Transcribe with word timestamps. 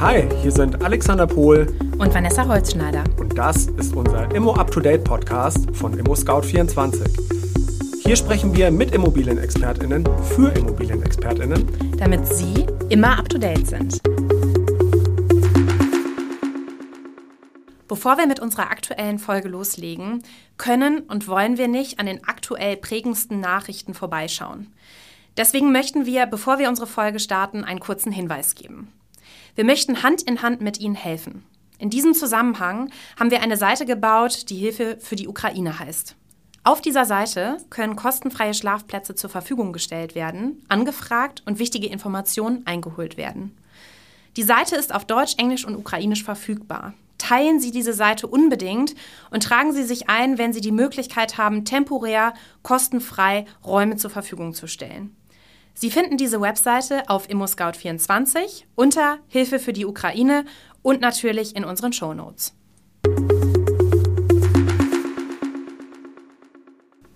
Hi, 0.00 0.28
hier 0.42 0.52
sind 0.52 0.80
Alexander 0.84 1.26
Pohl 1.26 1.66
und 1.98 2.14
Vanessa 2.14 2.46
Holzschneider. 2.46 3.02
Und 3.16 3.36
das 3.36 3.66
ist 3.66 3.96
unser 3.96 4.32
Immo 4.32 4.54
Up 4.54 4.70
to 4.70 4.78
Date 4.78 5.02
Podcast 5.02 5.74
von 5.74 5.98
Immo 5.98 6.14
Scout 6.14 6.42
24. 6.42 7.02
Hier 8.04 8.14
sprechen 8.14 8.54
wir 8.54 8.70
mit 8.70 8.94
Immobilienexpertinnen 8.94 10.06
für 10.22 10.50
Immobilienexpertinnen, 10.50 11.96
damit 11.98 12.28
Sie 12.28 12.64
immer 12.88 13.18
up 13.18 13.28
to 13.28 13.38
date 13.38 13.66
sind. 13.66 14.00
Bevor 17.88 18.18
wir 18.18 18.28
mit 18.28 18.38
unserer 18.38 18.70
aktuellen 18.70 19.18
Folge 19.18 19.48
loslegen, 19.48 20.22
können 20.58 21.00
und 21.08 21.26
wollen 21.26 21.58
wir 21.58 21.66
nicht 21.66 21.98
an 21.98 22.06
den 22.06 22.22
aktuell 22.22 22.76
prägendsten 22.76 23.40
Nachrichten 23.40 23.94
vorbeischauen. 23.94 24.72
Deswegen 25.36 25.72
möchten 25.72 26.06
wir, 26.06 26.26
bevor 26.26 26.60
wir 26.60 26.68
unsere 26.68 26.86
Folge 26.86 27.18
starten, 27.18 27.64
einen 27.64 27.80
kurzen 27.80 28.12
Hinweis 28.12 28.54
geben. 28.54 28.92
Wir 29.58 29.64
möchten 29.64 30.04
Hand 30.04 30.22
in 30.22 30.40
Hand 30.40 30.60
mit 30.60 30.78
Ihnen 30.78 30.94
helfen. 30.94 31.44
In 31.80 31.90
diesem 31.90 32.14
Zusammenhang 32.14 32.92
haben 33.18 33.32
wir 33.32 33.42
eine 33.42 33.56
Seite 33.56 33.86
gebaut, 33.86 34.50
die 34.50 34.54
Hilfe 34.54 34.98
für 35.00 35.16
die 35.16 35.26
Ukraine 35.26 35.80
heißt. 35.80 36.14
Auf 36.62 36.80
dieser 36.80 37.04
Seite 37.04 37.56
können 37.68 37.96
kostenfreie 37.96 38.54
Schlafplätze 38.54 39.16
zur 39.16 39.30
Verfügung 39.30 39.72
gestellt 39.72 40.14
werden, 40.14 40.64
angefragt 40.68 41.42
und 41.44 41.58
wichtige 41.58 41.88
Informationen 41.88 42.64
eingeholt 42.68 43.16
werden. 43.16 43.58
Die 44.36 44.44
Seite 44.44 44.76
ist 44.76 44.94
auf 44.94 45.06
Deutsch, 45.06 45.34
Englisch 45.38 45.64
und 45.64 45.74
Ukrainisch 45.74 46.22
verfügbar. 46.22 46.94
Teilen 47.18 47.58
Sie 47.58 47.72
diese 47.72 47.94
Seite 47.94 48.28
unbedingt 48.28 48.94
und 49.32 49.42
tragen 49.42 49.72
Sie 49.72 49.82
sich 49.82 50.08
ein, 50.08 50.38
wenn 50.38 50.52
Sie 50.52 50.60
die 50.60 50.70
Möglichkeit 50.70 51.36
haben, 51.36 51.64
temporär 51.64 52.32
kostenfrei 52.62 53.44
Räume 53.66 53.96
zur 53.96 54.10
Verfügung 54.10 54.54
zu 54.54 54.68
stellen. 54.68 55.16
Sie 55.80 55.92
finden 55.92 56.16
diese 56.16 56.40
Webseite 56.40 57.08
auf 57.08 57.30
ImmoScout24 57.30 58.64
unter 58.74 59.18
Hilfe 59.28 59.60
für 59.60 59.72
die 59.72 59.86
Ukraine 59.86 60.44
und 60.82 61.00
natürlich 61.00 61.54
in 61.54 61.64
unseren 61.64 61.92
Show 61.92 62.14
Notes. 62.14 62.52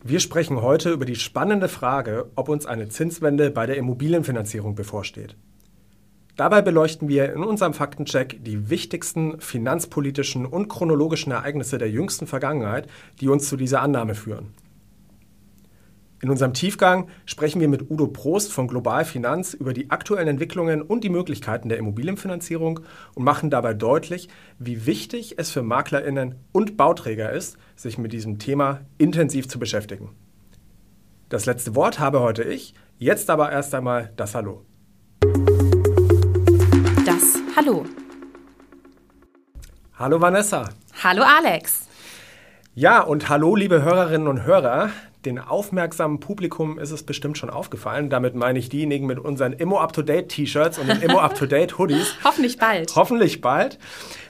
Wir 0.05 0.21
sprechen 0.21 0.63
heute 0.63 0.93
über 0.93 1.05
die 1.05 1.17
spannende 1.17 1.69
Frage, 1.69 2.31
ob 2.37 2.49
uns 2.49 2.65
eine 2.65 2.89
Zinswende 2.89 3.51
bei 3.51 3.67
der 3.67 3.79
Immobilienfinanzierung 3.79 4.77
bevorsteht. 4.77 5.35
Dabei 6.37 6.63
beleuchten 6.63 7.09
wir 7.09 7.33
in 7.33 7.43
unserem 7.43 7.75
Faktencheck 7.75 8.45
die 8.45 8.71
wichtigsten 8.71 9.41
finanzpolitischen 9.41 10.47
und 10.47 10.69
chronologischen 10.69 11.33
Ereignisse 11.33 11.79
der 11.79 11.91
jüngsten 11.91 12.29
Vergangenheit, 12.29 12.87
die 13.21 13.29
uns 13.29 13.49
zu 13.49 13.57
dieser 13.57 13.83
Annahme 13.83 14.15
führen. 14.15 14.55
In 16.23 16.31
unserem 16.31 16.55
Tiefgang 16.55 17.09
sprechen 17.27 17.61
wir 17.61 17.67
mit 17.67 17.91
Udo 17.91 18.07
Prost 18.07 18.53
von 18.53 18.69
Global 18.69 19.05
Finanz 19.05 19.55
über 19.55 19.73
die 19.73 19.91
aktuellen 19.91 20.29
Entwicklungen 20.29 20.81
und 20.81 21.03
die 21.03 21.09
Möglichkeiten 21.09 21.69
der 21.69 21.79
Immobilienfinanzierung 21.79 22.79
und 23.17 23.25
machen 23.25 23.51
dabei 23.51 23.75
deutlich, 23.75 24.29
wie 24.61 24.87
wichtig 24.87 25.35
es 25.39 25.51
für 25.51 25.65
Maklerinnen 25.65 26.37
und 26.53 26.77
Bauträger 26.77 27.33
ist, 27.33 27.57
sich 27.75 27.99
mit 27.99 28.13
diesem 28.13 28.39
Thema 28.39 28.83
intensiv 28.99 29.49
zu 29.49 29.59
beschäftigen. 29.59 30.11
Das 31.29 31.45
letzte 31.45 31.75
Wort 31.75 31.99
habe 31.99 32.21
heute 32.21 32.45
ich, 32.45 32.73
jetzt 32.99 33.29
aber 33.29 33.51
erst 33.51 33.75
einmal 33.75 34.13
das 34.17 34.37
Hallo. 34.37 34.65
Hallo. 37.57 37.85
Hallo 39.95 40.21
Vanessa. 40.21 40.69
Hallo 41.03 41.23
Alex. 41.25 41.89
Ja, 42.75 43.01
und 43.01 43.29
hallo 43.29 43.57
liebe 43.57 43.83
Hörerinnen 43.83 44.29
und 44.29 44.45
Hörer. 44.45 44.91
Den 45.25 45.39
aufmerksamen 45.39 46.19
Publikum 46.19 46.81
ist 46.81 46.91
es 46.91 47.05
bestimmt 47.05 47.39
schon 47.39 47.49
aufgefallen. 47.49 48.11
Damit 48.11 48.35
meine 48.35 48.59
ich 48.59 48.69
diejenigen 48.69 49.07
mit 49.07 49.21
unseren 49.21 49.53
Immo 49.53 49.79
Up-to-Date 49.79 50.29
T-Shirts 50.29 50.79
und 50.79 50.89
den 50.89 51.01
Immo 51.01 51.21
Up-to-Date 51.21 51.79
Hoodies. 51.79 52.15
Hoffentlich 52.25 52.59
bald. 52.59 52.97
Hoffentlich 52.97 53.41
bald. 53.41 53.79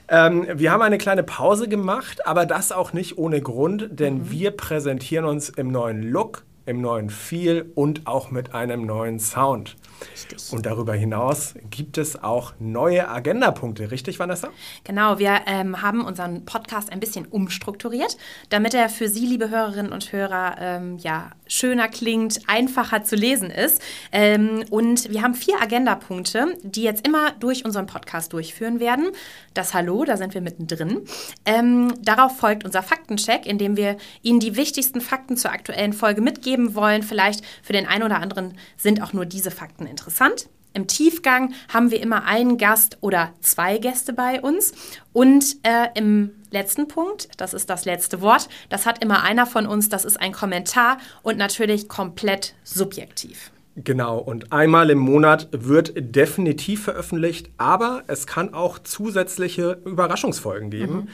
Ähm, 0.07 0.45
wir 0.53 0.71
haben 0.71 0.83
eine 0.83 0.99
kleine 0.99 1.23
Pause 1.23 1.67
gemacht, 1.67 2.27
aber 2.27 2.45
das 2.45 2.71
auch 2.71 2.93
nicht 2.93 3.17
ohne 3.17 3.41
Grund, 3.41 3.87
denn 3.91 4.19
mhm. 4.19 4.31
wir 4.31 4.51
präsentieren 4.51 5.25
uns 5.25 5.49
im 5.49 5.71
neuen 5.71 6.03
Look, 6.03 6.43
im 6.67 6.81
neuen 6.81 7.09
Feel 7.09 7.71
und 7.73 8.05
auch 8.05 8.29
mit 8.29 8.53
einem 8.53 8.85
neuen 8.85 9.19
Sound. 9.19 9.75
Richtig. 10.11 10.51
Und 10.51 10.65
darüber 10.65 10.93
hinaus 10.93 11.55
gibt 11.69 11.97
es 11.97 12.21
auch 12.21 12.53
neue 12.59 13.07
Agendapunkte, 13.07 13.91
richtig, 13.91 14.19
Vanessa? 14.19 14.49
Genau, 14.83 15.19
wir 15.19 15.41
ähm, 15.47 15.81
haben 15.81 16.05
unseren 16.05 16.45
Podcast 16.45 16.91
ein 16.91 16.99
bisschen 16.99 17.25
umstrukturiert, 17.25 18.17
damit 18.49 18.73
er 18.73 18.89
für 18.89 19.07
Sie, 19.07 19.25
liebe 19.25 19.49
Hörerinnen 19.49 19.91
und 19.91 20.11
Hörer, 20.11 20.55
ähm, 20.59 20.97
ja, 20.97 21.31
schöner 21.47 21.87
klingt, 21.87 22.41
einfacher 22.47 23.03
zu 23.03 23.15
lesen 23.15 23.49
ist. 23.49 23.81
Ähm, 24.11 24.63
und 24.69 25.11
wir 25.11 25.21
haben 25.21 25.35
vier 25.35 25.61
Agendapunkte, 25.61 26.57
die 26.63 26.83
jetzt 26.83 27.07
immer 27.07 27.31
durch 27.39 27.65
unseren 27.65 27.85
Podcast 27.85 28.33
durchführen 28.33 28.79
werden. 28.79 29.11
Das 29.53 29.73
Hallo, 29.73 30.03
da 30.03 30.17
sind 30.17 30.33
wir 30.33 30.41
mittendrin. 30.41 31.01
Ähm, 31.45 31.93
darauf 32.01 32.37
folgt 32.37 32.65
unser 32.65 32.83
Faktencheck, 32.83 33.45
in 33.45 33.57
dem 33.57 33.77
wir 33.77 33.97
Ihnen 34.21 34.39
die 34.39 34.55
wichtigsten 34.55 35.01
Fakten 35.01 35.37
zur 35.37 35.51
aktuellen 35.51 35.93
Folge 35.93 36.21
mitgeben 36.21 36.75
wollen. 36.75 37.03
Vielleicht 37.03 37.43
für 37.61 37.73
den 37.73 37.87
einen 37.87 38.03
oder 38.03 38.19
anderen 38.19 38.57
sind 38.77 39.01
auch 39.01 39.13
nur 39.13 39.25
diese 39.25 39.51
Fakten 39.51 39.82
interessant. 39.87 40.49
Im 40.73 40.87
Tiefgang 40.87 41.53
haben 41.71 41.91
wir 41.91 42.01
immer 42.01 42.25
einen 42.25 42.57
Gast 42.57 42.97
oder 43.01 43.31
zwei 43.41 43.77
Gäste 43.77 44.11
bei 44.11 44.41
uns. 44.41 44.73
Und 45.13 45.57
äh, 45.63 45.89
im 45.95 46.31
letzten 46.49 46.87
Punkt, 46.87 47.29
das 47.37 47.53
ist 47.53 47.69
das 47.69 47.85
letzte 47.85 48.21
Wort, 48.21 48.49
das 48.69 48.87
hat 48.87 49.03
immer 49.03 49.21
einer 49.23 49.45
von 49.45 49.67
uns, 49.67 49.89
das 49.89 50.05
ist 50.05 50.19
ein 50.19 50.31
Kommentar 50.31 50.97
und 51.21 51.37
natürlich 51.37 51.87
komplett 51.87 52.55
subjektiv. 52.63 53.51
Genau, 53.75 54.19
und 54.19 54.53
einmal 54.53 54.91
im 54.91 54.99
Monat 54.99 55.49
wird 55.51 55.93
definitiv 55.95 56.83
veröffentlicht, 56.83 57.49
aber 57.57 58.03
es 58.05 58.27
kann 58.27 58.53
auch 58.53 58.77
zusätzliche 58.77 59.79
Überraschungsfolgen 59.83 60.69
geben. 60.69 60.93
Mhm. 60.93 61.07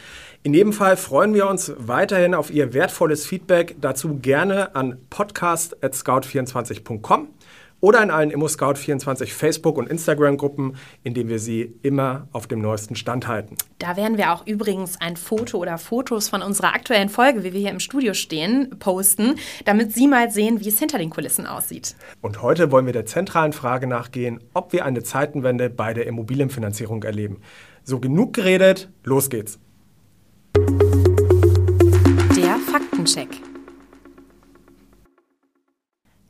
In 0.44 0.54
jedem 0.54 0.74
Fall 0.74 0.98
freuen 0.98 1.34
wir 1.34 1.48
uns 1.48 1.72
weiterhin 1.78 2.34
auf 2.34 2.52
Ihr 2.52 2.74
wertvolles 2.74 3.26
Feedback. 3.26 3.78
Dazu 3.80 4.20
gerne 4.20 4.76
an 4.76 4.98
podcast.scout24.com 5.10 7.30
oder 7.82 8.04
in 8.04 8.12
allen 8.12 8.32
ImmoScout24 8.32 9.28
Facebook- 9.28 9.78
und 9.78 9.90
Instagram-Gruppen, 9.90 10.76
in 11.04 11.14
denen 11.14 11.30
wir 11.30 11.40
Sie 11.40 11.74
immer 11.82 12.28
auf 12.32 12.48
dem 12.48 12.62
neuesten 12.62 12.96
Stand 12.96 13.28
halten. 13.28 13.56
Da 13.78 13.96
werden 13.96 14.18
wir 14.18 14.34
auch 14.34 14.46
übrigens 14.46 15.00
ein 15.00 15.16
Foto 15.16 15.58
oder 15.58 15.78
Fotos 15.78 16.30
von 16.30 16.42
unserer 16.42 16.74
aktuellen 16.74 17.10
Folge, 17.10 17.44
wie 17.44 17.54
wir 17.54 17.60
hier 17.60 17.72
im 17.72 17.80
Studio 17.80 18.14
stehen, 18.14 18.76
posten, 18.80 19.36
damit 19.66 19.94
Sie 19.94 20.08
mal 20.08 20.32
sehen, 20.32 20.60
wie 20.62 20.70
es 20.70 20.80
hinter 20.80 20.98
den 20.98 21.10
Kulissen 21.10 21.46
aussieht. 21.46 21.96
Und 22.22 22.42
heute 22.42 22.72
wollen 22.72 22.86
wir 22.86 22.94
der 22.94 23.06
zentralen 23.06 23.54
Frage 23.54 23.88
nachgehen, 23.88 24.40
ob 24.54 24.74
wir 24.74 24.86
eine 24.86 25.04
Zeitenwende 25.04 25.70
bei 25.70 25.94
der 25.94 26.08
Immobilienfinanzierung 26.08 27.04
erleben. 27.04 27.42
So 27.84 28.00
genug 28.00 28.34
geredet, 28.34 28.90
los 29.04 29.30
geht's. 29.30 29.60
Der 32.36 32.58
Faktencheck. 32.72 33.30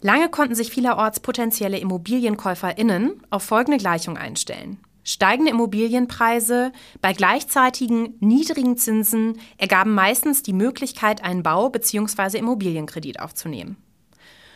Lange 0.02 0.30
konnten 0.30 0.56
sich 0.56 0.72
vielerorts 0.72 1.20
potenzielle 1.20 1.78
ImmobilienkäuferInnen 1.78 3.22
auf 3.30 3.44
folgende 3.44 3.78
Gleichung 3.78 4.18
einstellen. 4.18 4.80
Steigende 5.04 5.52
Immobilienpreise 5.52 6.72
bei 7.02 7.14
gleichzeitigen 7.14 8.16
niedrigen 8.20 8.78
Zinsen 8.78 9.40
ergaben 9.58 9.94
meistens 9.94 10.42
die 10.42 10.54
Möglichkeit, 10.54 11.24
einen 11.24 11.44
Bau- 11.44 11.70
bzw. 11.70 12.38
Immobilienkredit 12.38 13.20
aufzunehmen. 13.20 13.76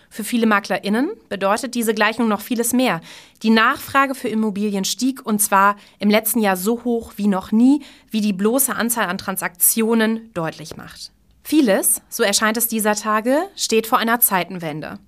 Für 0.09 0.23
viele 0.23 0.45
MaklerInnen 0.45 1.09
bedeutet 1.27 1.73
diese 1.73 1.95
Gleichung 1.95 2.27
noch 2.27 2.41
vieles 2.41 2.71
mehr. 2.71 3.01
Die 3.41 3.49
Nachfrage 3.49 4.13
für 4.13 4.27
Immobilien 4.27 4.85
stieg 4.85 5.25
und 5.25 5.41
zwar 5.41 5.75
im 5.97 6.09
letzten 6.09 6.39
Jahr 6.39 6.55
so 6.55 6.83
hoch 6.83 7.13
wie 7.15 7.27
noch 7.27 7.51
nie, 7.51 7.81
wie 8.11 8.21
die 8.21 8.31
bloße 8.31 8.75
Anzahl 8.75 9.07
an 9.07 9.17
Transaktionen 9.17 10.31
deutlich 10.35 10.77
macht. 10.77 11.11
Vieles, 11.43 12.01
so 12.09 12.23
erscheint 12.23 12.57
es 12.57 12.67
dieser 12.67 12.95
Tage, 12.95 13.49
steht 13.55 13.87
vor 13.87 13.97
einer 13.97 14.19
Zeitenwende. 14.19 14.99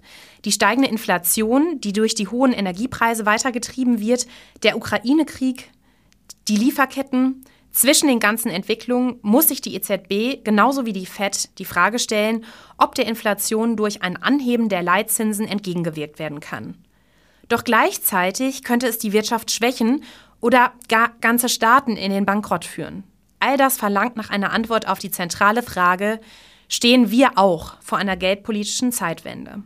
Die 0.46 0.52
steigende 0.52 0.90
Inflation, 0.90 1.82
die 1.82 1.92
durch 1.92 2.14
die 2.14 2.28
hohen 2.28 2.54
Energiepreise 2.54 3.26
weitergetrieben 3.26 4.00
wird, 4.00 4.28
der 4.64 4.78
Ukraine-Krieg, 4.78 5.72
die 6.48 6.58
Lieferketten, 6.58 7.44
zwischen 7.72 8.08
den 8.08 8.22
ganzen 8.22 8.50
Entwicklungen 8.50 9.20
muss 9.22 9.50
sich 9.50 9.60
die 9.60 9.76
EZB 9.76 10.46
genauso 10.46 10.86
wie 10.86 10.94
die 10.94 11.06
Fed 11.06 11.50
die 11.60 11.66
Frage 11.66 12.00
stellen, 12.00 12.46
ob 12.78 12.96
der 12.96 13.06
Inflation 13.06 13.76
durch 13.76 14.02
ein 14.02 14.16
Anheben 14.16 14.70
der 14.70 14.82
Leitzinsen 14.82 15.46
entgegengewirkt 15.46 16.18
werden 16.18 16.40
kann. 16.40 16.78
Doch 17.50 17.66
gleichzeitig 17.66 18.64
könnte 18.64 18.88
es 18.88 18.98
die 18.98 19.12
Wirtschaft 19.12 19.52
schwächen 19.52 20.04
oder 20.40 20.72
gar 20.88 21.12
ganze 21.20 21.50
Staaten 21.50 21.98
in 21.98 22.12
den 22.12 22.26
Bankrott 22.26 22.64
führen. 22.64 23.04
All 23.42 23.58
das 23.58 23.78
verlangt 23.78 24.16
nach 24.16 24.30
einer 24.30 24.54
Antwort 24.54 24.88
auf 24.88 25.00
die 25.00 25.12
zentrale 25.12 25.62
Frage, 25.62 26.22
stehen 26.70 27.12
wir 27.12 27.38
auch 27.38 27.76
vor 27.82 27.98
einer 27.98 28.16
geldpolitischen 28.16 28.94
Zeitwende? 28.94 29.64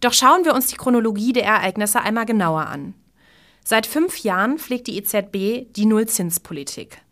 Doch 0.00 0.14
schauen 0.14 0.44
wir 0.44 0.54
uns 0.54 0.66
die 0.66 0.76
Chronologie 0.76 1.32
der 1.32 1.44
Ereignisse 1.44 2.00
einmal 2.00 2.24
genauer 2.24 2.66
an. 2.66 2.94
Seit 3.64 3.86
fünf 3.86 4.18
Jahren 4.18 4.58
pflegt 4.58 4.86
die 4.86 4.96
EZB 4.96 5.72
die 5.74 5.86
Nullzinspolitik. 5.86 7.02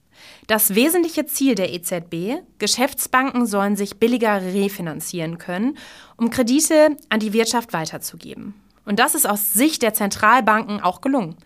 Das 0.46 0.74
wesentliche 0.74 1.26
Ziel 1.26 1.54
der 1.54 1.72
EZB, 1.72 2.42
Geschäftsbanken 2.58 3.46
sollen 3.46 3.76
sich 3.76 3.98
billiger 3.98 4.42
refinanzieren 4.42 5.36
können, 5.36 5.76
um 6.16 6.30
Kredite 6.30 6.96
an 7.10 7.20
die 7.20 7.34
Wirtschaft 7.34 7.74
weiterzugeben. 7.74 8.54
Und 8.86 8.98
das 8.98 9.14
ist 9.14 9.28
aus 9.28 9.52
Sicht 9.52 9.82
der 9.82 9.92
Zentralbanken 9.92 10.80
auch 10.80 11.02
gelungen. 11.02 11.36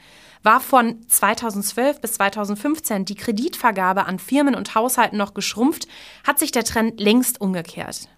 War 0.45 0.61
von 0.61 1.05
2012 1.09 2.01
bis 2.01 2.15
2015 2.15 3.05
die 3.05 3.17
Kreditvergabe 3.17 4.07
an 4.07 4.21
Firmen 4.21 4.55
und 4.55 4.77
Haushalten 4.77 5.17
noch 5.17 5.35
geschrumpft, 5.35 5.89
hat 6.25 6.39
sich 6.39 6.53
der 6.53 6.65
Trend 6.65 7.01
längst 7.01 7.41
umgekehrt. 7.41 8.09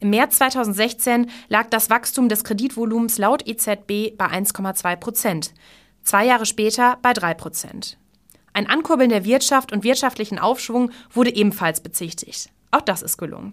Im 0.00 0.10
März 0.10 0.38
2016 0.38 1.30
lag 1.48 1.68
das 1.70 1.90
Wachstum 1.90 2.28
des 2.28 2.44
Kreditvolumens 2.44 3.18
laut 3.18 3.46
EZB 3.46 4.16
bei 4.16 4.26
1,2 4.26 4.96
Prozent, 4.96 5.54
zwei 6.02 6.26
Jahre 6.26 6.46
später 6.46 6.98
bei 7.02 7.12
3 7.12 7.34
Prozent. 7.34 7.98
Ein 8.52 8.68
Ankurbeln 8.68 9.10
der 9.10 9.24
Wirtschaft 9.24 9.72
und 9.72 9.82
wirtschaftlichen 9.82 10.38
Aufschwung 10.38 10.90
wurde 11.12 11.34
ebenfalls 11.34 11.80
bezichtigt. 11.80 12.50
Auch 12.70 12.82
das 12.82 13.02
ist 13.02 13.18
gelungen. 13.18 13.52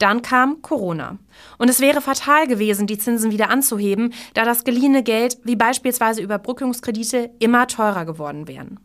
Dann 0.00 0.22
kam 0.22 0.62
Corona. 0.62 1.18
Und 1.58 1.68
es 1.68 1.80
wäre 1.80 2.00
fatal 2.00 2.46
gewesen, 2.46 2.86
die 2.86 2.98
Zinsen 2.98 3.30
wieder 3.30 3.50
anzuheben, 3.50 4.14
da 4.34 4.44
das 4.44 4.64
geliehene 4.64 5.02
Geld, 5.02 5.38
wie 5.44 5.56
beispielsweise 5.56 6.22
Überbrückungskredite, 6.22 7.30
immer 7.38 7.66
teurer 7.66 8.06
geworden 8.06 8.48
wären. 8.48 8.80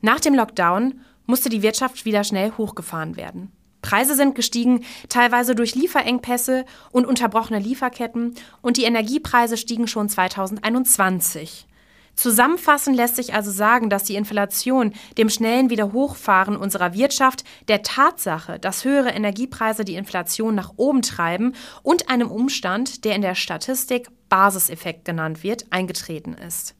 Nach 0.00 0.20
dem 0.20 0.34
Lockdown 0.34 1.00
musste 1.26 1.48
die 1.48 1.62
Wirtschaft 1.62 2.04
wieder 2.04 2.22
schnell 2.22 2.52
hochgefahren 2.56 3.16
werden. 3.16 3.50
Preise 3.82 4.14
sind 4.14 4.34
gestiegen, 4.34 4.84
teilweise 5.08 5.54
durch 5.54 5.74
Lieferengpässe 5.74 6.64
und 6.90 7.06
unterbrochene 7.06 7.58
Lieferketten, 7.58 8.34
und 8.60 8.76
die 8.76 8.84
Energiepreise 8.84 9.56
stiegen 9.56 9.86
schon 9.86 10.08
2021. 10.08 11.68
Zusammenfassend 12.18 12.96
lässt 12.96 13.14
sich 13.14 13.32
also 13.32 13.52
sagen, 13.52 13.90
dass 13.90 14.02
die 14.02 14.16
Inflation 14.16 14.92
dem 15.16 15.30
schnellen 15.30 15.70
Wiederhochfahren 15.70 16.56
unserer 16.56 16.92
Wirtschaft, 16.92 17.44
der 17.68 17.84
Tatsache, 17.84 18.58
dass 18.58 18.84
höhere 18.84 19.10
Energiepreise 19.10 19.84
die 19.84 19.94
Inflation 19.94 20.56
nach 20.56 20.72
oben 20.76 21.02
treiben 21.02 21.54
und 21.84 22.10
einem 22.10 22.28
Umstand, 22.28 23.04
der 23.04 23.14
in 23.14 23.22
der 23.22 23.36
Statistik 23.36 24.08
Basiseffekt 24.28 25.04
genannt 25.04 25.44
wird, 25.44 25.66
eingetreten 25.70 26.34
ist. 26.34 26.74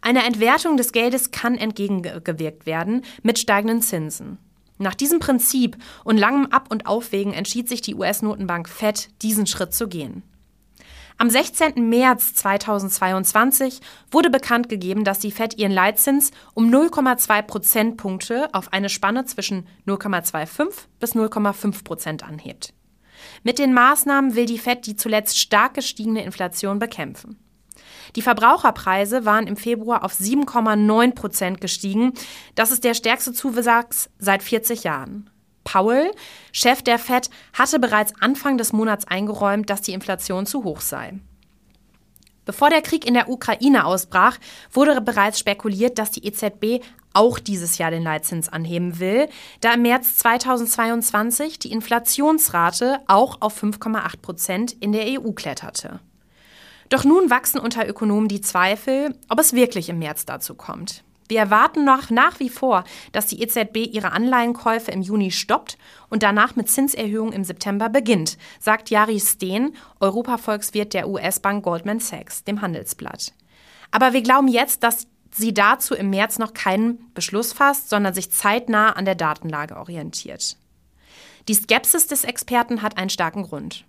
Einer 0.00 0.24
Entwertung 0.24 0.78
des 0.78 0.92
Geldes 0.92 1.32
kann 1.32 1.58
entgegengewirkt 1.58 2.64
werden 2.64 3.04
mit 3.22 3.38
steigenden 3.38 3.82
Zinsen. 3.82 4.38
Nach 4.78 4.94
diesem 4.94 5.20
Prinzip 5.20 5.76
und 6.04 6.18
langem 6.18 6.46
Ab- 6.46 6.70
und 6.70 6.86
Aufwägen 6.86 7.32
entschied 7.32 7.68
sich 7.68 7.80
die 7.80 7.94
US-Notenbank 7.94 8.68
Fed, 8.68 9.08
diesen 9.22 9.46
Schritt 9.46 9.72
zu 9.72 9.88
gehen. 9.88 10.22
Am 11.18 11.30
16. 11.30 11.88
März 11.88 12.34
2022 12.34 13.80
wurde 14.10 14.28
bekannt 14.28 14.68
gegeben, 14.68 15.02
dass 15.02 15.18
die 15.18 15.30
Fed 15.30 15.56
ihren 15.56 15.72
Leitzins 15.72 16.30
um 16.52 16.68
0,2 16.70 17.40
Prozentpunkte 17.40 18.50
auf 18.52 18.74
eine 18.74 18.90
Spanne 18.90 19.24
zwischen 19.24 19.66
0,25 19.86 20.68
bis 21.00 21.14
0,5 21.14 21.84
Prozent 21.84 22.22
anhebt. 22.22 22.74
Mit 23.42 23.58
den 23.58 23.72
Maßnahmen 23.72 24.34
will 24.34 24.44
die 24.44 24.58
Fed 24.58 24.86
die 24.86 24.96
zuletzt 24.96 25.38
stark 25.38 25.72
gestiegene 25.72 26.22
Inflation 26.22 26.78
bekämpfen. 26.78 27.38
Die 28.16 28.22
Verbraucherpreise 28.22 29.26
waren 29.26 29.46
im 29.46 29.56
Februar 29.56 30.02
auf 30.02 30.14
7,9 30.14 31.14
Prozent 31.14 31.60
gestiegen. 31.60 32.14
Das 32.54 32.70
ist 32.70 32.82
der 32.82 32.94
stärkste 32.94 33.34
Zuwachs 33.34 34.08
seit 34.18 34.42
40 34.42 34.84
Jahren. 34.84 35.30
Powell, 35.64 36.10
Chef 36.52 36.82
der 36.82 36.98
Fed, 36.98 37.28
hatte 37.52 37.78
bereits 37.78 38.14
Anfang 38.20 38.56
des 38.56 38.72
Monats 38.72 39.06
eingeräumt, 39.06 39.68
dass 39.68 39.82
die 39.82 39.92
Inflation 39.92 40.46
zu 40.46 40.64
hoch 40.64 40.80
sei. 40.80 41.18
Bevor 42.46 42.70
der 42.70 42.80
Krieg 42.80 43.04
in 43.04 43.14
der 43.14 43.28
Ukraine 43.28 43.84
ausbrach, 43.84 44.38
wurde 44.72 45.00
bereits 45.00 45.40
spekuliert, 45.40 45.98
dass 45.98 46.12
die 46.12 46.24
EZB 46.24 46.84
auch 47.12 47.38
dieses 47.38 47.76
Jahr 47.76 47.90
den 47.90 48.04
Leitzins 48.04 48.48
anheben 48.48 49.00
will, 49.00 49.28
da 49.60 49.74
im 49.74 49.82
März 49.82 50.18
2022 50.18 51.58
die 51.58 51.72
Inflationsrate 51.72 53.00
auch 53.08 53.40
auf 53.40 53.62
5,8 53.62 54.22
Prozent 54.22 54.72
in 54.72 54.92
der 54.92 55.20
EU 55.20 55.32
kletterte. 55.32 56.00
Doch 56.88 57.04
nun 57.04 57.30
wachsen 57.30 57.58
unter 57.58 57.88
Ökonomen 57.88 58.28
die 58.28 58.40
Zweifel, 58.40 59.14
ob 59.28 59.40
es 59.40 59.52
wirklich 59.52 59.88
im 59.88 59.98
März 59.98 60.24
dazu 60.24 60.54
kommt. 60.54 61.02
Wir 61.28 61.40
erwarten 61.40 61.84
noch 61.84 62.10
nach 62.10 62.38
wie 62.38 62.48
vor, 62.48 62.84
dass 63.12 63.26
die 63.26 63.42
EZB 63.42 63.78
ihre 63.92 64.12
Anleihenkäufe 64.12 64.92
im 64.92 65.02
Juni 65.02 65.32
stoppt 65.32 65.76
und 66.08 66.22
danach 66.22 66.54
mit 66.54 66.70
Zinserhöhungen 66.70 67.32
im 67.32 67.42
September 67.42 67.88
beginnt, 67.88 68.38
sagt 68.60 68.90
Jari 68.90 69.18
Steen, 69.18 69.74
Europavolkswirt 69.98 70.94
der 70.94 71.08
US-Bank 71.08 71.64
Goldman 71.64 71.98
Sachs, 71.98 72.44
dem 72.44 72.62
Handelsblatt. 72.62 73.32
Aber 73.90 74.12
wir 74.12 74.22
glauben 74.22 74.48
jetzt, 74.48 74.82
dass 74.84 75.08
sie 75.32 75.52
dazu 75.52 75.94
im 75.94 76.10
März 76.10 76.38
noch 76.38 76.54
keinen 76.54 77.12
Beschluss 77.12 77.52
fasst, 77.52 77.90
sondern 77.90 78.14
sich 78.14 78.30
zeitnah 78.30 78.92
an 78.92 79.04
der 79.04 79.14
Datenlage 79.16 79.76
orientiert. 79.76 80.56
Die 81.48 81.54
Skepsis 81.54 82.06
des 82.06 82.24
Experten 82.24 82.82
hat 82.82 82.98
einen 82.98 83.10
starken 83.10 83.42
Grund. 83.42 83.84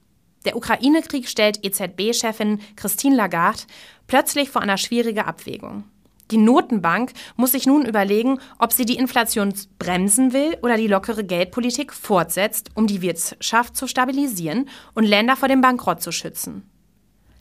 Der 0.47 0.55
Ukraine-Krieg 0.55 1.27
stellt 1.27 1.65
EZB-Chefin 1.65 2.61
Christine 2.77 3.17
Lagarde 3.17 3.63
plötzlich 4.07 4.49
vor 4.49 4.61
einer 4.61 4.77
schwierigen 4.77 5.19
Abwägung. 5.19 5.83
Die 6.31 6.37
Notenbank 6.37 7.11
muss 7.35 7.51
sich 7.51 7.65
nun 7.65 7.85
überlegen, 7.85 8.39
ob 8.57 8.71
sie 8.71 8.85
die 8.85 8.95
Inflation 8.95 9.53
bremsen 9.77 10.31
will 10.31 10.57
oder 10.61 10.77
die 10.77 10.87
lockere 10.87 11.25
Geldpolitik 11.25 11.91
fortsetzt, 11.91 12.69
um 12.75 12.87
die 12.87 13.01
Wirtschaft 13.01 13.75
zu 13.75 13.87
stabilisieren 13.87 14.69
und 14.93 15.03
Länder 15.03 15.35
vor 15.35 15.49
dem 15.49 15.59
Bankrott 15.59 16.01
zu 16.01 16.13
schützen. 16.13 16.63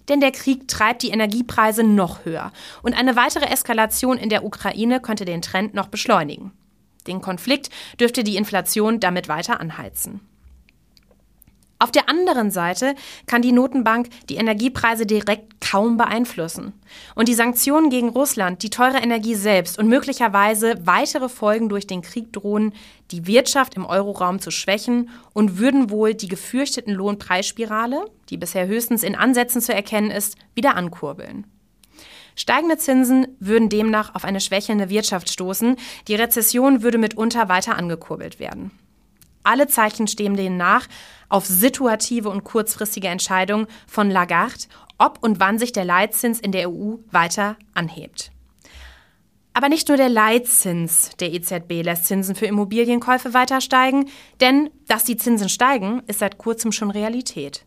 Denn 0.09 0.19
der 0.19 0.33
Krieg 0.33 0.67
treibt 0.67 1.05
die 1.05 1.11
Energiepreise 1.11 1.85
noch 1.85 2.25
höher 2.25 2.53
und 2.83 2.99
eine 2.99 3.15
weitere 3.15 3.47
Eskalation 3.47 4.19
in 4.19 4.31
der 4.31 4.45
Ukraine 4.45 5.01
könnte 5.01 5.25
den 5.25 5.43
Trend 5.43 5.75
noch 5.75 5.87
beschleunigen. 5.87 6.51
Den 7.07 7.21
Konflikt 7.21 7.71
dürfte 8.01 8.25
die 8.25 8.35
Inflation 8.35 8.99
damit 8.99 9.29
weiter 9.29 9.61
anheizen. 9.61 10.23
Auf 11.79 11.93
der 11.93 12.09
anderen 12.09 12.51
Seite 12.51 12.95
kann 13.27 13.43
die 13.43 13.53
Notenbank 13.53 14.09
die 14.31 14.37
Energiepreise 14.37 15.05
direkt 15.05 15.61
kaum 15.61 15.99
beeinflussen. 15.99 16.73
Und 17.15 17.29
die 17.29 17.35
Sanktionen 17.35 17.91
gegen 17.91 18.09
Russland, 18.09 18.63
die 18.63 18.71
teure 18.71 18.99
Energie 18.99 19.35
selbst 19.35 19.79
und 19.79 19.89
möglicherweise 19.89 20.87
weitere 20.87 21.29
Folgen 21.29 21.69
durch 21.69 21.87
den 21.87 22.01
Krieg 22.01 22.33
drohen, 22.33 22.73
die 23.11 23.27
Wirtschaft 23.27 23.75
im 23.75 23.85
Euroraum 23.85 24.41
zu 24.41 24.51
schwächen 24.51 25.11
und 25.35 25.59
würden 25.59 25.91
wohl 25.91 26.15
die 26.15 26.29
gefürchteten 26.29 26.95
Lohnpreisspirale, 26.95 28.07
die 28.31 28.39
bisher 28.39 28.67
höchstens 28.67 29.03
in 29.03 29.15
Ansätzen 29.15 29.61
zu 29.61 29.75
erkennen 29.75 30.11
ist, 30.11 30.37
wieder 30.55 30.77
ankurbeln. 30.77 31.47
Steigende 32.37 32.79
Zinsen 32.79 33.29
würden 33.39 33.69
demnach 33.69 34.15
auf 34.15 34.25
eine 34.25 34.41
schwächelnde 34.41 34.89
Wirtschaft 34.89 35.29
stoßen, 35.29 35.77
die 36.09 36.15
Rezession 36.15 36.83
würde 36.83 36.99
mitunter 36.99 37.49
weiter 37.49 37.77
angekurbelt 37.77 38.41
werden. 38.41 38.71
Alle 39.43 39.69
Zeichen 39.69 40.09
stehen 40.09 40.37
denen 40.37 40.57
nach 40.57 40.89
auf 41.29 41.47
situative 41.47 42.31
und 42.31 42.45
kurzfristige 42.45 43.09
Entscheidungen 43.09 43.67
von 43.87 44.11
Lagarde, 44.11 44.67
ob 44.99 45.23
und 45.23 45.41
wann 45.41 45.59
sich 45.59 45.73
der 45.73 45.85
Leitzins 45.85 46.41
in 46.41 46.53
der 46.53 46.71
EU 46.71 46.97
weiter 47.11 47.57
anhebt. 47.75 48.31
Aber 49.53 49.71
nicht 49.71 49.89
nur 49.89 49.97
der 49.97 50.11
Leitzins 50.11 51.13
der 51.19 51.33
EZB 51.33 51.83
lässt 51.83 52.05
Zinsen 52.05 52.35
für 52.35 52.45
Immobilienkäufe 52.45 53.33
weiter 53.33 53.63
steigen, 53.63 54.11
denn 54.41 54.69
dass 54.87 55.05
die 55.05 55.17
Zinsen 55.17 55.49
steigen, 55.49 56.03
ist 56.07 56.19
seit 56.19 56.37
kurzem 56.37 56.73
schon 56.73 56.91
Realität. 56.91 57.65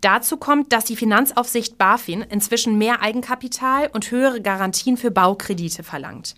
Dazu 0.00 0.36
kommt, 0.36 0.72
dass 0.72 0.84
die 0.84 0.96
Finanzaufsicht 0.96 1.78
BaFin 1.78 2.22
inzwischen 2.22 2.78
mehr 2.78 3.00
Eigenkapital 3.00 3.90
und 3.92 4.10
höhere 4.10 4.40
Garantien 4.40 4.96
für 4.96 5.10
Baukredite 5.10 5.84
verlangt. 5.84 6.34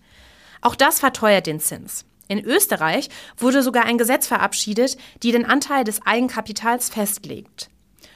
Auch 0.60 0.74
das 0.74 1.00
verteuert 1.00 1.46
den 1.46 1.60
Zins. 1.60 2.04
In 2.30 2.44
Österreich 2.44 3.08
wurde 3.36 3.60
sogar 3.60 3.86
ein 3.86 3.98
Gesetz 3.98 4.28
verabschiedet, 4.28 4.96
die 5.24 5.32
den 5.32 5.44
Anteil 5.44 5.82
des 5.82 6.06
Eigenkapitals 6.06 6.88
festlegt. 6.88 7.70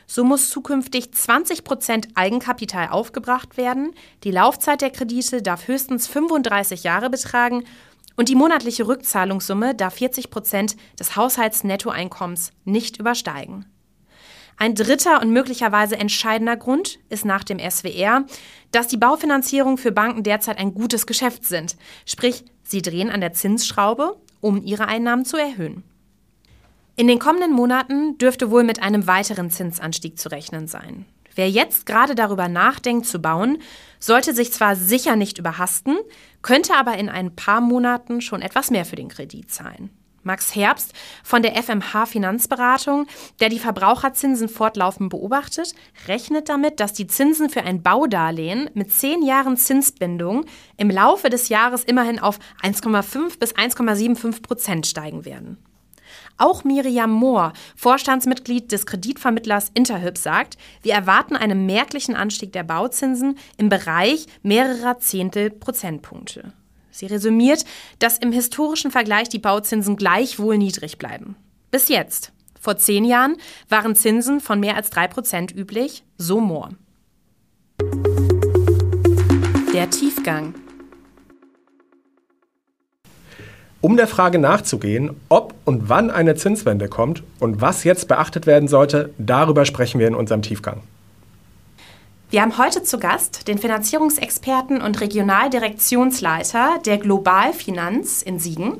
So 0.06 0.22
muss 0.22 0.50
zukünftig 0.50 1.12
20 1.12 1.64
Prozent 1.64 2.06
Eigenkapital 2.14 2.90
aufgebracht 2.90 3.56
werden, 3.56 3.92
die 4.22 4.30
Laufzeit 4.30 4.82
der 4.82 4.90
Kredite 4.90 5.42
darf 5.42 5.66
höchstens 5.66 6.06
35 6.06 6.84
Jahre 6.84 7.10
betragen 7.10 7.64
und 8.14 8.28
die 8.28 8.36
monatliche 8.36 8.86
Rückzahlungssumme 8.86 9.74
darf 9.74 9.94
40 9.94 10.30
Prozent 10.30 10.76
des 10.96 11.16
Haushaltsnettoeinkommens 11.16 12.52
nicht 12.64 12.98
übersteigen. 12.98 13.66
Ein 14.56 14.74
dritter 14.74 15.20
und 15.20 15.30
möglicherweise 15.30 15.96
entscheidender 15.96 16.56
Grund 16.56 16.98
ist 17.08 17.24
nach 17.24 17.44
dem 17.44 17.58
SWR, 17.58 18.24
dass 18.70 18.88
die 18.88 18.96
Baufinanzierung 18.96 19.78
für 19.78 19.92
Banken 19.92 20.22
derzeit 20.22 20.58
ein 20.58 20.74
gutes 20.74 21.06
Geschäft 21.06 21.44
sind. 21.44 21.76
Sprich, 22.06 22.44
sie 22.62 22.82
drehen 22.82 23.10
an 23.10 23.20
der 23.20 23.32
Zinsschraube, 23.32 24.16
um 24.40 24.62
ihre 24.62 24.86
Einnahmen 24.86 25.24
zu 25.24 25.36
erhöhen. 25.36 25.82
In 26.96 27.08
den 27.08 27.18
kommenden 27.18 27.52
Monaten 27.52 28.18
dürfte 28.18 28.50
wohl 28.50 28.62
mit 28.62 28.80
einem 28.80 29.06
weiteren 29.06 29.50
Zinsanstieg 29.50 30.18
zu 30.18 30.30
rechnen 30.30 30.68
sein. 30.68 31.06
Wer 31.34 31.50
jetzt 31.50 31.86
gerade 31.86 32.14
darüber 32.14 32.48
nachdenkt 32.48 33.06
zu 33.06 33.18
bauen, 33.18 33.58
sollte 33.98 34.32
sich 34.34 34.52
zwar 34.52 34.76
sicher 34.76 35.16
nicht 35.16 35.38
überhasten, 35.38 35.96
könnte 36.42 36.74
aber 36.74 36.96
in 36.96 37.08
ein 37.08 37.34
paar 37.34 37.60
Monaten 37.60 38.20
schon 38.20 38.42
etwas 38.42 38.70
mehr 38.70 38.84
für 38.84 38.94
den 38.94 39.08
Kredit 39.08 39.50
zahlen. 39.50 39.90
Max 40.24 40.54
Herbst 40.54 40.92
von 41.22 41.42
der 41.42 41.54
FMH 41.62 42.06
Finanzberatung, 42.06 43.06
der 43.40 43.48
die 43.48 43.58
Verbraucherzinsen 43.58 44.48
fortlaufend 44.48 45.10
beobachtet, 45.10 45.74
rechnet 46.08 46.48
damit, 46.48 46.80
dass 46.80 46.92
die 46.92 47.06
Zinsen 47.06 47.50
für 47.50 47.62
ein 47.62 47.82
Baudarlehen 47.82 48.68
mit 48.74 48.92
zehn 48.92 49.22
Jahren 49.22 49.56
Zinsbindung 49.56 50.46
im 50.76 50.90
Laufe 50.90 51.30
des 51.30 51.48
Jahres 51.48 51.84
immerhin 51.84 52.18
auf 52.18 52.38
1,5 52.62 53.38
bis 53.38 53.54
1,75 53.54 54.42
Prozent 54.42 54.86
steigen 54.86 55.24
werden. 55.24 55.58
Auch 56.36 56.64
Miriam 56.64 57.10
Mohr, 57.10 57.52
Vorstandsmitglied 57.76 58.72
des 58.72 58.86
Kreditvermittlers 58.86 59.70
Interhyp, 59.74 60.18
sagt, 60.18 60.56
wir 60.82 60.94
erwarten 60.94 61.36
einen 61.36 61.66
merklichen 61.66 62.16
Anstieg 62.16 62.52
der 62.52 62.64
Bauzinsen 62.64 63.38
im 63.56 63.68
Bereich 63.68 64.26
mehrerer 64.42 64.98
Zehntel 64.98 65.50
Prozentpunkte. 65.50 66.52
Sie 66.94 67.06
resümiert, 67.06 67.64
dass 67.98 68.18
im 68.18 68.30
historischen 68.30 68.92
Vergleich 68.92 69.28
die 69.28 69.40
Bauzinsen 69.40 69.96
gleichwohl 69.96 70.58
niedrig 70.58 70.96
bleiben. 70.96 71.34
Bis 71.72 71.88
jetzt. 71.88 72.30
Vor 72.60 72.76
zehn 72.76 73.04
Jahren 73.04 73.36
waren 73.68 73.96
Zinsen 73.96 74.38
von 74.38 74.60
mehr 74.60 74.76
als 74.76 74.90
drei 74.90 75.08
Prozent 75.08 75.52
üblich, 75.52 76.04
so 76.18 76.40
Mohr. 76.40 76.70
Der 79.74 79.90
Tiefgang. 79.90 80.54
Um 83.80 83.96
der 83.96 84.06
Frage 84.06 84.38
nachzugehen, 84.38 85.16
ob 85.28 85.52
und 85.64 85.88
wann 85.88 86.12
eine 86.12 86.36
Zinswende 86.36 86.86
kommt 86.86 87.24
und 87.40 87.60
was 87.60 87.82
jetzt 87.82 88.06
beachtet 88.06 88.46
werden 88.46 88.68
sollte, 88.68 89.12
darüber 89.18 89.64
sprechen 89.64 89.98
wir 89.98 90.06
in 90.06 90.14
unserem 90.14 90.42
Tiefgang. 90.42 90.82
Wir 92.34 92.42
haben 92.42 92.58
heute 92.58 92.82
zu 92.82 92.98
Gast 92.98 93.46
den 93.46 93.58
Finanzierungsexperten 93.58 94.82
und 94.82 95.00
Regionaldirektionsleiter 95.00 96.80
der 96.84 96.98
Global 96.98 97.52
Finanz 97.52 98.22
in 98.22 98.40
Siegen. 98.40 98.78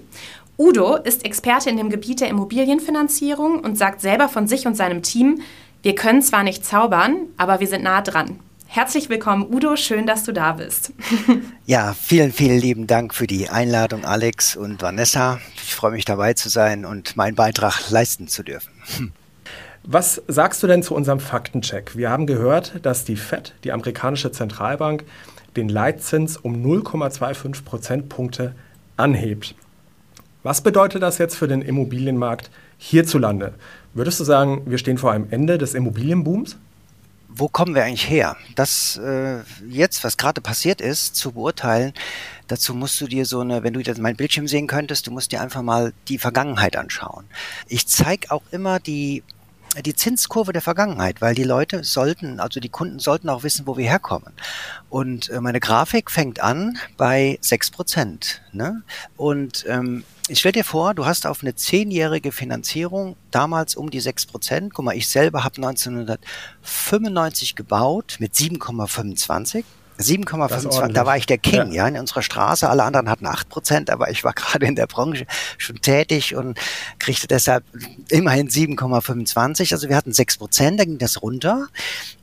Udo 0.59 0.97
ist 0.97 1.25
Experte 1.25 1.71
in 1.71 1.77
dem 1.77 1.89
Gebiet 1.89 2.21
der 2.21 2.31
Immobilienfinanzierung 2.31 3.61
und 3.61 3.79
sagt 3.79 4.01
selber 4.01 4.29
von 4.29 4.49
sich 4.49 4.67
und 4.67 4.77
seinem 4.77 5.05
Team, 5.05 5.41
wir 5.83 5.95
können 5.95 6.21
zwar 6.21 6.43
nicht 6.43 6.67
zaubern, 6.67 7.29
aber 7.37 7.61
wir 7.61 7.69
sind 7.69 7.85
nah 7.85 8.03
dran. 8.03 8.41
Herzlich 8.67 9.09
willkommen, 9.09 9.47
Udo. 9.49 9.77
Schön, 9.77 10.05
dass 10.09 10.25
du 10.25 10.33
da 10.33 10.55
bist. 10.55 10.93
Ja, 11.65 11.95
vielen, 11.95 12.33
vielen 12.33 12.59
lieben 12.59 12.89
Dank 12.89 13.15
für 13.15 13.29
die 13.29 13.51
Einladung, 13.51 14.05
Alex 14.05 14.57
und 14.57 14.83
Vanessa. 14.83 15.39
Ich 15.63 15.77
freue 15.77 15.93
mich 15.93 16.05
dabei 16.05 16.35
zu 16.35 16.49
sein 16.49 16.85
und 16.85 17.17
meinen 17.17 17.37
Beitrag 17.37 17.89
leisten 17.89 18.27
zu 18.27 18.43
dürfen. 18.43 18.73
Was 19.87 20.23
sagst 20.29 20.63
du 20.63 20.67
denn 20.67 20.83
zu 20.83 20.95
unserem 20.95 21.21
Faktencheck? 21.21 21.95
Wir 21.95 22.09
haben 22.09 22.27
gehört, 22.27 22.81
dass 22.83 23.05
die 23.05 23.17
Fed, 23.17 23.55
die 23.65 23.73
amerikanische 23.73 24.33
Zentralbank, 24.33 25.05
den 25.57 25.69
Leitzins 25.69 26.39
um 26.39 26.65
0,25 26.65 27.65
Prozentpunkte 27.65 28.55
anhebt. 28.97 29.55
Was 30.43 30.63
bedeutet 30.63 31.03
das 31.03 31.19
jetzt 31.19 31.37
für 31.37 31.49
den 31.49 31.61
Immobilienmarkt 31.61 32.51
hierzulande? 32.79 33.55
Würdest 33.93 34.19
du 34.21 34.25
sagen, 34.25 34.63
wir 34.65 34.79
stehen 34.79 34.97
vor 34.97 35.13
einem 35.13 35.27
Ende 35.31 35.59
des 35.59 35.75
Immobilienbooms? 35.75 36.57
wo 37.37 37.49
kommen 37.49 37.75
wir 37.75 37.85
eigentlich 37.85 38.09
her? 38.09 38.37
Das 38.55 38.97
äh, 38.97 39.41
jetzt, 39.69 40.05
was 40.05 40.17
gerade 40.17 40.41
passiert 40.41 40.81
ist, 40.81 41.17
zu 41.17 41.33
beurteilen, 41.33 41.93
dazu 42.47 42.75
musst 42.75 43.01
du 43.01 43.07
dir 43.07 43.27
so 43.27 43.41
eine, 43.41 43.65
wenn 43.65 43.73
du 43.73 43.81
jetzt 43.81 43.99
mein 43.99 44.17
Bildschirm 44.17 44.47
sehen 44.47 44.67
könntest, 44.69 45.07
du 45.07 45.11
musst 45.11 45.33
dir 45.33 45.41
einfach 45.41 45.63
mal 45.63 45.93
die 46.09 46.19
Vergangenheit 46.19 46.77
anschauen. 46.77 47.25
Ich 47.67 47.89
zeige 47.89 48.31
auch 48.31 48.43
immer 48.53 48.79
die 48.79 49.25
die 49.83 49.95
Zinskurve 49.95 50.53
der 50.53 50.63
Vergangenheit, 50.63 51.21
weil 51.21 51.35
die 51.35 51.45
Leute 51.45 51.85
sollten, 51.85 52.41
also 52.41 52.61
die 52.61 52.69
Kunden 52.69 52.99
sollten 52.99 53.29
auch 53.29 53.43
wissen, 53.43 53.67
wo 53.67 53.77
wir 53.77 53.89
herkommen. 53.89 54.33
Und 54.91 55.29
äh, 55.31 55.41
meine 55.41 55.61
Grafik 55.61 56.11
fängt 56.11 56.41
an 56.41 56.79
bei 56.97 57.39
sechs 57.41 57.71
Prozent. 57.71 58.43
Ne? 58.53 58.83
Und 59.17 59.65
ähm, 59.69 60.05
ich 60.29 60.39
stell 60.39 60.53
dir 60.53 60.65
vor, 60.65 60.95
du 60.95 61.05
hast 61.05 61.27
auf 61.27 61.43
eine 61.43 61.55
zehnjährige 61.55 62.33
Finanzierung 62.33 63.17
damals 63.31 63.75
um 63.75 63.91
die 63.91 64.01
sechs 64.01 64.25
Prozent. 64.25 64.73
Guck 64.73 64.87
mal, 64.87 64.97
ich 64.97 65.09
selber 65.09 65.45
habe 65.45 65.57
1995 65.57 67.57
gebaut 67.57 68.17
mit 68.21 68.33
7,25. 68.33 69.65
7,25, 69.99 70.93
da 70.93 71.07
war 71.07 71.17
ich 71.17 71.27
der 71.27 71.39
King, 71.39 71.73
ja. 71.73 71.85
ja. 71.85 71.89
in 71.89 71.99
unserer 71.99 72.23
Straße. 72.23 72.69
Alle 72.69 72.83
anderen 72.83 73.09
hatten 73.09 73.27
8 73.27 73.49
Prozent, 73.49 73.91
aber 73.91 74.11
ich 74.11 74.25
war 74.25 74.33
gerade 74.35 74.67
in 74.67 74.75
der 74.75 74.87
Branche 74.87 75.27
schon 75.59 75.81
tätig 75.81 76.35
und 76.35 76.59
kriegte 76.99 77.27
deshalb 77.27 77.65
immerhin 78.09 78.49
7,25. 78.49 79.73
Also 79.73 79.89
wir 79.89 79.97
hatten 79.97 80.13
6 80.13 80.39
Prozent, 80.39 80.81
da 80.81 80.85
ging 80.85 80.99
das 80.99 81.23
runter. 81.23 81.69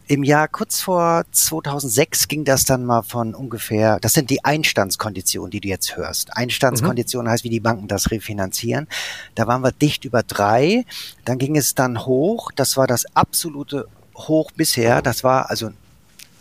Im 0.08 0.24
Jahr 0.24 0.50
kurz 0.50 0.82
vor 0.82 1.24
2006 1.32 2.28
ging 2.28 2.44
das 2.44 2.66
dann 2.66 2.84
mal 2.84 3.02
von 3.02 3.34
ungefähr, 3.34 3.98
das 4.02 4.12
sind 4.12 4.30
die 4.30 4.44
Einstandskonditionen, 4.44 5.52
die 5.52 5.62
du 5.62 5.70
jetzt 5.70 5.96
hörst. 5.96 6.36
Einstandskonditionen 6.36 7.28
mhm. 7.28 7.32
heißt, 7.32 7.46
wie 7.46 7.50
die 7.50 7.62
Banken 7.62 7.88
das 7.88 8.12
refinanzieren. 8.12 8.90
Da 9.36 9.48
waren 9.48 9.62
wir 9.62 9.72
dicht 9.72 10.04
über 10.04 10.22
drei. 10.22 10.84
Dann 11.24 11.38
ging 11.38 11.56
es 11.56 11.76
dann 11.76 12.06
hoch. 12.06 12.52
Das 12.54 12.76
war 12.76 12.88
das 12.88 13.06
absolute 13.16 13.88
Hoch 14.16 14.52
bisher. 14.52 15.02
Das 15.02 15.24
war 15.24 15.50
also, 15.50 15.72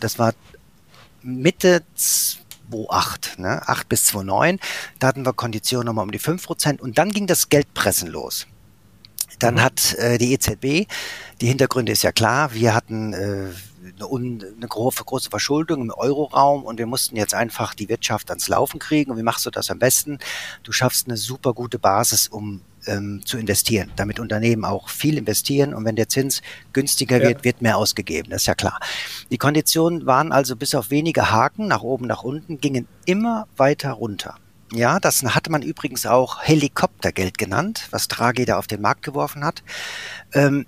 das 0.01 0.19
war 0.19 0.33
Mitte 1.23 1.83
2,8, 1.97 3.39
ne? 3.39 3.67
8 3.67 3.89
bis 3.89 4.09
2,9. 4.09 4.59
Da 4.99 5.07
hatten 5.07 5.25
wir 5.25 5.33
Konditionen 5.33 5.85
nochmal 5.85 6.05
um 6.05 6.11
die 6.11 6.19
5 6.19 6.45
Prozent 6.45 6.81
und 6.81 6.97
dann 6.97 7.11
ging 7.11 7.27
das 7.27 7.49
Geldpressen 7.49 8.09
los. 8.09 8.47
Dann 9.39 9.55
mhm. 9.55 9.61
hat 9.61 9.95
äh, 9.95 10.17
die 10.17 10.33
EZB, 10.33 10.87
die 11.41 11.47
Hintergründe 11.47 11.91
ist 11.91 12.03
ja 12.03 12.11
klar, 12.11 12.53
wir 12.53 12.73
hatten 12.75 13.13
äh, 13.13 13.49
eine, 13.99 14.45
eine 14.55 14.67
große, 14.67 15.03
große 15.03 15.29
Verschuldung 15.29 15.81
im 15.81 15.91
Euroraum 15.91 16.63
und 16.63 16.77
wir 16.77 16.85
mussten 16.85 17.15
jetzt 17.15 17.33
einfach 17.33 17.73
die 17.73 17.89
Wirtschaft 17.89 18.29
ans 18.29 18.47
Laufen 18.47 18.79
kriegen. 18.79 19.11
Und 19.11 19.17
wie 19.17 19.23
machst 19.23 19.45
du 19.45 19.49
das 19.49 19.71
am 19.71 19.79
besten? 19.79 20.19
Du 20.63 20.71
schaffst 20.71 21.07
eine 21.07 21.17
super 21.17 21.53
gute 21.53 21.79
Basis, 21.79 22.27
um 22.27 22.61
ähm, 22.87 23.21
zu 23.25 23.37
investieren, 23.37 23.91
damit 23.95 24.19
Unternehmen 24.19 24.65
auch 24.65 24.89
viel 24.89 25.17
investieren 25.17 25.73
und 25.73 25.85
wenn 25.85 25.95
der 25.95 26.09
Zins 26.09 26.41
günstiger 26.73 27.21
ja. 27.21 27.29
wird, 27.29 27.43
wird 27.43 27.61
mehr 27.61 27.77
ausgegeben, 27.77 28.29
das 28.29 28.43
ist 28.43 28.47
ja 28.47 28.55
klar. 28.55 28.79
Die 29.29 29.37
Konditionen 29.37 30.05
waren 30.05 30.31
also 30.31 30.55
bis 30.55 30.75
auf 30.75 30.89
wenige 30.89 31.31
Haken 31.31 31.67
nach 31.67 31.83
oben, 31.83 32.07
nach 32.07 32.23
unten, 32.23 32.59
gingen 32.59 32.87
immer 33.05 33.47
weiter 33.57 33.91
runter. 33.91 34.35
Ja, 34.73 34.99
das 34.99 35.21
hatte 35.23 35.51
man 35.51 35.63
übrigens 35.63 36.05
auch 36.05 36.41
Helikoptergeld 36.43 37.37
genannt, 37.37 37.87
was 37.91 38.07
Draghi 38.07 38.45
da 38.45 38.57
auf 38.57 38.67
den 38.67 38.81
Markt 38.81 39.03
geworfen 39.03 39.43
hat. 39.43 39.63
Ähm, 40.33 40.65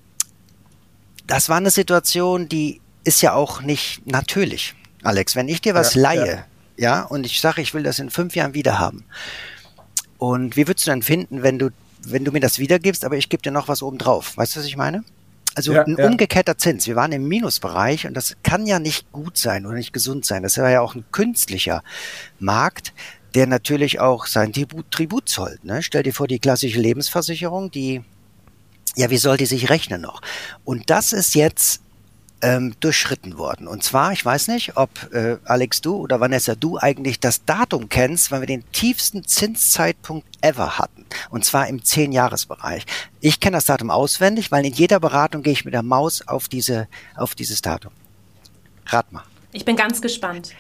das 1.26 1.48
war 1.48 1.58
eine 1.58 1.72
Situation, 1.72 2.50
die 2.50 2.82
ist 3.06 3.22
ja 3.22 3.34
auch 3.34 3.62
nicht 3.62 4.06
natürlich. 4.06 4.76
Alex, 5.04 5.36
wenn 5.36 5.48
ich 5.48 5.62
dir 5.62 5.74
was 5.74 5.94
ja, 5.94 6.02
leihe, 6.02 6.28
ja. 6.28 6.46
ja, 6.78 7.02
und 7.04 7.26
ich 7.26 7.40
sage, 7.40 7.62
ich 7.62 7.74
will 7.74 7.84
das 7.84 8.00
in 8.00 8.10
fünf 8.10 8.36
Jahren 8.36 8.54
wieder 8.54 8.80
haben. 8.80 9.06
Und 10.18 10.56
wie 10.56 10.68
würdest 10.68 10.88
du 10.88 10.92
dann 10.92 11.02
finden, 11.02 11.44
wenn 11.44 11.60
du 11.60 11.70
wenn 12.06 12.26
du 12.26 12.32
mir 12.32 12.40
das 12.40 12.60
wiedergibst, 12.60 13.06
aber 13.06 13.18
ich 13.18 13.30
gebe 13.30 13.42
dir 13.42 13.52
noch 13.52 13.68
was 13.68 13.82
oben 13.82 13.98
drauf. 13.98 14.38
Weißt 14.38 14.56
du, 14.56 14.60
was 14.60 14.68
ich 14.68 14.78
meine? 14.78 15.04
Also 15.56 15.74
ja, 15.74 15.84
ein 15.84 15.98
ja. 15.98 16.08
umgekehrter 16.08 16.58
Zins. 16.58 16.88
Wir 16.88 16.96
waren 16.96 17.12
im 17.12 17.28
Minusbereich 17.28 18.08
und 18.08 18.16
das 18.16 18.36
kann 18.44 18.66
ja 18.66 18.80
nicht 18.80 19.12
gut 19.12 19.38
sein 19.38 19.66
oder 19.66 19.76
nicht 19.76 19.94
gesund 19.94 20.26
sein. 20.26 20.44
Das 20.44 20.58
war 20.58 20.70
ja 20.70 20.82
auch 20.82 20.96
ein 20.96 21.06
künstlicher 21.12 21.84
Markt, 22.40 22.94
der 23.36 23.48
natürlich 23.48 24.00
auch 24.00 24.26
sein 24.26 24.52
Tribut, 24.52 24.90
Tribut 24.92 25.30
zollt. 25.30 25.64
Ne? 25.64 25.84
Stell 25.84 26.04
dir 26.04 26.14
vor, 26.14 26.28
die 26.28 26.40
klassische 26.40 26.80
Lebensversicherung, 26.80 27.70
die, 27.72 28.02
ja, 28.96 29.10
wie 29.10 29.18
soll 29.18 29.38
die 29.38 29.46
sich 29.46 29.70
rechnen 29.70 30.02
noch? 30.02 30.22
Und 30.64 30.90
das 30.90 31.14
ist 31.14 31.36
jetzt 31.36 31.82
ähm, 32.42 32.76
durchschritten 32.80 33.38
worden. 33.38 33.68
Und 33.68 33.84
zwar, 33.84 34.12
ich 34.12 34.24
weiß 34.24 34.50
nicht, 34.50 34.76
ob 34.76 34.90
äh, 35.14 35.38
Alex 35.46 35.82
du 35.82 35.96
oder 35.96 36.20
Vanessa 36.20 36.56
du 36.56 36.78
eigentlich 36.78 37.20
das 37.20 37.46
Datum 37.46 37.90
kennst, 37.90 38.32
weil 38.32 38.42
wir 38.42 38.48
den 38.48 38.70
tiefsten 38.72 39.24
Zinszeitpunkt 39.24 40.28
ever 40.42 40.78
hatten. 40.78 40.93
Und 41.30 41.46
zwar 41.46 41.68
im 41.68 41.82
10-Jahres-Bereich. 41.82 42.86
Ich 43.22 43.40
kenne 43.40 43.58
das 43.58 43.66
Datum 43.66 43.90
auswendig, 43.90 44.52
weil 44.52 44.66
in 44.66 44.74
jeder 44.74 45.00
Beratung 45.00 45.44
gehe 45.44 45.54
ich 45.54 45.66
mit 45.66 45.74
der 45.74 45.84
Maus 45.84 46.28
auf, 46.28 46.48
diese, 46.48 46.88
auf 47.16 47.36
dieses 47.36 47.62
Datum. 47.62 47.92
Rat 48.88 49.12
mal. 49.12 49.24
Ich 49.52 49.66
bin 49.66 49.76
ganz 49.76 50.02
gespannt. 50.02 50.52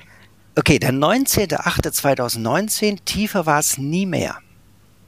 Okay, 0.55 0.77
der 0.77 0.93
19.08.2019, 0.93 3.03
tiefer 3.05 3.47
war 3.47 3.59
es 3.59 3.77
nie 3.77 4.05
mehr. 4.05 4.37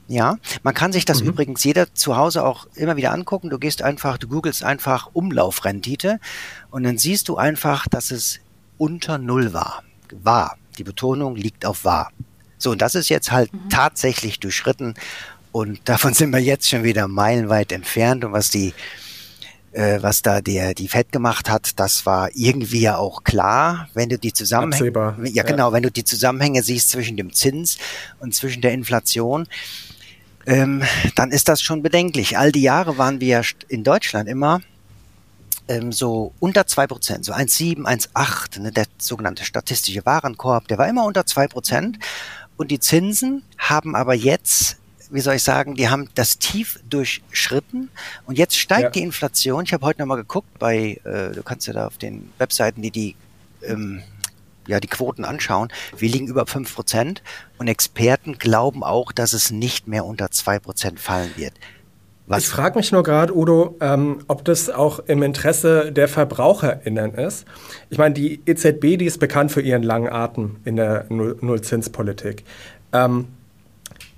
Ja, 0.08 0.36
man 0.62 0.74
kann 0.74 0.92
sich 0.92 1.04
das 1.04 1.22
mhm. 1.22 1.28
übrigens 1.28 1.64
jeder 1.64 1.92
zu 1.92 2.16
Hause 2.16 2.44
auch 2.44 2.66
immer 2.74 2.96
wieder 2.96 3.12
angucken. 3.12 3.50
Du 3.50 3.58
gehst 3.58 3.82
einfach, 3.82 4.18
du 4.18 4.28
googelst 4.28 4.62
einfach 4.62 5.10
Umlaufrendite 5.12 6.20
und 6.70 6.84
dann 6.84 6.96
siehst 6.96 7.28
du 7.28 7.36
einfach, 7.36 7.88
dass 7.88 8.12
es 8.12 8.38
unter 8.78 9.18
Null 9.18 9.52
war. 9.52 9.82
War. 10.12 10.58
Die 10.78 10.84
Betonung 10.84 11.34
liegt 11.34 11.66
auf 11.66 11.84
war. 11.84 12.12
So, 12.58 12.70
und 12.70 12.82
das 12.82 12.94
ist 12.94 13.08
jetzt 13.08 13.32
halt 13.32 13.52
mhm. 13.52 13.68
tatsächlich 13.68 14.38
durchschritten 14.38 14.94
und 15.56 15.80
davon 15.86 16.12
sind 16.12 16.32
wir 16.32 16.38
jetzt 16.38 16.68
schon 16.68 16.84
wieder 16.84 17.08
meilenweit 17.08 17.72
entfernt. 17.72 18.26
Und 18.26 18.32
was 18.32 18.50
die 18.50 18.74
äh, 19.72 20.02
was 20.02 20.20
da 20.20 20.42
der 20.42 20.74
die 20.74 20.86
Fed 20.86 21.12
gemacht 21.12 21.48
hat, 21.48 21.80
das 21.80 22.04
war 22.04 22.28
irgendwie 22.34 22.80
ja 22.80 22.98
auch 22.98 23.24
klar, 23.24 23.88
wenn 23.94 24.10
du 24.10 24.18
die 24.18 24.34
Zusammenhänge 24.34 24.92
ja, 25.24 25.28
ja. 25.32 25.42
genau, 25.44 25.72
wenn 25.72 25.82
du 25.82 25.90
die 25.90 26.04
Zusammenhänge 26.04 26.62
siehst 26.62 26.90
zwischen 26.90 27.16
dem 27.16 27.32
Zins 27.32 27.78
und 28.20 28.34
zwischen 28.34 28.60
der 28.60 28.72
Inflation, 28.72 29.48
ähm, 30.44 30.82
dann 31.14 31.30
ist 31.30 31.48
das 31.48 31.62
schon 31.62 31.82
bedenklich. 31.82 32.36
All 32.36 32.52
die 32.52 32.62
Jahre 32.62 32.98
waren 32.98 33.20
wir 33.20 33.42
in 33.68 33.82
Deutschland 33.82 34.28
immer 34.28 34.60
ähm, 35.68 35.90
so 35.90 36.34
unter 36.38 36.66
zwei 36.66 36.86
Prozent, 36.86 37.24
so 37.24 37.32
1,7, 37.32 37.82
1,8, 37.84 38.60
ne, 38.60 38.72
der 38.72 38.84
sogenannte 38.98 39.46
statistische 39.46 40.04
Warenkorb, 40.04 40.68
der 40.68 40.76
war 40.76 40.86
immer 40.86 41.06
unter 41.06 41.24
zwei 41.24 41.48
Prozent. 41.48 41.98
Und 42.58 42.70
die 42.70 42.78
Zinsen 42.78 43.42
haben 43.56 43.96
aber 43.96 44.14
jetzt 44.14 44.76
wie 45.16 45.20
soll 45.20 45.34
ich 45.34 45.42
sagen, 45.42 45.74
die 45.74 45.88
haben 45.88 46.08
das 46.14 46.38
Tief 46.38 46.78
durchschritten 46.88 47.90
und 48.26 48.38
jetzt 48.38 48.56
steigt 48.56 48.82
ja. 48.82 48.90
die 48.90 49.02
Inflation. 49.02 49.64
Ich 49.64 49.72
habe 49.72 49.84
heute 49.84 50.00
nochmal 50.00 50.18
geguckt 50.18 50.58
bei, 50.58 51.00
äh, 51.04 51.32
du 51.34 51.42
kannst 51.42 51.66
ja 51.66 51.72
da 51.72 51.86
auf 51.86 51.98
den 51.98 52.30
Webseiten, 52.38 52.82
die 52.82 52.90
die 52.90 53.16
ähm, 53.62 54.02
ja 54.66 54.78
die 54.78 54.88
Quoten 54.88 55.24
anschauen, 55.24 55.68
wir 55.96 56.08
liegen 56.08 56.28
über 56.28 56.46
fünf 56.46 56.74
Prozent 56.74 57.22
und 57.58 57.68
Experten 57.68 58.38
glauben 58.38 58.84
auch, 58.84 59.10
dass 59.12 59.32
es 59.32 59.50
nicht 59.50 59.88
mehr 59.88 60.04
unter 60.04 60.30
zwei 60.30 60.58
Prozent 60.58 61.00
fallen 61.00 61.32
wird. 61.36 61.54
Was? 62.26 62.42
Ich 62.42 62.48
frage 62.48 62.76
mich 62.76 62.90
nur 62.90 63.04
gerade, 63.04 63.36
Udo, 63.36 63.76
ähm, 63.80 64.18
ob 64.26 64.44
das 64.44 64.68
auch 64.68 64.98
im 64.98 65.22
Interesse 65.22 65.92
der 65.92 66.08
VerbraucherInnen 66.08 67.14
ist. 67.14 67.46
Ich 67.88 67.98
meine, 67.98 68.14
die 68.14 68.40
EZB, 68.44 68.98
die 68.98 69.04
ist 69.04 69.18
bekannt 69.18 69.52
für 69.52 69.60
ihren 69.60 69.84
langen 69.84 70.08
Atem 70.08 70.56
in 70.64 70.74
der 70.74 71.06
Nullzinspolitik. 71.08 72.42
Ähm, 72.92 73.28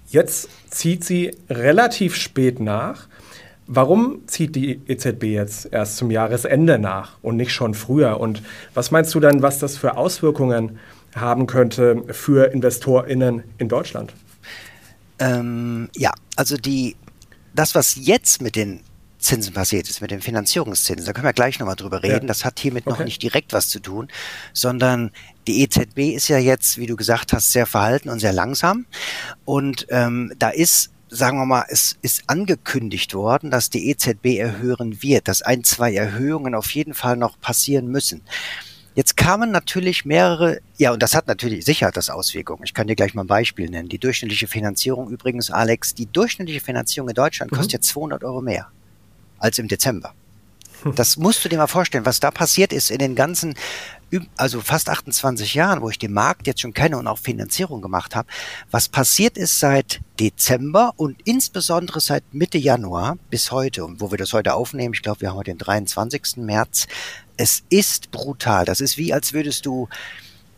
jetzt 0.09 0.49
zieht 0.71 1.05
sie 1.05 1.37
relativ 1.49 2.15
spät 2.15 2.61
nach. 2.61 3.09
Warum 3.67 4.27
zieht 4.27 4.57
die 4.57 4.81
EZB 4.87 5.25
jetzt 5.25 5.73
erst 5.73 5.99
zum 5.99 6.11
Jahresende 6.11 6.79
nach 6.79 7.19
und 7.23 7.37
nicht 7.37 7.53
schon 7.53 7.75
früher? 7.75 8.19
Und 8.19 8.43
was 8.75 8.91
meinst 8.91 9.15
du 9.15 9.21
dann, 9.21 9.43
was 9.43 9.59
das 9.59 9.77
für 9.77 9.97
Auswirkungen 9.97 10.79
haben 11.15 11.47
könnte 11.47 12.03
für 12.11 12.51
InvestorInnen 12.53 13.45
in 13.59 13.69
Deutschland? 13.69 14.15
Ähm, 15.19 15.89
ja, 15.95 16.13
also 16.37 16.57
die 16.57 16.97
das, 17.55 17.75
was 17.75 17.97
jetzt 17.97 18.41
mit 18.41 18.57
den 18.57 18.81
Zinsen 19.19 19.53
passiert 19.53 19.89
ist, 19.89 20.01
mit 20.01 20.11
den 20.11 20.21
Finanzierungszinsen, 20.21 21.05
da 21.05 21.13
können 21.13 21.27
wir 21.27 21.33
gleich 21.33 21.59
nochmal 21.59 21.77
drüber 21.77 22.03
reden. 22.03 22.27
Ja. 22.27 22.29
Das 22.29 22.45
hat 22.45 22.59
hiermit 22.61 22.87
okay. 22.87 22.99
noch 22.99 23.05
nicht 23.05 23.23
direkt 23.23 23.53
was 23.53 23.69
zu 23.69 23.81
tun, 23.81 24.09
sondern 24.53 25.11
die 25.47 25.63
EZB 25.63 26.15
ist 26.15 26.29
ja 26.29 26.39
jetzt, 26.39 26.79
wie 26.79 26.87
du 26.87 26.97
gesagt 26.97 27.33
hast, 27.33 27.53
sehr 27.53 27.67
verhalten 27.67 28.09
und 28.09 28.21
sehr 28.21 28.33
langsam. 28.33 28.87
Und 29.45 29.87
ähm, 29.91 30.33
da 30.39 30.51
ist 30.51 30.91
sagen 31.11 31.39
wir 31.39 31.47
mal, 31.47 31.65
es 31.69 31.97
ist 32.03 32.25
angekündigt 32.27 33.15
worden, 33.15 33.51
dass 33.51 33.71
die 33.71 33.89
EZB 33.89 34.39
erhöhen 34.39 35.03
wird, 35.03 35.27
dass 35.27 35.41
ein, 35.41 35.65
zwei 35.65 35.95
Erhöhungen 35.95 36.55
auf 36.55 36.71
jeden 36.73 36.93
Fall 36.93 37.17
noch 37.17 37.41
passieren 37.41 37.89
müssen. 37.89 38.23
Jetzt 38.95 39.17
kamen 39.17 39.51
natürlich 39.51 40.05
mehrere, 40.05 40.61
ja, 40.77 40.93
und 40.93 41.03
das 41.03 41.15
hat 41.15 41.29
natürlich 41.29 41.65
sicher 41.65 41.91
das 41.93 42.11
Auswirkungen. 42.11 42.65
Ich 42.65 42.75
kann 42.75 42.89
dir 42.89 42.97
gleich 42.97 43.15
mal 43.15 43.23
ein 43.23 43.29
Beispiel 43.29 43.71
nennen. 43.71 43.89
Die 43.89 43.99
durchschnittliche 43.99 44.49
Finanzierung 44.49 45.09
übrigens, 45.09 45.51
Alex, 45.51 45.95
die 45.95 46.07
durchschnittliche 46.07 46.61
Finanzierung 46.61 47.09
in 47.09 47.15
Deutschland 47.15 47.53
mhm. 47.53 47.57
kostet 47.57 47.75
jetzt 47.75 47.89
200 47.89 48.25
Euro 48.25 48.43
mehr 48.43 48.69
als 49.39 49.59
im 49.59 49.69
Dezember. 49.69 50.15
Das 50.95 51.17
musst 51.17 51.45
du 51.45 51.49
dir 51.49 51.59
mal 51.59 51.67
vorstellen, 51.67 52.07
was 52.07 52.21
da 52.21 52.31
passiert 52.31 52.73
ist 52.73 52.91
in 52.91 52.99
den 52.99 53.15
ganzen, 53.15 53.55
also 54.37 54.61
fast 54.61 54.89
28 54.89 55.55
Jahren, 55.55 55.83
wo 55.83 55.91
ich 55.91 55.99
den 55.99 56.13
Markt 56.13 56.47
jetzt 56.47 56.61
schon 56.61 56.73
kenne 56.73 56.99
und 56.99 57.07
auch 57.07 57.19
Finanzierung 57.19 57.83
gemacht 57.83 58.15
habe. 58.15 58.29
Was 58.71 58.89
passiert 58.89 59.37
ist 59.37 59.59
seit 59.59 60.01
Dezember 60.21 60.93
und 60.97 61.17
insbesondere 61.25 62.01
seit 62.01 62.23
Mitte 62.33 62.59
Januar 62.59 63.19
bis 63.31 63.51
heute, 63.51 63.85
und 63.85 64.01
wo 64.01 64.11
wir 64.11 64.19
das 64.19 64.33
heute 64.33 64.55
aufnehmen, 64.55 64.95
ich 64.95 65.03
glaube, 65.03 65.23
wir 65.23 65.31
haben 65.31 65.37
heute 65.37 65.51
den 65.51 65.59
23. 65.59 66.37
März, 66.39 66.87
es 67.37 67.65
ist 67.71 68.11
brutal. 68.11 68.65
Das 68.65 68.81
ist 68.81 68.99
wie, 68.99 69.13
als 69.13 69.33
würdest 69.33 69.67
du 69.67 69.89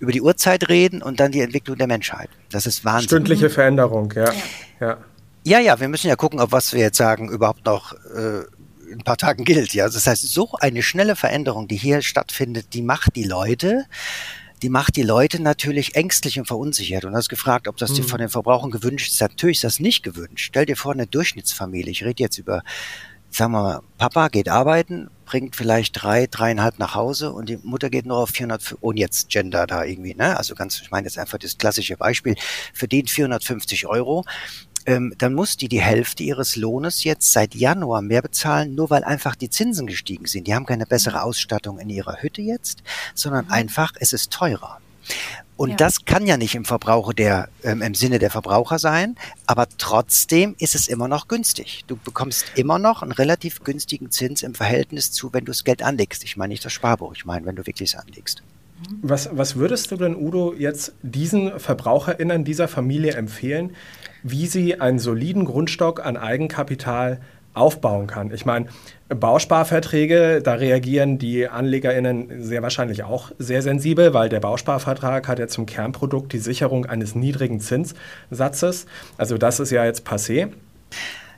über 0.00 0.12
die 0.12 0.22
Uhrzeit 0.22 0.68
reden 0.68 1.02
und 1.02 1.20
dann 1.20 1.32
die 1.32 1.40
Entwicklung 1.40 1.76
der 1.76 1.86
Menschheit. 1.86 2.30
Das 2.50 2.66
ist 2.66 2.84
Wahnsinn. 2.84 3.08
Stündliche. 3.08 3.50
Veränderung, 3.50 4.12
ja. 4.14 4.32
ja. 4.80 4.98
Ja, 5.42 5.58
ja, 5.58 5.80
wir 5.80 5.88
müssen 5.88 6.08
ja 6.08 6.16
gucken, 6.16 6.38
ob 6.38 6.52
was 6.52 6.74
wir 6.74 6.80
jetzt 6.80 6.98
sagen 6.98 7.30
überhaupt 7.30 7.64
noch 7.64 7.94
äh, 8.14 8.42
ein 8.92 9.04
paar 9.04 9.16
Tagen 9.16 9.44
gilt. 9.44 9.74
Ja, 9.74 9.88
das 9.88 10.06
heißt, 10.06 10.28
so 10.28 10.52
eine 10.60 10.82
schnelle 10.82 11.16
Veränderung, 11.16 11.68
die 11.68 11.76
hier 11.76 12.02
stattfindet, 12.02 12.74
die 12.74 12.82
macht 12.82 13.16
die 13.16 13.24
Leute, 13.24 13.86
die 14.62 14.68
macht 14.68 14.96
die 14.96 15.02
Leute 15.02 15.42
natürlich 15.42 15.94
ängstlich 15.94 16.38
und 16.38 16.46
verunsichert. 16.46 17.04
Und 17.04 17.12
du 17.12 17.16
hast 17.16 17.28
gefragt, 17.28 17.66
ob 17.68 17.76
das 17.76 17.96
mhm. 17.96 18.02
von 18.04 18.18
den 18.18 18.28
Verbrauchern 18.28 18.70
gewünscht 18.70 19.10
ist. 19.10 19.20
Natürlich 19.20 19.58
ist 19.58 19.64
das 19.64 19.80
nicht 19.80 20.02
gewünscht. 20.02 20.46
Stell 20.48 20.66
dir 20.66 20.76
vor, 20.76 20.92
eine 20.92 21.06
Durchschnittsfamilie. 21.06 21.90
Ich 21.90 22.04
rede 22.04 22.22
jetzt 22.22 22.38
über, 22.38 22.62
sagen 23.30 23.52
wir 23.52 23.62
mal, 23.62 23.80
Papa 23.96 24.28
geht 24.28 24.48
arbeiten, 24.48 25.08
bringt 25.24 25.56
vielleicht 25.56 26.02
drei, 26.02 26.26
dreieinhalb 26.26 26.78
nach 26.78 26.94
Hause 26.94 27.32
und 27.32 27.48
die 27.48 27.56
Mutter 27.58 27.88
geht 27.88 28.04
nur 28.04 28.18
auf 28.18 28.30
400, 28.30 28.76
ohne 28.80 29.00
jetzt 29.00 29.28
Gender 29.30 29.66
da 29.66 29.84
irgendwie, 29.84 30.14
ne? 30.14 30.36
Also 30.36 30.54
ganz, 30.54 30.80
ich 30.80 30.90
meine 30.90 31.06
jetzt 31.06 31.18
einfach 31.18 31.38
das 31.38 31.56
klassische 31.56 31.96
Beispiel, 31.96 32.34
verdient 32.74 33.10
450 33.10 33.86
Euro 33.86 34.24
ähm, 34.86 35.14
dann 35.18 35.34
muss 35.34 35.56
die 35.56 35.68
die 35.68 35.80
Hälfte 35.80 36.22
ihres 36.22 36.56
Lohnes 36.56 37.04
jetzt 37.04 37.32
seit 37.32 37.54
Januar 37.54 38.02
mehr 38.02 38.22
bezahlen, 38.22 38.74
nur 38.74 38.90
weil 38.90 39.04
einfach 39.04 39.36
die 39.36 39.50
Zinsen 39.50 39.86
gestiegen 39.86 40.26
sind. 40.26 40.46
Die 40.46 40.54
haben 40.54 40.66
keine 40.66 40.86
bessere 40.86 41.18
mhm. 41.18 41.24
Ausstattung 41.24 41.78
in 41.78 41.90
ihrer 41.90 42.22
Hütte 42.22 42.42
jetzt, 42.42 42.82
sondern 43.14 43.46
mhm. 43.46 43.52
einfach, 43.52 43.92
es 43.98 44.12
ist 44.12 44.30
teurer. 44.30 44.78
Und 45.56 45.70
ja. 45.70 45.76
das 45.76 46.06
kann 46.06 46.26
ja 46.26 46.38
nicht 46.38 46.54
im 46.54 46.64
Verbraucher 46.64 47.12
der, 47.12 47.50
ähm, 47.64 47.82
im 47.82 47.94
Sinne 47.94 48.18
der 48.18 48.30
Verbraucher 48.30 48.78
sein, 48.78 49.16
aber 49.46 49.66
trotzdem 49.76 50.54
ist 50.58 50.74
es 50.74 50.88
immer 50.88 51.06
noch 51.06 51.28
günstig. 51.28 51.84
Du 51.86 51.96
bekommst 51.96 52.46
immer 52.54 52.78
noch 52.78 53.02
einen 53.02 53.12
relativ 53.12 53.62
günstigen 53.62 54.10
Zins 54.10 54.42
im 54.42 54.54
Verhältnis 54.54 55.12
zu, 55.12 55.34
wenn 55.34 55.44
du 55.44 55.52
das 55.52 55.64
Geld 55.64 55.82
anlegst. 55.82 56.24
Ich 56.24 56.38
meine 56.38 56.52
nicht 56.52 56.64
das 56.64 56.72
Sparbuch, 56.72 57.14
ich 57.14 57.26
meine, 57.26 57.44
wenn 57.44 57.56
du 57.56 57.66
wirklich 57.66 57.90
es 57.90 57.98
anlegst. 57.98 58.42
Was, 59.02 59.28
was 59.32 59.56
würdest 59.56 59.90
du 59.90 59.96
denn, 59.96 60.16
Udo, 60.16 60.54
jetzt 60.54 60.94
diesen 61.02 61.60
VerbraucherInnen 61.60 62.44
dieser 62.44 62.66
Familie 62.66 63.12
empfehlen, 63.12 63.76
wie 64.22 64.46
sie 64.46 64.80
einen 64.80 64.98
soliden 64.98 65.44
Grundstock 65.44 66.04
an 66.04 66.16
Eigenkapital 66.16 67.20
aufbauen 67.54 68.06
kann? 68.06 68.32
Ich 68.32 68.46
meine, 68.46 68.66
Bausparverträge, 69.08 70.40
da 70.42 70.54
reagieren 70.54 71.18
die 71.18 71.48
AnlegerInnen 71.48 72.42
sehr 72.42 72.62
wahrscheinlich 72.62 73.02
auch 73.02 73.32
sehr 73.38 73.62
sensibel, 73.62 74.14
weil 74.14 74.28
der 74.28 74.40
Bausparvertrag 74.40 75.26
hat 75.26 75.38
ja 75.38 75.48
zum 75.48 75.66
Kernprodukt 75.66 76.32
die 76.32 76.38
Sicherung 76.38 76.86
eines 76.86 77.14
niedrigen 77.14 77.60
Zinssatzes. 77.60 78.86
Also 79.16 79.36
das 79.36 79.58
ist 79.58 79.70
ja 79.70 79.84
jetzt 79.84 80.06
passé. 80.06 80.50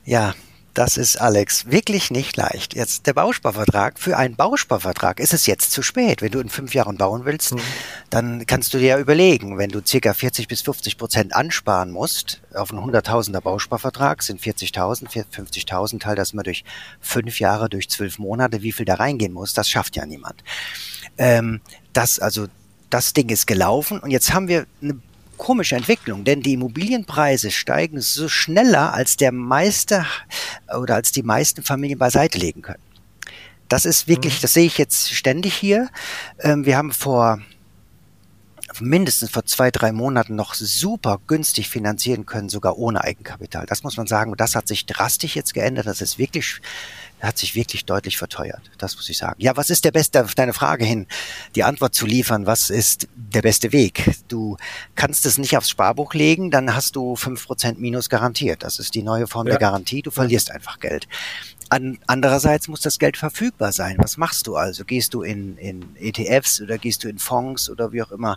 Ja, 0.04 0.34
das 0.74 0.96
ist, 0.96 1.20
Alex, 1.20 1.70
wirklich 1.70 2.10
nicht 2.10 2.36
leicht. 2.36 2.74
Jetzt 2.74 3.06
der 3.06 3.12
Bausparvertrag. 3.12 3.98
Für 3.98 4.16
einen 4.16 4.36
Bausparvertrag 4.36 5.20
ist 5.20 5.34
es 5.34 5.46
jetzt 5.46 5.70
zu 5.72 5.82
spät. 5.82 6.22
Wenn 6.22 6.32
du 6.32 6.40
in 6.40 6.48
fünf 6.48 6.74
Jahren 6.74 6.96
bauen 6.96 7.24
willst, 7.24 7.54
mhm. 7.54 7.60
dann 8.08 8.46
kannst 8.46 8.72
du 8.72 8.78
dir 8.78 8.86
ja 8.86 8.98
überlegen, 8.98 9.58
wenn 9.58 9.70
du 9.70 9.80
circa 9.84 10.14
40 10.14 10.48
bis 10.48 10.62
50 10.62 10.96
Prozent 10.96 11.34
ansparen 11.34 11.90
musst, 11.90 12.40
auf 12.54 12.72
einen 12.72 12.80
100.000er 12.80 13.40
Bausparvertrag 13.40 14.22
sind 14.22 14.40
40.000, 14.40 15.08
50.000, 15.08 16.00
teil 16.00 16.16
das 16.16 16.32
mal 16.32 16.42
durch 16.42 16.64
fünf 17.00 17.38
Jahre, 17.38 17.68
durch 17.68 17.90
zwölf 17.90 18.18
Monate, 18.18 18.62
wie 18.62 18.72
viel 18.72 18.86
da 18.86 18.94
reingehen 18.94 19.32
muss, 19.32 19.52
das 19.52 19.68
schafft 19.68 19.96
ja 19.96 20.06
niemand. 20.06 20.42
Ähm, 21.18 21.60
das, 21.92 22.18
also, 22.18 22.46
das 22.88 23.12
Ding 23.12 23.28
ist 23.28 23.46
gelaufen 23.46 24.00
und 24.00 24.10
jetzt 24.10 24.32
haben 24.32 24.48
wir 24.48 24.66
eine 24.82 24.98
komische 25.36 25.76
Entwicklung, 25.76 26.24
denn 26.24 26.42
die 26.42 26.54
Immobilienpreise 26.54 27.50
steigen 27.50 28.00
so 28.00 28.28
schneller, 28.28 28.94
als 28.94 29.16
der 29.16 29.32
meiste 29.32 30.06
oder 30.78 30.94
als 30.96 31.12
die 31.12 31.22
meisten 31.22 31.62
Familien 31.62 31.98
beiseite 31.98 32.38
legen 32.38 32.62
können. 32.62 32.82
Das 33.68 33.84
ist 33.84 34.06
wirklich, 34.06 34.36
mhm. 34.36 34.42
das 34.42 34.52
sehe 34.52 34.66
ich 34.66 34.78
jetzt 34.78 35.12
ständig 35.12 35.54
hier. 35.54 35.88
Ähm, 36.40 36.66
wir 36.66 36.76
haben 36.76 36.92
vor 36.92 37.40
mindestens 38.80 39.30
vor 39.30 39.44
zwei, 39.44 39.70
drei 39.70 39.92
Monaten 39.92 40.34
noch 40.34 40.54
super 40.54 41.20
günstig 41.26 41.68
finanzieren 41.68 42.26
können, 42.26 42.48
sogar 42.48 42.78
ohne 42.78 43.02
Eigenkapital. 43.02 43.66
Das 43.66 43.82
muss 43.82 43.96
man 43.96 44.06
sagen. 44.06 44.34
Das 44.36 44.54
hat 44.54 44.68
sich 44.68 44.86
drastisch 44.86 45.36
jetzt 45.36 45.54
geändert. 45.54 45.86
Das 45.86 46.00
ist 46.00 46.18
wirklich, 46.18 46.60
hat 47.22 47.38
sich 47.38 47.54
wirklich 47.54 47.84
deutlich 47.84 48.18
verteuert. 48.18 48.70
Das 48.78 48.96
muss 48.96 49.08
ich 49.08 49.16
sagen. 49.16 49.40
Ja, 49.40 49.56
was 49.56 49.70
ist 49.70 49.84
der 49.84 49.92
beste, 49.92 50.24
auf 50.24 50.34
deine 50.34 50.52
Frage 50.52 50.84
hin, 50.84 51.06
die 51.54 51.62
Antwort 51.62 51.94
zu 51.94 52.06
liefern, 52.06 52.46
was 52.46 52.68
ist 52.68 53.08
der 53.14 53.42
beste 53.42 53.72
Weg? 53.72 54.10
Du 54.28 54.56
kannst 54.96 55.24
es 55.26 55.38
nicht 55.38 55.56
aufs 55.56 55.70
Sparbuch 55.70 56.14
legen, 56.14 56.50
dann 56.50 56.74
hast 56.74 56.96
du 56.96 57.16
fünf 57.16 57.46
Prozent 57.46 57.80
Minus 57.80 58.08
garantiert. 58.08 58.62
Das 58.64 58.78
ist 58.78 58.94
die 58.94 59.02
neue 59.02 59.26
Form 59.26 59.46
ja. 59.46 59.52
der 59.52 59.60
Garantie. 59.60 60.02
Du 60.02 60.10
verlierst 60.10 60.50
einfach 60.50 60.80
Geld. 60.80 61.06
An, 61.68 61.98
andererseits 62.06 62.68
muss 62.68 62.80
das 62.80 62.98
Geld 62.98 63.16
verfügbar 63.16 63.72
sein. 63.72 63.96
Was 63.98 64.16
machst 64.16 64.46
du 64.46 64.56
also? 64.56 64.84
Gehst 64.84 65.14
du 65.14 65.22
in, 65.22 65.56
in 65.56 65.96
ETFs 65.96 66.60
oder 66.60 66.76
gehst 66.76 67.04
du 67.04 67.08
in 67.08 67.18
Fonds 67.18 67.70
oder 67.70 67.92
wie 67.92 68.02
auch 68.02 68.10
immer? 68.10 68.36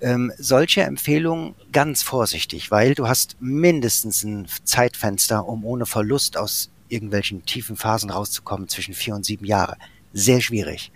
Ähm, 0.00 0.30
solche 0.36 0.82
Empfehlungen 0.82 1.54
ganz 1.72 2.02
vorsichtig, 2.02 2.70
weil 2.70 2.94
du 2.94 3.08
hast 3.08 3.36
mindestens 3.40 4.24
ein 4.24 4.46
Zeitfenster, 4.64 5.46
um 5.46 5.64
ohne 5.64 5.86
Verlust 5.86 6.36
aus 6.36 6.70
irgendwelchen 6.88 7.44
tiefen 7.44 7.76
Phasen 7.76 8.10
rauszukommen 8.10 8.68
zwischen 8.68 8.94
vier 8.94 9.14
und 9.14 9.24
sieben 9.24 9.44
Jahre. 9.44 9.76
Sehr 10.12 10.40
schwierig. 10.40 10.92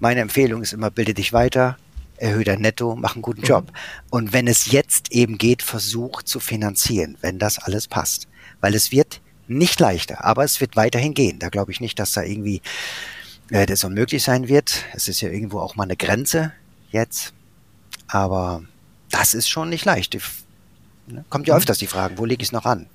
Meine 0.00 0.20
Empfehlung 0.20 0.62
ist 0.62 0.72
immer, 0.72 0.90
bilde 0.90 1.14
dich 1.14 1.32
weiter, 1.32 1.76
erhöhe 2.16 2.44
dein 2.44 2.60
Netto, 2.60 2.96
mach 2.96 3.14
einen 3.14 3.22
guten 3.22 3.42
Job. 3.42 3.66
Mhm. 3.66 3.72
Und 4.10 4.32
wenn 4.32 4.46
es 4.46 4.70
jetzt 4.70 5.12
eben 5.12 5.38
geht, 5.38 5.62
versuch 5.62 6.22
zu 6.22 6.40
finanzieren, 6.40 7.16
wenn 7.20 7.38
das 7.38 7.58
alles 7.58 7.88
passt. 7.88 8.28
Weil 8.60 8.74
es 8.74 8.92
wird 8.92 9.20
nicht 9.46 9.80
leichter, 9.80 10.24
aber 10.24 10.44
es 10.44 10.60
wird 10.60 10.76
weiterhin 10.76 11.14
gehen. 11.14 11.38
Da 11.38 11.48
glaube 11.48 11.72
ich 11.72 11.80
nicht, 11.80 11.98
dass 11.98 12.12
da 12.12 12.22
irgendwie 12.22 12.60
äh, 13.50 13.66
das 13.66 13.84
unmöglich 13.84 14.22
sein 14.22 14.48
wird. 14.48 14.84
Es 14.94 15.08
ist 15.08 15.20
ja 15.20 15.30
irgendwo 15.30 15.60
auch 15.60 15.76
mal 15.76 15.84
eine 15.84 15.96
Grenze 15.96 16.52
jetzt. 16.90 17.32
Aber 18.08 18.62
das 19.10 19.34
ist 19.34 19.48
schon 19.48 19.68
nicht 19.68 19.84
leicht. 19.84 20.12
Die, 20.12 20.20
ne? 21.06 21.24
Kommt 21.30 21.46
ja 21.46 21.54
mhm. 21.54 21.58
öfters 21.58 21.78
die 21.78 21.86
Frage, 21.86 22.18
wo 22.18 22.24
lege 22.24 22.42
ich 22.42 22.48
es 22.48 22.52
noch 22.52 22.66
an? 22.66 22.86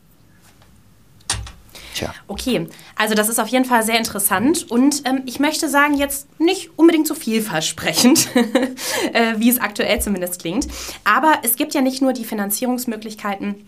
Tja. 1.93 2.13
Okay, 2.27 2.67
also 2.95 3.15
das 3.15 3.29
ist 3.29 3.39
auf 3.39 3.47
jeden 3.47 3.65
Fall 3.65 3.83
sehr 3.83 3.97
interessant 3.97 4.69
und 4.69 5.03
ähm, 5.05 5.23
ich 5.25 5.39
möchte 5.39 5.69
sagen, 5.69 5.95
jetzt 5.95 6.27
nicht 6.39 6.71
unbedingt 6.77 7.07
so 7.07 7.15
vielversprechend, 7.15 8.27
äh, 9.13 9.33
wie 9.37 9.49
es 9.49 9.59
aktuell 9.59 10.01
zumindest 10.01 10.41
klingt. 10.41 10.67
Aber 11.03 11.39
es 11.43 11.55
gibt 11.55 11.73
ja 11.73 11.81
nicht 11.81 12.01
nur 12.01 12.13
die 12.13 12.25
Finanzierungsmöglichkeiten 12.25 13.65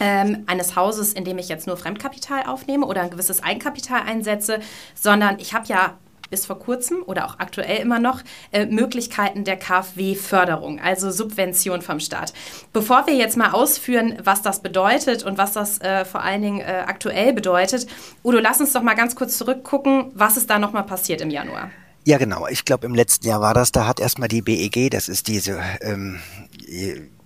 ähm, 0.00 0.44
eines 0.46 0.76
Hauses, 0.76 1.12
in 1.12 1.24
dem 1.24 1.38
ich 1.38 1.48
jetzt 1.48 1.66
nur 1.66 1.76
Fremdkapital 1.76 2.44
aufnehme 2.44 2.86
oder 2.86 3.02
ein 3.02 3.10
gewisses 3.10 3.42
Eigenkapital 3.42 4.02
einsetze, 4.02 4.60
sondern 4.94 5.38
ich 5.38 5.54
habe 5.54 5.66
ja 5.66 5.96
bis 6.30 6.46
vor 6.46 6.58
kurzem 6.58 7.02
oder 7.04 7.26
auch 7.26 7.38
aktuell 7.38 7.82
immer 7.82 7.98
noch 7.98 8.22
äh, 8.52 8.66
Möglichkeiten 8.66 9.44
der 9.44 9.56
KfW-Förderung, 9.56 10.80
also 10.80 11.10
Subvention 11.10 11.82
vom 11.82 12.00
Staat. 12.00 12.32
Bevor 12.72 13.06
wir 13.06 13.14
jetzt 13.14 13.36
mal 13.36 13.50
ausführen, 13.50 14.18
was 14.22 14.42
das 14.42 14.60
bedeutet 14.60 15.22
und 15.22 15.38
was 15.38 15.52
das 15.52 15.80
äh, 15.80 16.04
vor 16.04 16.22
allen 16.22 16.42
Dingen 16.42 16.60
äh, 16.60 16.84
aktuell 16.86 17.32
bedeutet, 17.32 17.86
Udo, 18.22 18.38
lass 18.38 18.60
uns 18.60 18.72
doch 18.72 18.82
mal 18.82 18.94
ganz 18.94 19.14
kurz 19.14 19.38
zurückgucken, 19.38 20.10
was 20.14 20.36
ist 20.36 20.50
da 20.50 20.58
nochmal 20.58 20.84
passiert 20.84 21.20
im 21.20 21.30
Januar. 21.30 21.70
Ja, 22.06 22.18
genau. 22.18 22.46
Ich 22.48 22.64
glaube, 22.64 22.86
im 22.86 22.94
letzten 22.94 23.26
Jahr 23.26 23.40
war 23.40 23.54
das. 23.54 23.72
Da 23.72 23.86
hat 23.86 23.98
erstmal 23.98 24.28
die 24.28 24.42
BEG, 24.42 24.90
das 24.90 25.08
ist 25.08 25.26
diese 25.26 25.58
ähm, 25.80 26.20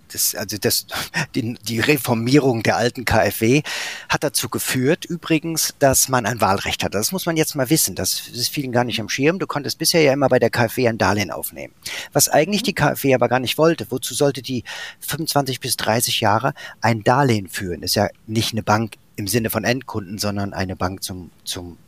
das, 0.08 0.34
also 0.34 0.56
das, 0.58 0.86
die, 1.34 1.54
die 1.54 1.80
Reformierung 1.80 2.62
der 2.62 2.76
alten 2.76 3.04
KfW 3.04 3.62
hat 4.08 4.24
dazu 4.24 4.48
geführt, 4.48 5.04
übrigens, 5.04 5.74
dass 5.78 6.08
man 6.08 6.26
ein 6.26 6.40
Wahlrecht 6.40 6.84
hat. 6.84 6.94
Das 6.94 7.12
muss 7.12 7.26
man 7.26 7.36
jetzt 7.36 7.54
mal 7.54 7.70
wissen. 7.70 7.94
Das 7.94 8.28
ist 8.28 8.48
vielen 8.48 8.72
gar 8.72 8.84
nicht 8.84 9.00
am 9.00 9.08
Schirm. 9.08 9.38
Du 9.38 9.46
konntest 9.46 9.78
bisher 9.78 10.02
ja 10.02 10.12
immer 10.12 10.28
bei 10.28 10.38
der 10.38 10.50
KfW 10.50 10.88
ein 10.88 10.98
Darlehen 10.98 11.30
aufnehmen. 11.30 11.74
Was 12.12 12.28
eigentlich 12.28 12.62
die 12.62 12.74
KfW 12.74 13.14
aber 13.14 13.28
gar 13.28 13.40
nicht 13.40 13.58
wollte. 13.58 13.86
Wozu 13.90 14.14
sollte 14.14 14.42
die 14.42 14.64
25 15.00 15.60
bis 15.60 15.76
30 15.76 16.20
Jahre 16.20 16.54
ein 16.80 17.02
Darlehen 17.04 17.48
führen? 17.48 17.82
ist 17.82 17.94
ja 17.94 18.08
nicht 18.26 18.52
eine 18.52 18.62
Bank 18.62 18.94
im 19.16 19.26
Sinne 19.26 19.50
von 19.50 19.64
Endkunden, 19.64 20.18
sondern 20.18 20.52
eine 20.52 20.76
Bank 20.76 21.02
zum, 21.02 21.30
zum 21.44 21.78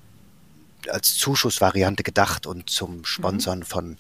als 0.88 1.16
Zuschussvariante 1.16 2.02
gedacht 2.02 2.46
und 2.46 2.70
zum 2.70 3.04
Sponsern 3.04 3.62
von, 3.64 3.98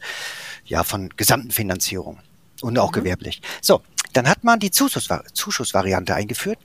ja, 0.64 0.82
von 0.82 1.10
gesamten 1.16 1.50
Finanzierung 1.50 2.18
und 2.62 2.78
auch 2.78 2.90
mhm. 2.90 2.94
gewerblich. 2.94 3.42
So, 3.60 3.82
dann 4.12 4.28
hat 4.28 4.44
man 4.44 4.60
die 4.60 4.70
Zuschussvar 4.70 5.24
Zuschussvariante 5.32 6.14
eingeführt. 6.14 6.58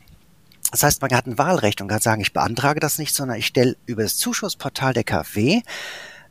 Das 0.71 0.83
heißt, 0.83 1.01
man 1.01 1.11
hat 1.11 1.27
ein 1.27 1.37
Wahlrecht 1.37 1.81
und 1.81 1.87
kann 1.87 2.01
sagen, 2.01 2.21
ich 2.21 2.33
beantrage 2.33 2.79
das 2.79 2.97
nicht, 2.97 3.15
sondern 3.15 3.37
ich 3.37 3.47
stelle 3.47 3.77
über 3.85 4.03
das 4.03 4.17
Zuschussportal 4.17 4.93
der 4.93 5.03
KfW 5.03 5.61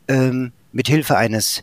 ähm, 0.08 0.52
mit 0.72 0.88
Hilfe 0.88 1.16
eines 1.16 1.62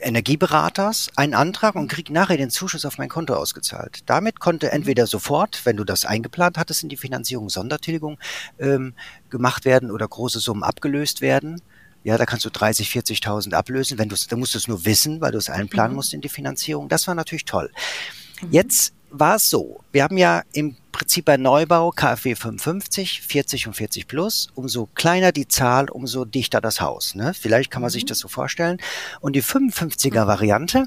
Energieberaters 0.00 1.10
einen 1.16 1.34
Antrag 1.34 1.74
und 1.74 1.88
kriege 1.88 2.12
nachher 2.12 2.36
den 2.36 2.50
Zuschuss 2.50 2.84
auf 2.84 2.98
mein 2.98 3.08
Konto 3.08 3.34
ausgezahlt. 3.34 4.00
Damit 4.06 4.40
konnte 4.40 4.70
entweder 4.72 5.06
sofort, 5.06 5.62
wenn 5.64 5.76
du 5.76 5.84
das 5.84 6.04
eingeplant 6.04 6.58
hattest, 6.58 6.82
in 6.82 6.88
die 6.88 6.96
Finanzierung 6.96 7.48
Sondertilgung 7.48 8.18
ähm, 8.58 8.94
gemacht 9.30 9.64
werden 9.64 9.90
oder 9.90 10.06
große 10.06 10.38
Summen 10.38 10.62
abgelöst 10.62 11.20
werden. 11.20 11.60
Ja, 12.04 12.16
da 12.16 12.26
kannst 12.26 12.44
du 12.44 12.50
30, 12.50 12.90
40.000 12.90 13.54
ablösen. 13.54 13.98
Wenn 13.98 14.08
du, 14.08 14.16
da 14.28 14.36
musst 14.36 14.54
du 14.54 14.58
es 14.58 14.68
nur 14.68 14.84
wissen, 14.84 15.20
weil 15.20 15.32
du 15.32 15.38
es 15.38 15.50
einplanen 15.50 15.92
mhm. 15.92 15.96
musst 15.96 16.14
in 16.14 16.20
die 16.20 16.28
Finanzierung. 16.28 16.88
Das 16.88 17.06
war 17.08 17.14
natürlich 17.14 17.46
toll. 17.46 17.72
Mhm. 18.42 18.52
Jetzt 18.52 18.92
war 19.10 19.36
es 19.36 19.48
so, 19.48 19.80
wir 19.92 20.02
haben 20.02 20.18
ja 20.18 20.42
im 20.52 20.76
Prinzip 20.92 21.26
bei 21.26 21.36
Neubau 21.36 21.90
KfW 21.90 22.34
55, 22.34 23.22
40 23.22 23.66
und 23.66 23.74
40 23.74 24.08
plus. 24.08 24.48
Umso 24.54 24.88
kleiner 24.94 25.32
die 25.32 25.46
Zahl, 25.46 25.90
umso 25.90 26.24
dichter 26.24 26.60
das 26.60 26.80
Haus. 26.80 27.14
Ne? 27.14 27.34
Vielleicht 27.34 27.70
kann 27.70 27.82
man 27.82 27.90
mhm. 27.90 27.92
sich 27.92 28.04
das 28.06 28.18
so 28.18 28.28
vorstellen. 28.28 28.78
Und 29.20 29.34
die 29.36 29.42
55er 29.42 30.26
Variante, 30.26 30.86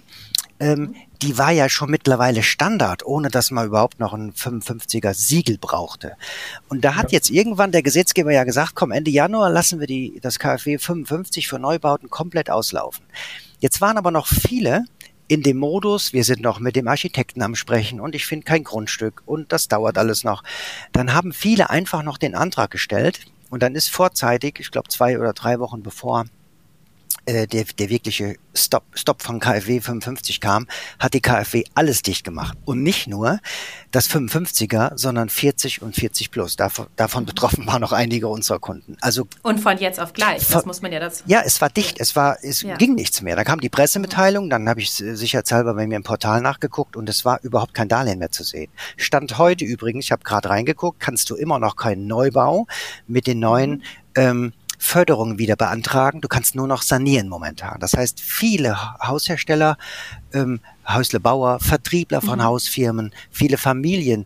ähm, 0.59 0.95
die 1.21 1.37
war 1.37 1.51
ja 1.51 1.69
schon 1.69 1.89
mittlerweile 1.89 2.43
Standard, 2.43 3.05
ohne 3.05 3.29
dass 3.29 3.51
man 3.51 3.67
überhaupt 3.67 3.99
noch 3.99 4.13
ein 4.13 4.33
55er 4.33 5.13
Siegel 5.13 5.57
brauchte. 5.57 6.15
Und 6.69 6.83
da 6.83 6.95
hat 6.95 7.11
ja. 7.11 7.17
jetzt 7.17 7.29
irgendwann 7.29 7.71
der 7.71 7.83
Gesetzgeber 7.83 8.31
ja 8.31 8.45
gesagt, 8.45 8.75
komm, 8.75 8.91
Ende 8.91 9.11
Januar 9.11 9.49
lassen 9.49 9.79
wir 9.79 9.87
die, 9.87 10.19
das 10.21 10.39
KfW 10.39 10.77
55 10.77 11.47
für 11.47 11.59
Neubauten 11.59 12.09
komplett 12.09 12.49
auslaufen. 12.49 13.05
Jetzt 13.59 13.81
waren 13.81 13.97
aber 13.97 14.11
noch 14.11 14.27
viele 14.27 14.85
in 15.29 15.43
dem 15.43 15.57
Modus, 15.57 16.11
wir 16.11 16.23
sind 16.23 16.41
noch 16.41 16.59
mit 16.59 16.75
dem 16.75 16.87
Architekten 16.87 17.43
am 17.43 17.53
Sprechen 17.53 18.01
und 18.01 18.15
ich 18.15 18.25
finde 18.25 18.45
kein 18.45 18.63
Grundstück 18.63 19.21
und 19.27 19.51
das 19.51 19.67
dauert 19.67 19.99
alles 19.99 20.23
noch. 20.23 20.43
Dann 20.91 21.13
haben 21.13 21.33
viele 21.33 21.69
einfach 21.69 22.01
noch 22.01 22.17
den 22.17 22.33
Antrag 22.33 22.71
gestellt 22.71 23.27
und 23.51 23.61
dann 23.61 23.75
ist 23.75 23.89
vorzeitig, 23.89 24.59
ich 24.59 24.71
glaube 24.71 24.89
zwei 24.89 25.19
oder 25.19 25.33
drei 25.33 25.59
Wochen 25.59 25.83
bevor 25.83 26.25
der, 27.27 27.65
der 27.65 27.89
wirkliche 27.89 28.35
Stop, 28.53 28.83
Stop 28.93 29.21
von 29.21 29.39
KfW 29.39 29.79
55 29.79 30.41
kam, 30.41 30.67
hat 30.97 31.13
die 31.13 31.21
KfW 31.21 31.63
alles 31.75 32.01
dicht 32.01 32.23
gemacht. 32.23 32.57
Und 32.65 32.83
nicht 32.83 33.07
nur 33.07 33.39
das 33.91 34.09
55er, 34.09 34.97
sondern 34.97 35.29
40 35.29 35.81
und 35.81 35.95
40 35.95 36.31
plus. 36.31 36.55
Davon, 36.55 36.87
davon 36.95 37.25
betroffen 37.25 37.65
waren 37.67 37.81
noch 37.81 37.91
einige 37.91 38.27
unserer 38.27 38.59
Kunden. 38.59 38.97
Also 39.01 39.27
und 39.43 39.59
von 39.59 39.77
jetzt 39.77 39.99
auf 39.99 40.13
gleich, 40.13 40.47
das 40.47 40.65
muss 40.65 40.81
man 40.81 40.91
ja 40.91 40.99
das. 40.99 41.23
Ja, 41.25 41.41
es 41.45 41.61
war 41.61 41.69
dicht, 41.69 41.99
es 41.99 42.15
war, 42.15 42.37
es 42.41 42.61
ja. 42.61 42.75
ging 42.75 42.95
nichts 42.95 43.21
mehr. 43.21 43.35
Da 43.35 43.43
kam 43.43 43.59
die 43.59 43.69
Pressemitteilung, 43.69 44.49
dann 44.49 44.67
habe 44.67 44.81
ich 44.81 44.91
sicherheitshalber 44.91 45.73
bei 45.73 45.87
mir 45.87 45.95
im 45.95 46.03
Portal 46.03 46.41
nachgeguckt 46.41 46.95
und 46.95 47.07
es 47.09 47.25
war 47.25 47.41
überhaupt 47.43 47.73
kein 47.73 47.87
Darlehen 47.87 48.19
mehr 48.19 48.31
zu 48.31 48.43
sehen. 48.43 48.71
Stand 48.97 49.37
heute 49.37 49.65
übrigens, 49.65 50.05
ich 50.05 50.11
habe 50.11 50.23
gerade 50.23 50.49
reingeguckt, 50.49 50.99
kannst 50.99 51.29
du 51.29 51.35
immer 51.35 51.59
noch 51.59 51.75
keinen 51.75 52.07
Neubau 52.07 52.67
mit 53.07 53.27
den 53.27 53.39
neuen 53.39 53.71
mhm. 53.71 53.81
ähm, 54.15 54.53
Förderungen 54.79 55.37
wieder 55.37 55.57
beantragen. 55.57 56.21
Du 56.21 56.29
kannst 56.29 56.55
nur 56.55 56.65
noch 56.65 56.81
sanieren 56.81 57.27
momentan. 57.27 57.79
Das 57.79 57.93
heißt, 57.93 58.21
viele 58.21 58.77
Haushersteller, 59.05 59.77
ähm, 60.33 60.61
Häuslebauer, 60.87 61.59
Vertriebler 61.59 62.21
von 62.21 62.39
mhm. 62.39 62.45
Hausfirmen, 62.45 63.13
viele 63.29 63.57
Familien, 63.57 64.25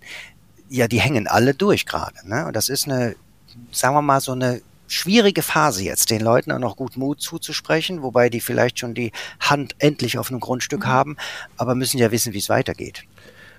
ja, 0.70 0.88
die 0.88 1.02
hängen 1.02 1.28
alle 1.28 1.56
durch 1.56 1.86
gerade. 1.86 2.16
Ne? 2.24 2.46
Und 2.46 2.56
das 2.56 2.70
ist 2.70 2.88
eine, 2.88 3.16
sagen 3.72 3.96
wir 3.96 4.02
mal, 4.02 4.22
so 4.22 4.32
eine 4.32 4.62
schwierige 4.88 5.42
Phase 5.42 5.84
jetzt, 5.84 6.12
den 6.12 6.22
Leuten 6.22 6.52
auch 6.52 6.60
noch 6.60 6.76
gut 6.76 6.98
Mut 6.98 7.20
zuzusprechen, 7.20 8.04
wobei 8.04 8.30
die 8.30 8.40
vielleicht 8.40 8.80
schon 8.80 8.94
die 8.94 9.12
Hand 9.40 9.76
endlich 9.80 10.20
auf 10.20 10.30
einem 10.30 10.40
Grundstück 10.40 10.82
mhm. 10.82 10.90
haben, 10.90 11.18
aber 11.58 11.74
müssen 11.74 11.98
ja 11.98 12.12
wissen, 12.12 12.34
wie 12.34 12.40
es 12.40 12.50
weitergeht. 12.50 13.04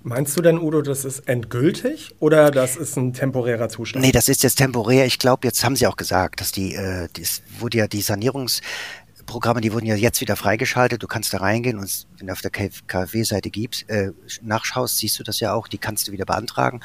Meinst 0.07 0.37
du 0.37 0.43
denn, 0.43 0.59
Udo, 0.59 0.83
das 0.83 1.07
ist 1.07 1.21
endgültig 1.21 2.15
oder 2.19 2.51
das 2.51 2.77
ist 2.77 2.99
ein 2.99 3.15
temporärer 3.15 3.71
Zustand? 3.71 4.05
Nee, 4.05 4.13
das 4.13 4.29
ist 4.29 4.43
jetzt 4.43 4.57
temporär. 4.57 5.07
Ich 5.07 5.19
glaube, 5.19 5.47
jetzt 5.47 5.65
haben 5.65 5.77
sie 5.77 5.87
auch 5.87 5.97
gesagt, 5.97 6.43
dass 6.43 6.53
die, 6.53 6.75
äh, 6.75 7.09
das 7.19 7.41
wurde 7.59 7.79
ja 7.79 7.87
die 7.87 8.03
Sanierungsprogramme, 8.03 9.63
die 9.63 9.73
wurden 9.73 9.87
ja 9.87 9.95
jetzt 9.95 10.21
wieder 10.21 10.37
freigeschaltet. 10.37 11.03
Du 11.03 11.07
kannst 11.07 11.33
da 11.33 11.39
reingehen 11.39 11.79
und 11.79 12.07
wenn 12.19 12.27
du 12.27 12.35
auf 12.35 12.43
der 12.43 12.51
KfW-Seite 12.51 13.49
gibst, 13.49 13.89
äh, 13.89 14.11
nachschaust, 14.43 14.99
siehst 14.99 15.19
du 15.19 15.23
das 15.23 15.41
ja 15.41 15.55
auch, 15.55 15.69
die 15.69 15.79
kannst 15.79 16.07
du 16.07 16.13
wieder 16.13 16.27
beantragen. 16.27 16.81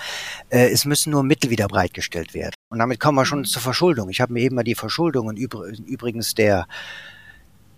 Äh, 0.47 0.69
es 0.69 0.85
müssen 0.85 1.11
nur 1.11 1.23
Mittel 1.23 1.49
wieder 1.49 1.67
bereitgestellt 1.67 2.33
werden. 2.33 2.53
Und 2.69 2.79
damit 2.79 3.01
kommen 3.01 3.17
wir 3.17 3.25
schon 3.25 3.43
zur 3.43 3.61
Verschuldung. 3.61 4.07
Ich 4.07 4.21
habe 4.21 4.31
mir 4.31 4.43
eben 4.43 4.55
mal 4.55 4.63
die 4.63 4.75
Verschuldung 4.75 5.27
und 5.27 5.37
übrigens 5.37 6.35
der 6.35 6.67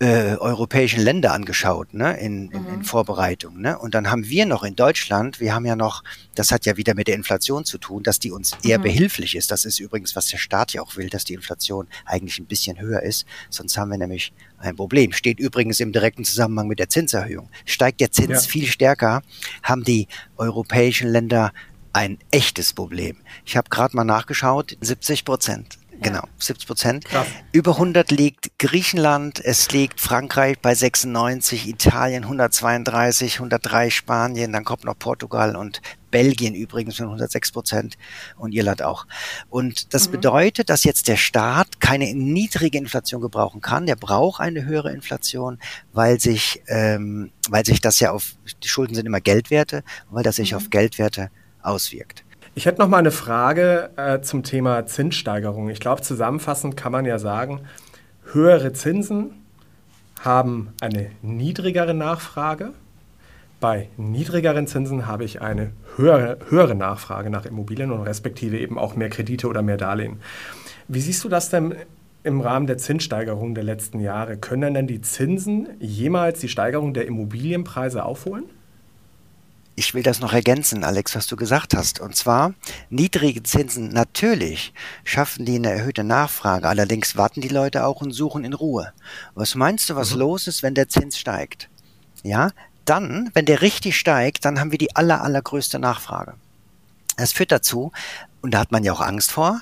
äh, 0.02 0.36
europäischen 0.38 1.04
Länder 1.04 1.32
angeschaut, 1.32 1.94
ne, 1.94 2.18
in, 2.18 2.50
in, 2.50 2.66
in 2.66 2.76
mhm. 2.78 2.84
Vorbereitung. 2.84 3.62
Ne? 3.62 3.78
Und 3.78 3.94
dann 3.94 4.10
haben 4.10 4.28
wir 4.28 4.48
noch 4.48 4.64
in 4.64 4.76
Deutschland, 4.76 5.40
wir 5.40 5.54
haben 5.54 5.68
ja 5.68 5.76
noch, 5.76 6.04
das 6.34 6.52
hat 6.52 6.66
ja 6.66 6.76
wieder 6.76 6.96
mit 6.96 7.08
der 7.08 7.14
Inflation 7.14 7.66
zu 7.66 7.78
tun, 7.78 8.02
dass 8.02 8.18
die 8.18 8.32
uns 8.32 8.58
eher 8.64 8.80
mhm. 8.80 8.84
behilflich 8.84 9.36
ist. 9.36 9.52
Das 9.52 9.64
ist 9.64 9.80
übrigens, 9.80 10.16
was 10.16 10.26
der 10.26 10.40
Staat 10.40 10.74
ja 10.74 10.82
auch 10.82 10.98
will, 10.98 11.08
dass 11.08 11.24
die 11.24 11.36
Inflation 11.36 11.88
eigentlich 12.04 12.40
ein 12.40 12.48
bisschen 12.48 12.80
höher 12.80 13.04
ist. 13.04 13.28
Sonst 13.52 13.78
haben 13.78 13.92
wir 13.92 14.00
nämlich 14.00 14.34
ein 14.58 14.76
Problem. 14.76 15.12
Steht 15.12 15.40
übrigens 15.40 15.80
im 15.80 15.92
direkten 15.92 16.26
Zusammenhang 16.26 16.68
mit 16.68 16.80
der 16.80 16.90
Zinserhöhung. 16.90 17.52
Steigt 17.66 18.02
der 18.02 18.12
Zins 18.12 18.46
ja. 18.46 18.52
viel 18.52 18.66
stärker, 18.66 19.22
haben 19.62 19.84
die 19.84 20.08
europäischen 20.36 21.10
Länder 21.10 21.54
ein 21.94 22.18
echtes 22.32 22.74
Problem. 22.74 23.18
Ich 23.46 23.56
habe 23.56 23.70
gerade 23.70 23.96
mal 23.96 24.04
nachgeschaut, 24.04 24.78
70 24.82 25.26
Prozent 25.26 25.78
Genau, 26.02 26.24
70 26.40 26.68
Prozent. 26.68 27.06
Über 27.52 27.74
100 27.74 28.10
liegt 28.10 28.58
Griechenland, 28.58 29.40
es 29.44 29.72
liegt 29.72 30.02
Frankreich 30.02 30.58
bei 30.60 30.74
96, 30.74 31.68
Italien 31.68 32.24
132, 32.24 33.36
103 33.36 33.92
Spanien, 33.92 34.52
dann 34.52 34.64
kommt 34.64 34.84
noch 34.84 34.98
Portugal 34.98 35.56
und 35.56 35.82
Belgien 36.10 36.56
übrigens 36.56 37.00
mit 37.00 37.06
106 37.06 37.52
Prozent 37.52 37.98
und 38.36 38.52
Irland 38.52 38.82
auch. 38.82 39.06
Und 39.50 39.94
das 39.94 40.08
mhm. 40.08 40.14
bedeutet, 40.14 40.70
dass 40.70 40.84
jetzt 40.84 41.08
der 41.08 41.18
Staat 41.18 41.80
keine 41.80 42.14
niedrige 42.16 42.80
Inflation 42.80 43.22
gebrauchen 43.22 43.62
kann. 43.62 43.86
Der 43.86 43.96
braucht 43.96 44.42
eine 44.42 44.66
höhere 44.66 44.92
Inflation, 44.92 45.60
weil 45.94 46.20
sich, 46.20 46.64
ähm, 46.68 47.32
weil 47.50 47.64
sich 47.64 47.80
das 47.80 48.00
ja 48.00 48.12
auf, 48.12 48.36
die 48.64 48.68
Schulden 48.68 48.96
sind 48.96 49.06
immer 49.06 49.22
Geldwerte, 49.22 49.84
weil 50.10 50.24
das 50.24 50.38
sich 50.38 50.52
mhm. 50.52 50.58
auf 50.58 50.70
Geldwerte 50.72 51.30
auswirkt. 51.62 52.24
Ich 52.54 52.66
hätte 52.66 52.82
noch 52.82 52.90
mal 52.90 52.98
eine 52.98 53.12
Frage 53.12 53.92
äh, 53.96 54.20
zum 54.20 54.44
Thema 54.44 54.86
Zinssteigerung. 54.86 55.70
Ich 55.70 55.80
glaube, 55.80 56.02
zusammenfassend 56.02 56.76
kann 56.76 56.92
man 56.92 57.06
ja 57.06 57.18
sagen, 57.18 57.62
höhere 58.34 58.74
Zinsen 58.74 59.32
haben 60.20 60.74
eine 60.82 61.12
niedrigere 61.22 61.94
Nachfrage. 61.94 62.74
Bei 63.62 63.88
niedrigeren 63.96 64.68
Zinsen 64.68 65.08
habe 65.08 65.24
ich 65.24 65.42
eine 65.42 65.72
höhere, 65.96 66.40
höhere 66.50 66.76
Nachfrage 66.76 67.30
nach 67.30 67.46
Immobilien 67.46 67.90
und 67.90 68.02
respektive 68.02 68.60
eben 68.60 68.78
auch 68.78 68.98
mehr 68.98 69.10
Kredite 69.10 69.48
oder 69.48 69.62
mehr 69.62 69.78
Darlehen. 69.78 70.20
Wie 70.90 71.00
siehst 71.00 71.24
du 71.24 71.30
das 71.30 71.50
denn 71.50 71.74
im 72.24 72.42
Rahmen 72.42 72.68
der 72.68 72.78
Zinssteigerung 72.78 73.56
der 73.56 73.64
letzten 73.64 74.02
Jahre? 74.02 74.36
Können 74.36 74.74
denn 74.74 74.88
die 74.88 75.00
Zinsen 75.00 75.70
jemals 75.80 76.42
die 76.42 76.50
Steigerung 76.50 76.94
der 76.94 77.08
Immobilienpreise 77.08 78.04
aufholen? 78.04 78.44
Ich 79.82 79.96
will 79.96 80.04
das 80.04 80.20
noch 80.20 80.32
ergänzen, 80.32 80.84
Alex, 80.84 81.16
was 81.16 81.26
du 81.26 81.36
gesagt 81.36 81.76
hast. 81.76 82.00
Und 82.00 82.16
zwar, 82.16 82.54
niedrige 82.92 83.42
Zinsen 83.42 83.90
natürlich 83.90 84.76
schaffen 85.04 85.44
die 85.44 85.56
eine 85.56 85.72
erhöhte 85.72 86.04
Nachfrage. 86.04 86.70
Allerdings 86.70 87.18
warten 87.18 87.42
die 87.42 87.48
Leute 87.48 87.84
auch 87.88 88.00
und 88.00 88.12
suchen 88.12 88.44
in 88.44 88.54
Ruhe. 88.54 88.94
Was 89.34 89.56
meinst 89.56 89.90
du, 89.90 89.96
was 89.96 90.14
mhm. 90.14 90.20
los 90.20 90.46
ist, 90.46 90.62
wenn 90.62 90.76
der 90.76 90.88
Zins 90.88 91.18
steigt? 91.18 91.68
Ja, 92.22 92.52
dann, 92.86 93.32
wenn 93.34 93.48
der 93.48 93.64
richtig 93.64 93.98
steigt, 93.98 94.46
dann 94.46 94.60
haben 94.60 94.70
wir 94.70 94.78
die 94.78 94.96
aller, 94.96 95.24
allergrößte 95.24 95.80
Nachfrage. 95.80 96.36
Das 97.18 97.32
führt 97.32 97.52
dazu, 97.52 97.92
und 98.42 98.54
da 98.54 98.60
hat 98.60 98.72
man 98.72 98.84
ja 98.84 98.94
auch 98.94 99.02
Angst 99.02 99.32
vor, 99.32 99.62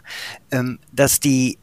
ähm, 0.52 0.80
dass 0.92 1.22
die 1.22 1.58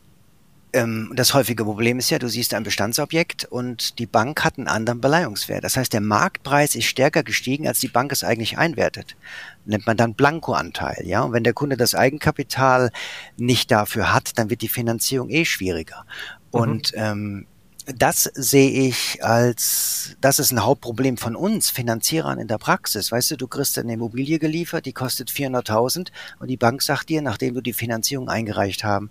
ähm, 0.76 1.12
das 1.14 1.32
häufige 1.34 1.64
Problem 1.64 1.98
ist 1.98 2.10
ja, 2.10 2.18
du 2.18 2.28
siehst 2.28 2.52
ein 2.52 2.62
Bestandsobjekt 2.62 3.46
und 3.46 3.98
die 3.98 4.06
Bank 4.06 4.44
hat 4.44 4.58
einen 4.58 4.68
anderen 4.68 5.00
Beleihungswert. 5.00 5.64
Das 5.64 5.76
heißt, 5.76 5.92
der 5.92 6.02
Marktpreis 6.02 6.74
ist 6.74 6.84
stärker 6.84 7.22
gestiegen, 7.22 7.66
als 7.66 7.80
die 7.80 7.88
Bank 7.88 8.12
es 8.12 8.22
eigentlich 8.22 8.58
einwertet. 8.58 9.16
Nennt 9.64 9.86
man 9.86 9.96
dann 9.96 10.14
Blankoanteil, 10.14 11.02
ja. 11.06 11.22
Und 11.22 11.32
wenn 11.32 11.44
der 11.44 11.54
Kunde 11.54 11.76
das 11.76 11.94
Eigenkapital 11.94 12.90
nicht 13.36 13.70
dafür 13.70 14.12
hat, 14.12 14.38
dann 14.38 14.50
wird 14.50 14.62
die 14.62 14.68
Finanzierung 14.68 15.30
eh 15.30 15.44
schwieriger. 15.44 16.04
Mhm. 16.52 16.60
Und 16.60 16.92
ähm, 16.94 17.46
das 17.86 18.24
sehe 18.34 18.88
ich 18.88 19.24
als, 19.24 20.16
das 20.20 20.40
ist 20.40 20.50
ein 20.50 20.64
Hauptproblem 20.64 21.16
von 21.16 21.36
uns, 21.36 21.70
Finanzierern 21.70 22.38
in 22.38 22.48
der 22.48 22.58
Praxis. 22.58 23.12
Weißt 23.12 23.30
du, 23.30 23.36
du 23.36 23.46
kriegst 23.46 23.78
eine 23.78 23.94
Immobilie 23.94 24.38
geliefert, 24.38 24.86
die 24.86 24.92
kostet 24.92 25.30
400.000 25.30 26.08
und 26.40 26.48
die 26.48 26.56
Bank 26.56 26.82
sagt 26.82 27.08
dir, 27.08 27.22
nachdem 27.22 27.54
du 27.54 27.60
die 27.60 27.72
Finanzierung 27.72 28.28
eingereicht 28.28 28.82
haben, 28.82 29.10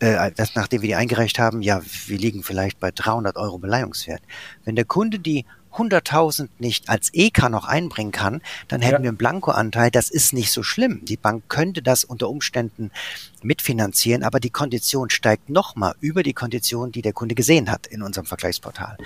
äh, 0.00 0.30
das, 0.36 0.54
nachdem 0.54 0.82
wir 0.82 0.88
die 0.88 0.94
eingereicht 0.94 1.38
haben, 1.38 1.62
ja, 1.62 1.80
wir 2.06 2.18
liegen 2.18 2.42
vielleicht 2.42 2.80
bei 2.80 2.90
300 2.90 3.36
Euro 3.36 3.58
Beleihungswert. 3.58 4.22
Wenn 4.64 4.76
der 4.76 4.84
Kunde 4.84 5.18
die 5.18 5.44
100.000 5.76 6.48
nicht 6.58 6.88
als 6.88 7.10
EK 7.12 7.50
noch 7.50 7.66
einbringen 7.66 8.12
kann, 8.12 8.40
dann 8.68 8.80
hätten 8.80 8.96
ja. 8.96 9.02
wir 9.02 9.08
einen 9.10 9.18
Blankoanteil. 9.18 9.90
Das 9.90 10.10
ist 10.10 10.32
nicht 10.32 10.50
so 10.50 10.62
schlimm. 10.62 11.04
Die 11.04 11.16
Bank 11.16 11.44
könnte 11.48 11.82
das 11.82 12.04
unter 12.04 12.28
Umständen 12.28 12.90
mitfinanzieren, 13.42 14.22
aber 14.22 14.40
die 14.40 14.50
Kondition 14.50 15.10
steigt 15.10 15.50
nochmal 15.50 15.94
über 16.00 16.22
die 16.22 16.32
Kondition, 16.32 16.92
die 16.92 17.02
der 17.02 17.12
Kunde 17.12 17.34
gesehen 17.34 17.70
hat 17.70 17.86
in 17.86 18.02
unserem 18.02 18.26
Vergleichsportal. 18.26 18.96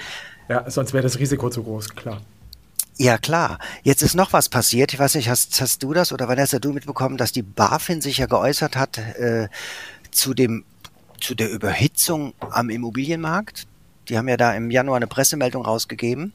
Ja, 0.48 0.68
sonst 0.70 0.92
wäre 0.92 1.02
das 1.02 1.18
Risiko 1.18 1.50
zu 1.50 1.62
groß, 1.62 1.94
klar. 1.94 2.20
Ja, 2.96 3.16
klar. 3.16 3.58
Jetzt 3.82 4.02
ist 4.02 4.14
noch 4.14 4.32
was 4.32 4.48
passiert. 4.48 4.92
Ich 4.92 4.98
weiß 4.98 5.14
nicht, 5.14 5.28
hast, 5.28 5.60
hast 5.60 5.82
du 5.82 5.94
das 5.94 6.12
oder 6.12 6.28
Vanessa, 6.28 6.58
du 6.58 6.72
mitbekommen, 6.72 7.16
dass 7.16 7.32
die 7.32 7.42
BaFin 7.42 8.02
sich 8.02 8.18
ja 8.18 8.26
geäußert 8.26 8.76
hat 8.76 8.98
äh, 8.98 9.48
zu 10.10 10.34
dem 10.34 10.64
zu 11.20 11.34
der 11.34 11.50
Überhitzung 11.50 12.34
am 12.38 12.70
Immobilienmarkt. 12.70 13.66
Die 14.08 14.18
haben 14.18 14.28
ja 14.28 14.36
da 14.36 14.54
im 14.54 14.70
Januar 14.70 14.96
eine 14.96 15.06
Pressemeldung 15.06 15.64
rausgegeben. 15.64 16.32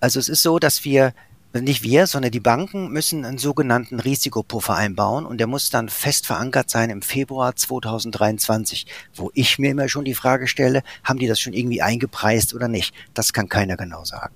Also 0.00 0.18
es 0.18 0.28
ist 0.28 0.42
so, 0.42 0.58
dass 0.58 0.84
wir 0.84 1.12
nicht 1.52 1.82
wir, 1.82 2.06
sondern 2.06 2.30
die 2.30 2.40
Banken 2.40 2.90
müssen 2.90 3.24
einen 3.24 3.38
sogenannten 3.38 3.98
Risikopuffer 3.98 4.76
einbauen 4.76 5.26
und 5.26 5.38
der 5.38 5.48
muss 5.48 5.70
dann 5.70 5.88
fest 5.88 6.26
verankert 6.26 6.70
sein 6.70 6.90
im 6.90 7.02
Februar 7.02 7.56
2023, 7.56 8.86
wo 9.14 9.32
ich 9.34 9.58
mir 9.58 9.72
immer 9.72 9.88
schon 9.88 10.04
die 10.04 10.14
Frage 10.14 10.46
stelle, 10.46 10.82
haben 11.02 11.18
die 11.18 11.26
das 11.26 11.40
schon 11.40 11.52
irgendwie 11.52 11.82
eingepreist 11.82 12.54
oder 12.54 12.68
nicht? 12.68 12.94
Das 13.14 13.32
kann 13.32 13.48
keiner 13.48 13.76
genau 13.76 14.04
sagen. 14.04 14.34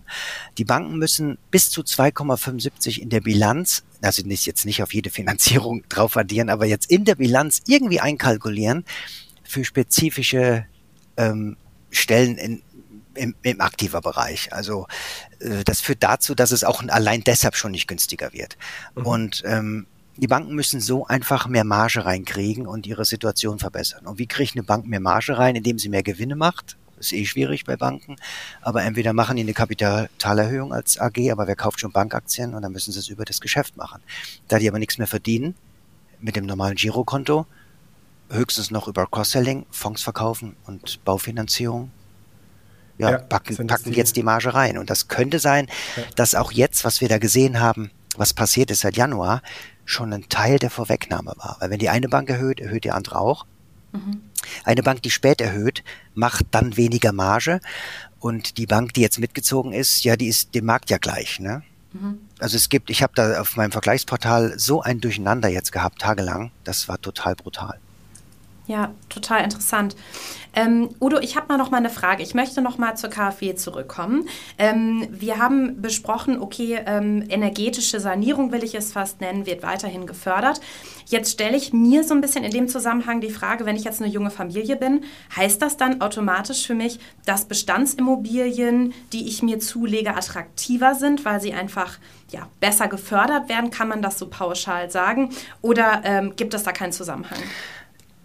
Die 0.58 0.64
Banken 0.64 0.98
müssen 0.98 1.38
bis 1.52 1.70
zu 1.70 1.82
2,75 1.82 2.98
in 2.98 3.10
der 3.10 3.20
Bilanz, 3.20 3.84
also 4.02 4.26
nicht 4.26 4.44
jetzt 4.46 4.66
nicht 4.66 4.82
auf 4.82 4.92
jede 4.92 5.10
Finanzierung 5.10 5.84
drauf 5.88 6.16
addieren, 6.16 6.50
aber 6.50 6.66
jetzt 6.66 6.90
in 6.90 7.04
der 7.04 7.14
Bilanz 7.14 7.62
irgendwie 7.68 8.00
einkalkulieren, 8.00 8.84
für 9.54 9.64
spezifische 9.64 10.66
ähm, 11.16 11.56
Stellen 11.90 12.36
in, 12.38 12.62
im, 13.14 13.34
im 13.42 13.60
aktiver 13.60 14.00
Bereich. 14.00 14.52
Also 14.52 14.88
äh, 15.38 15.62
das 15.64 15.80
führt 15.80 16.02
dazu, 16.02 16.34
dass 16.34 16.50
es 16.50 16.64
auch 16.64 16.82
allein 16.88 17.22
deshalb 17.22 17.54
schon 17.54 17.70
nicht 17.70 17.86
günstiger 17.86 18.32
wird. 18.32 18.58
Mhm. 18.96 19.06
Und 19.06 19.42
ähm, 19.46 19.86
die 20.16 20.26
Banken 20.26 20.54
müssen 20.54 20.80
so 20.80 21.06
einfach 21.06 21.46
mehr 21.46 21.64
Marge 21.64 22.04
reinkriegen 22.04 22.66
und 22.66 22.86
ihre 22.86 23.04
Situation 23.04 23.58
verbessern. 23.58 24.06
Und 24.06 24.18
wie 24.18 24.26
kriegt 24.26 24.54
eine 24.54 24.64
Bank 24.64 24.86
mehr 24.86 25.00
Marge 25.00 25.38
rein, 25.38 25.56
indem 25.56 25.78
sie 25.78 25.88
mehr 25.88 26.02
Gewinne 26.02 26.36
macht? 26.36 26.76
Das 26.96 27.06
ist 27.06 27.12
eh 27.12 27.24
schwierig 27.24 27.64
bei 27.64 27.76
Banken. 27.76 28.16
Aber 28.60 28.82
entweder 28.82 29.12
machen 29.12 29.36
die 29.36 29.42
eine 29.42 29.54
Kapitalerhöhung 29.54 30.72
als 30.72 30.98
AG, 30.98 31.30
aber 31.30 31.46
wer 31.46 31.56
kauft 31.56 31.80
schon 31.80 31.92
Bankaktien 31.92 32.54
und 32.54 32.62
dann 32.62 32.72
müssen 32.72 32.92
sie 32.92 32.98
es 32.98 33.08
über 33.08 33.24
das 33.24 33.40
Geschäft 33.40 33.76
machen. 33.76 34.02
Da 34.48 34.58
die 34.58 34.68
aber 34.68 34.78
nichts 34.78 34.98
mehr 34.98 35.06
verdienen 35.06 35.54
mit 36.20 36.36
dem 36.36 36.46
normalen 36.46 36.76
Girokonto, 36.76 37.46
höchstens 38.30 38.70
noch 38.70 38.88
über 38.88 39.06
Cross-Selling, 39.06 39.66
Fonds 39.70 40.02
verkaufen 40.02 40.56
und 40.66 41.04
Baufinanzierung. 41.04 41.90
Ja, 42.98 43.10
ja 43.10 43.18
packen, 43.18 43.66
packen 43.66 43.90
die 43.90 43.98
jetzt 43.98 44.16
die 44.16 44.22
Marge 44.22 44.54
rein. 44.54 44.78
Und 44.78 44.90
das 44.90 45.08
könnte 45.08 45.38
sein, 45.38 45.68
ja. 45.96 46.02
dass 46.16 46.34
auch 46.34 46.52
jetzt, 46.52 46.84
was 46.84 47.00
wir 47.00 47.08
da 47.08 47.18
gesehen 47.18 47.60
haben, 47.60 47.90
was 48.16 48.32
passiert 48.32 48.70
ist 48.70 48.80
seit 48.80 48.96
Januar, 48.96 49.42
schon 49.84 50.12
ein 50.12 50.28
Teil 50.28 50.58
der 50.58 50.70
Vorwegnahme 50.70 51.34
war. 51.36 51.56
Weil 51.60 51.70
wenn 51.70 51.78
die 51.78 51.88
eine 51.88 52.08
Bank 52.08 52.30
erhöht, 52.30 52.60
erhöht 52.60 52.84
die 52.84 52.92
andere 52.92 53.18
auch. 53.18 53.46
Mhm. 53.92 54.22
Eine 54.64 54.82
Bank, 54.82 55.02
die 55.02 55.10
spät 55.10 55.40
erhöht, 55.40 55.82
macht 56.14 56.46
dann 56.52 56.76
weniger 56.76 57.12
Marge. 57.12 57.60
Und 58.20 58.58
die 58.58 58.66
Bank, 58.66 58.94
die 58.94 59.00
jetzt 59.00 59.18
mitgezogen 59.18 59.72
ist, 59.72 60.04
ja, 60.04 60.16
die 60.16 60.28
ist 60.28 60.54
dem 60.54 60.64
Markt 60.64 60.90
ja 60.90 60.98
gleich. 60.98 61.40
Ne? 61.40 61.62
Mhm. 61.92 62.18
Also 62.38 62.56
es 62.56 62.68
gibt, 62.68 62.90
ich 62.90 63.02
habe 63.02 63.12
da 63.14 63.40
auf 63.40 63.56
meinem 63.56 63.72
Vergleichsportal 63.72 64.58
so 64.58 64.82
ein 64.82 65.00
Durcheinander 65.00 65.48
jetzt 65.48 65.72
gehabt, 65.72 66.00
tagelang. 66.00 66.50
Das 66.64 66.88
war 66.88 67.00
total 67.00 67.34
brutal. 67.34 67.78
Ja, 68.66 68.94
total 69.10 69.44
interessant. 69.44 69.94
Ähm, 70.54 70.88
Udo, 71.00 71.18
ich 71.18 71.36
habe 71.36 71.48
mal 71.48 71.58
noch 71.58 71.70
mal 71.70 71.78
eine 71.78 71.90
Frage. 71.90 72.22
Ich 72.22 72.34
möchte 72.34 72.62
noch 72.62 72.78
mal 72.78 72.96
zur 72.96 73.10
KfW 73.10 73.54
zurückkommen. 73.56 74.26
Ähm, 74.56 75.06
wir 75.10 75.38
haben 75.38 75.82
besprochen, 75.82 76.40
okay, 76.40 76.80
ähm, 76.86 77.24
energetische 77.28 78.00
Sanierung 78.00 78.52
will 78.52 78.64
ich 78.64 78.74
es 78.74 78.92
fast 78.92 79.20
nennen, 79.20 79.44
wird 79.44 79.62
weiterhin 79.62 80.06
gefördert. 80.06 80.60
Jetzt 81.06 81.32
stelle 81.32 81.56
ich 81.56 81.74
mir 81.74 82.04
so 82.04 82.14
ein 82.14 82.22
bisschen 82.22 82.44
in 82.44 82.52
dem 82.52 82.68
Zusammenhang 82.68 83.20
die 83.20 83.30
Frage, 83.30 83.66
wenn 83.66 83.76
ich 83.76 83.84
jetzt 83.84 84.00
eine 84.00 84.10
junge 84.10 84.30
Familie 84.30 84.76
bin, 84.76 85.04
heißt 85.36 85.60
das 85.60 85.76
dann 85.76 86.00
automatisch 86.00 86.66
für 86.66 86.74
mich, 86.74 86.98
dass 87.26 87.44
Bestandsimmobilien, 87.44 88.94
die 89.12 89.28
ich 89.28 89.42
mir 89.42 89.58
zulege, 89.58 90.16
attraktiver 90.16 90.94
sind, 90.94 91.26
weil 91.26 91.40
sie 91.40 91.52
einfach 91.52 91.98
ja, 92.30 92.48
besser 92.60 92.88
gefördert 92.88 93.48
werden? 93.50 93.70
Kann 93.70 93.88
man 93.88 94.00
das 94.00 94.18
so 94.18 94.28
pauschal 94.28 94.90
sagen? 94.90 95.30
Oder 95.60 96.00
ähm, 96.04 96.34
gibt 96.36 96.54
es 96.54 96.62
da 96.62 96.72
keinen 96.72 96.92
Zusammenhang? 96.92 97.38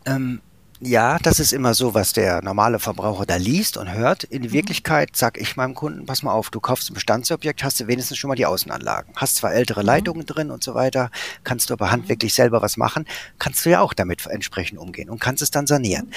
Ähm, 0.10 0.42
ja, 0.82 1.18
das 1.20 1.42
ist 1.42 1.52
immer 1.52 1.74
so, 1.74 1.94
was 1.94 2.14
der 2.14 2.42
normale 2.42 2.80
Verbraucher 2.80 3.26
da 3.26 3.36
liest 3.36 3.76
und 3.76 3.92
hört. 3.92 4.24
In 4.24 4.44
mhm. 4.44 4.54
Wirklichkeit 4.54 5.14
sage 5.14 5.42
ich 5.42 5.58
meinem 5.58 5.76
Kunden, 5.76 6.06
pass 6.06 6.24
mal 6.24 6.32
auf, 6.32 6.52
du 6.52 6.62
kaufst 6.62 6.90
ein 6.90 6.94
Bestandsobjekt, 6.94 7.66
hast 7.66 7.82
du 7.82 7.88
wenigstens 7.88 8.18
schon 8.18 8.30
mal 8.30 8.36
die 8.36 8.46
Außenanlagen. 8.46 9.14
Hast 9.18 9.36
zwar 9.36 9.54
ältere 9.54 9.82
mhm. 9.82 9.88
Leitungen 9.88 10.26
drin 10.26 10.52
und 10.52 10.64
so 10.64 10.76
weiter, 10.76 11.12
kannst 11.44 11.70
du 11.70 11.74
aber 11.74 11.92
handwerklich 11.92 12.34
selber 12.34 12.62
was 12.62 12.78
machen, 12.78 13.06
kannst 13.40 13.66
du 13.66 13.72
ja 13.72 13.82
auch 13.82 13.94
damit 13.94 14.26
entsprechend 14.26 14.80
umgehen 14.80 15.10
und 15.10 15.20
kannst 15.20 15.42
es 15.42 15.52
dann 15.52 15.68
sanieren. 15.68 16.06
Mhm. 16.06 16.14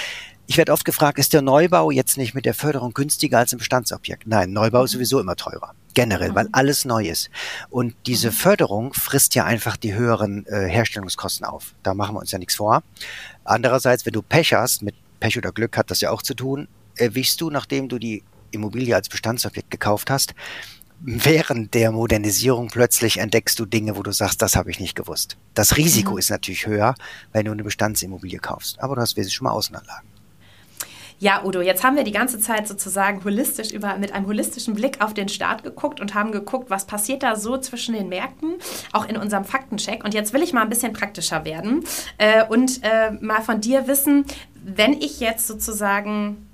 Ich 0.46 0.56
werde 0.58 0.72
oft 0.72 0.84
gefragt, 0.84 1.18
ist 1.18 1.32
der 1.32 1.42
Neubau 1.42 1.90
jetzt 1.90 2.16
nicht 2.16 2.34
mit 2.34 2.44
der 2.44 2.54
Förderung 2.54 2.94
günstiger 2.94 3.38
als 3.38 3.52
ein 3.52 3.58
Bestandsobjekt? 3.58 4.26
Nein, 4.26 4.52
Neubau 4.52 4.84
ist 4.84 4.92
sowieso 4.92 5.18
immer 5.18 5.34
teurer. 5.34 5.74
Generell, 5.94 6.34
weil 6.34 6.48
alles 6.52 6.84
neu 6.84 7.06
ist. 7.06 7.30
Und 7.70 7.94
diese 8.06 8.32
Förderung 8.32 8.94
frisst 8.94 9.34
ja 9.34 9.44
einfach 9.44 9.76
die 9.76 9.94
höheren 9.94 10.46
äh, 10.46 10.68
Herstellungskosten 10.68 11.44
auf. 11.44 11.74
Da 11.82 11.94
machen 11.94 12.14
wir 12.14 12.20
uns 12.20 12.30
ja 12.30 12.38
nichts 12.38 12.56
vor. 12.56 12.82
Andererseits, 13.44 14.06
wenn 14.06 14.12
du 14.12 14.22
Pech 14.22 14.54
hast, 14.54 14.82
mit 14.82 14.94
Pech 15.20 15.36
oder 15.38 15.52
Glück 15.52 15.76
hat 15.76 15.90
das 15.90 16.00
ja 16.00 16.10
auch 16.10 16.22
zu 16.22 16.34
tun, 16.34 16.68
erwischst 16.96 17.40
du, 17.40 17.50
nachdem 17.50 17.88
du 17.88 17.98
die 17.98 18.22
Immobilie 18.50 18.94
als 18.94 19.08
Bestandsobjekt 19.08 19.70
gekauft 19.70 20.10
hast, 20.10 20.34
während 21.00 21.74
der 21.74 21.90
Modernisierung 21.90 22.68
plötzlich 22.68 23.18
entdeckst 23.18 23.58
du 23.58 23.66
Dinge, 23.66 23.96
wo 23.96 24.02
du 24.02 24.12
sagst, 24.12 24.40
das 24.40 24.56
habe 24.56 24.70
ich 24.70 24.78
nicht 24.78 24.94
gewusst. 24.94 25.36
Das 25.54 25.76
Risiko 25.76 26.12
mhm. 26.12 26.18
ist 26.18 26.30
natürlich 26.30 26.66
höher, 26.66 26.94
wenn 27.32 27.46
du 27.46 27.52
eine 27.52 27.64
Bestandsimmobilie 27.64 28.38
kaufst. 28.38 28.80
Aber 28.80 28.94
du 28.94 29.00
hast 29.00 29.16
wesentlich 29.16 29.34
schon 29.34 29.46
mal 29.46 29.52
Außenanlagen. 29.52 30.11
Ja, 31.22 31.44
Udo, 31.44 31.60
jetzt 31.60 31.84
haben 31.84 31.94
wir 31.94 32.02
die 32.02 32.10
ganze 32.10 32.40
Zeit 32.40 32.66
sozusagen 32.66 33.22
holistisch 33.22 33.70
über, 33.70 33.96
mit 33.96 34.12
einem 34.12 34.26
holistischen 34.26 34.74
Blick 34.74 35.00
auf 35.00 35.14
den 35.14 35.28
Staat 35.28 35.62
geguckt 35.62 36.00
und 36.00 36.16
haben 36.16 36.32
geguckt, 36.32 36.68
was 36.68 36.84
passiert 36.84 37.22
da 37.22 37.36
so 37.36 37.56
zwischen 37.58 37.94
den 37.94 38.08
Märkten, 38.08 38.56
auch 38.92 39.06
in 39.06 39.16
unserem 39.16 39.44
Faktencheck. 39.44 40.02
Und 40.02 40.14
jetzt 40.14 40.32
will 40.32 40.42
ich 40.42 40.52
mal 40.52 40.62
ein 40.62 40.68
bisschen 40.68 40.92
praktischer 40.92 41.44
werden 41.44 41.84
äh, 42.18 42.44
und 42.44 42.82
äh, 42.82 43.12
mal 43.20 43.40
von 43.40 43.60
dir 43.60 43.86
wissen, 43.86 44.24
wenn 44.64 44.94
ich 44.94 45.20
jetzt 45.20 45.46
sozusagen 45.46 46.48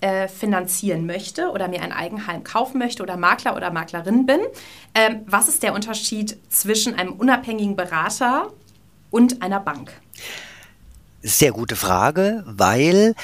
äh, 0.00 0.26
finanzieren 0.26 1.04
möchte 1.04 1.50
oder 1.50 1.68
mir 1.68 1.82
ein 1.82 1.92
Eigenheim 1.92 2.44
kaufen 2.44 2.78
möchte 2.78 3.02
oder 3.02 3.18
Makler 3.18 3.54
oder 3.54 3.70
Maklerin 3.70 4.24
bin, 4.24 4.40
ähm, 4.94 5.20
was 5.26 5.48
ist 5.48 5.62
der 5.62 5.74
Unterschied 5.74 6.38
zwischen 6.48 6.94
einem 6.94 7.12
unabhängigen 7.12 7.76
Berater 7.76 8.50
und 9.10 9.42
einer 9.42 9.60
Bank? 9.60 9.92
Sehr 11.20 11.52
gute 11.52 11.76
Frage, 11.76 12.42
weil 12.46 13.14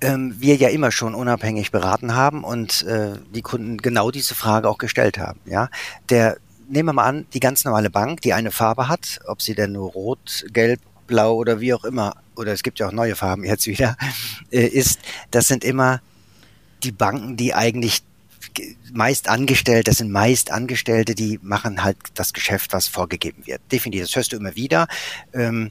ähm, 0.00 0.34
wir 0.38 0.56
ja 0.56 0.68
immer 0.68 0.90
schon 0.90 1.14
unabhängig 1.14 1.70
beraten 1.70 2.14
haben 2.14 2.44
und 2.44 2.82
äh, 2.82 3.14
die 3.34 3.42
Kunden 3.42 3.78
genau 3.78 4.10
diese 4.10 4.34
Frage 4.34 4.68
auch 4.68 4.78
gestellt 4.78 5.18
haben. 5.18 5.40
Ja, 5.46 5.68
der 6.10 6.36
nehmen 6.68 6.88
wir 6.88 6.92
mal 6.94 7.04
an, 7.04 7.26
die 7.32 7.40
ganz 7.40 7.64
normale 7.64 7.90
Bank, 7.90 8.20
die 8.22 8.32
eine 8.32 8.50
Farbe 8.50 8.88
hat, 8.88 9.20
ob 9.26 9.40
sie 9.40 9.54
denn 9.54 9.72
nur 9.72 9.90
rot, 9.92 10.44
gelb, 10.52 10.80
blau 11.06 11.34
oder 11.36 11.60
wie 11.60 11.72
auch 11.72 11.84
immer, 11.84 12.16
oder 12.34 12.52
es 12.52 12.62
gibt 12.62 12.78
ja 12.78 12.88
auch 12.88 12.92
neue 12.92 13.16
Farben 13.16 13.44
jetzt 13.44 13.66
wieder, 13.66 13.96
äh, 14.50 14.66
ist, 14.66 15.00
das 15.30 15.46
sind 15.48 15.64
immer 15.64 16.00
die 16.82 16.92
Banken, 16.92 17.36
die 17.36 17.54
eigentlich 17.54 18.02
meist 18.92 19.28
angestellt, 19.28 19.88
das 19.88 19.98
sind 19.98 20.10
meist 20.10 20.50
Angestellte, 20.50 21.14
die 21.14 21.38
machen 21.42 21.84
halt 21.84 21.98
das 22.14 22.32
Geschäft, 22.32 22.72
was 22.72 22.88
vorgegeben 22.88 23.46
wird. 23.46 23.60
Definitiv, 23.70 24.06
das 24.06 24.16
hörst 24.16 24.32
du 24.32 24.36
immer 24.36 24.56
wieder. 24.56 24.88
Ähm, 25.34 25.70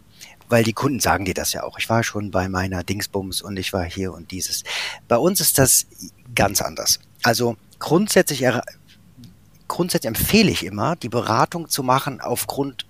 weil 0.49 0.63
die 0.63 0.73
Kunden 0.73 0.99
sagen 0.99 1.25
dir 1.25 1.33
das 1.33 1.53
ja 1.53 1.63
auch. 1.63 1.77
Ich 1.79 1.89
war 1.89 2.03
schon 2.03 2.31
bei 2.31 2.47
meiner 2.49 2.83
Dingsbums 2.83 3.41
und 3.41 3.57
ich 3.57 3.73
war 3.73 3.83
hier 3.83 4.13
und 4.13 4.31
dieses. 4.31 4.63
Bei 5.07 5.17
uns 5.17 5.39
ist 5.39 5.57
das 5.57 5.85
ganz 6.33 6.61
anders. 6.61 6.99
Also 7.23 7.57
grundsätzlich, 7.79 8.45
grundsätzlich 9.67 10.07
empfehle 10.07 10.51
ich 10.51 10.65
immer, 10.65 10.95
die 10.95 11.09
Beratung 11.09 11.69
zu 11.69 11.83
machen 11.83 12.21
aufgrund 12.21 12.85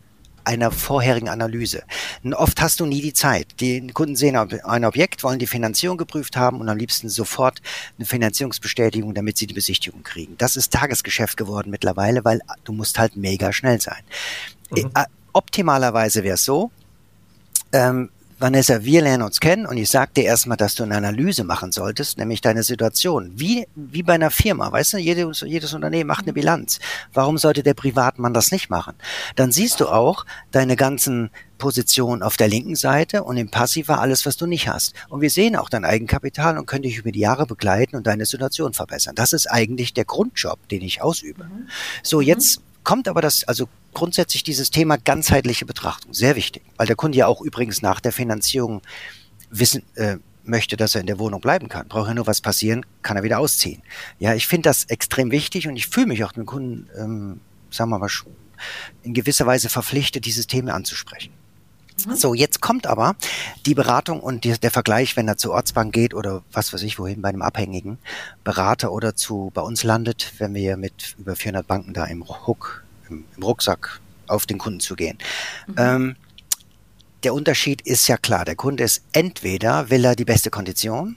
einer 0.46 0.72
vorherigen 0.72 1.28
Analyse. 1.28 1.84
Und 2.24 2.34
oft 2.34 2.62
hast 2.62 2.80
du 2.80 2.86
nie 2.86 3.02
die 3.02 3.14
Zeit. 3.14 3.60
Die 3.60 3.88
Kunden 3.88 4.16
sehen 4.16 4.36
ein 4.36 4.86
Objekt, 4.86 5.24
wollen 5.24 5.40
die 5.40 5.48
Finanzierung 5.48 5.98
geprüft 5.98 6.38
haben 6.38 6.62
und 6.62 6.70
am 6.70 6.78
liebsten 6.78 7.10
sofort 7.10 7.62
eine 7.98 8.06
Finanzierungsbestätigung, 8.06 9.14
damit 9.14 9.38
sie 9.38 9.48
die 9.48 9.54
Besichtigung 9.54 10.04
kriegen. 10.04 10.38
Das 10.38 10.56
ist 10.56 10.72
Tagesgeschäft 10.72 11.36
geworden 11.36 11.72
mittlerweile, 11.72 12.24
weil 12.24 12.42
du 12.64 12.74
musst 12.74 13.00
halt 13.00 13.16
mega 13.16 13.52
schnell 13.52 13.82
sein. 13.82 14.04
Mhm. 14.70 14.92
Äh, 14.94 15.06
optimalerweise 15.34 16.24
wäre 16.24 16.36
es 16.36 16.46
so, 16.46 16.72
ähm, 17.76 18.10
Vanessa, 18.38 18.84
wir 18.84 19.02
lernen 19.02 19.24
uns 19.24 19.40
kennen 19.40 19.66
und 19.66 19.78
ich 19.78 19.90
sag 19.90 20.14
dir 20.14 20.26
erstmal, 20.26 20.58
dass 20.58 20.76
du 20.76 20.84
eine 20.84 20.98
Analyse 20.98 21.46
machen 21.46 21.72
solltest, 21.72 22.18
nämlich 22.18 22.42
deine 22.42 22.64
Situation. 22.64 23.32
Wie, 23.36 23.66
wie 23.76 24.04
bei 24.04 24.14
einer 24.14 24.30
Firma, 24.30 24.70
weißt 24.70 24.94
du, 24.94 24.98
jedes, 24.98 25.40
jedes 25.42 25.74
Unternehmen 25.74 26.08
macht 26.08 26.26
eine 26.26 26.34
Bilanz. 26.34 26.80
Warum 27.14 27.38
sollte 27.38 27.64
der 27.64 27.76
Privatmann 27.76 28.34
das 28.34 28.52
nicht 28.52 28.70
machen? 28.70 28.96
Dann 29.38 29.54
siehst 29.54 29.80
du 29.80 29.88
auch 29.88 30.26
deine 30.52 30.76
ganzen 30.76 31.30
Positionen 31.58 32.24
auf 32.24 32.36
der 32.36 32.50
linken 32.50 32.76
Seite 32.76 33.24
und 33.24 33.38
im 33.38 33.50
Passiver 33.50 34.02
alles, 34.02 34.26
was 34.26 34.36
du 34.36 34.48
nicht 34.48 34.68
hast. 34.68 34.96
Und 35.08 35.22
wir 35.22 35.30
sehen 35.30 35.56
auch 35.56 35.70
dein 35.70 35.86
Eigenkapital 35.86 36.58
und 36.58 36.66
können 36.66 36.84
dich 36.84 36.98
über 36.98 37.14
die 37.14 37.20
Jahre 37.20 37.46
begleiten 37.46 37.96
und 37.96 38.06
deine 38.06 38.26
Situation 38.26 38.74
verbessern. 38.74 39.16
Das 39.16 39.32
ist 39.32 39.50
eigentlich 39.50 39.94
der 39.94 40.04
Grundjob, 40.04 40.68
den 40.68 40.82
ich 40.82 41.02
ausübe. 41.02 41.46
Mhm. 41.46 41.70
So, 42.04 42.20
jetzt 42.20 42.60
kommt 42.86 43.10
aber 43.10 43.22
das, 43.22 43.44
also 43.44 43.68
grundsätzlich 43.94 44.44
dieses 44.44 44.72
Thema 44.72 44.98
ganzheitliche 44.98 45.66
Betrachtung, 45.66 46.14
sehr 46.14 46.38
wichtig, 46.38 46.64
weil 46.78 46.88
der 46.88 46.96
Kunde 46.96 47.18
ja 47.18 47.28
auch 47.28 47.42
übrigens 47.42 47.82
nach 47.82 48.00
der 48.00 48.14
Finanzierung 48.14 48.82
wissen 49.50 49.84
äh, 49.96 50.18
möchte, 50.44 50.78
dass 50.78 50.96
er 50.96 51.02
in 51.02 51.08
der 51.08 51.20
Wohnung 51.20 51.42
bleiben 51.42 51.68
kann. 51.68 51.88
Braucht 51.88 52.08
er 52.08 52.14
nur 52.14 52.28
was 52.28 52.40
passieren, 52.40 52.86
kann 53.02 53.18
er 53.18 53.24
wieder 53.24 53.40
ausziehen. 53.40 53.82
Ja, 54.20 54.34
ich 54.34 54.48
finde 54.48 54.70
das 54.70 54.86
extrem 54.86 55.32
wichtig 55.32 55.68
und 55.68 55.76
ich 55.76 55.88
fühle 55.88 56.08
mich 56.08 56.24
auch 56.24 56.32
den 56.32 56.46
Kunden, 56.46 56.88
ähm, 56.98 57.42
sagen 57.72 57.90
wir 57.90 58.00
mal, 58.00 58.10
in 59.04 59.14
gewisser 59.14 59.46
Weise 59.46 59.68
verpflichtet, 59.70 60.26
dieses 60.26 60.48
Thema 60.48 60.74
anzusprechen. 60.74 61.34
Mhm. 62.06 62.16
So, 62.16 62.34
jetzt 62.34 62.62
kommt 62.62 62.88
aber 62.88 63.16
die 63.66 63.76
Beratung 63.76 64.20
und 64.20 64.44
die, 64.44 64.60
der 64.60 64.72
Vergleich, 64.72 65.16
wenn 65.16 65.28
er 65.28 65.38
zur 65.38 65.54
Ortsbank 65.54 65.94
geht 65.94 66.14
oder 66.14 66.44
was 66.52 66.74
weiß 66.74 66.84
ich 66.84 67.00
wohin 67.00 67.22
bei 67.22 67.30
einem 67.30 67.42
abhängigen 67.42 67.98
Berater 68.44 68.92
oder 68.92 69.16
zu 69.16 69.52
bei 69.54 69.62
uns 69.62 69.84
landet, 69.84 70.34
wenn 70.38 70.54
wir 70.54 70.78
mit 70.78 71.16
über 71.18 71.36
400 71.36 71.66
Banken 71.66 71.94
da 71.94 72.06
im 72.06 72.22
Ruck 72.22 72.84
im, 73.10 73.26
im 73.36 73.44
Rucksack 73.44 74.00
auf 74.28 74.46
den 74.46 74.58
Kunden 74.58 74.80
zu 74.80 74.96
gehen. 74.96 75.18
Mhm. 75.68 75.76
Ähm, 75.78 76.16
der 77.24 77.34
Unterschied 77.34 77.82
ist 77.82 78.08
ja 78.08 78.18
klar. 78.18 78.46
Der 78.46 78.56
Kunde 78.56 78.84
ist 78.84 79.04
entweder 79.12 79.90
will 79.90 80.06
er 80.06 80.16
die 80.16 80.26
beste 80.26 80.50
Kondition 80.50 81.16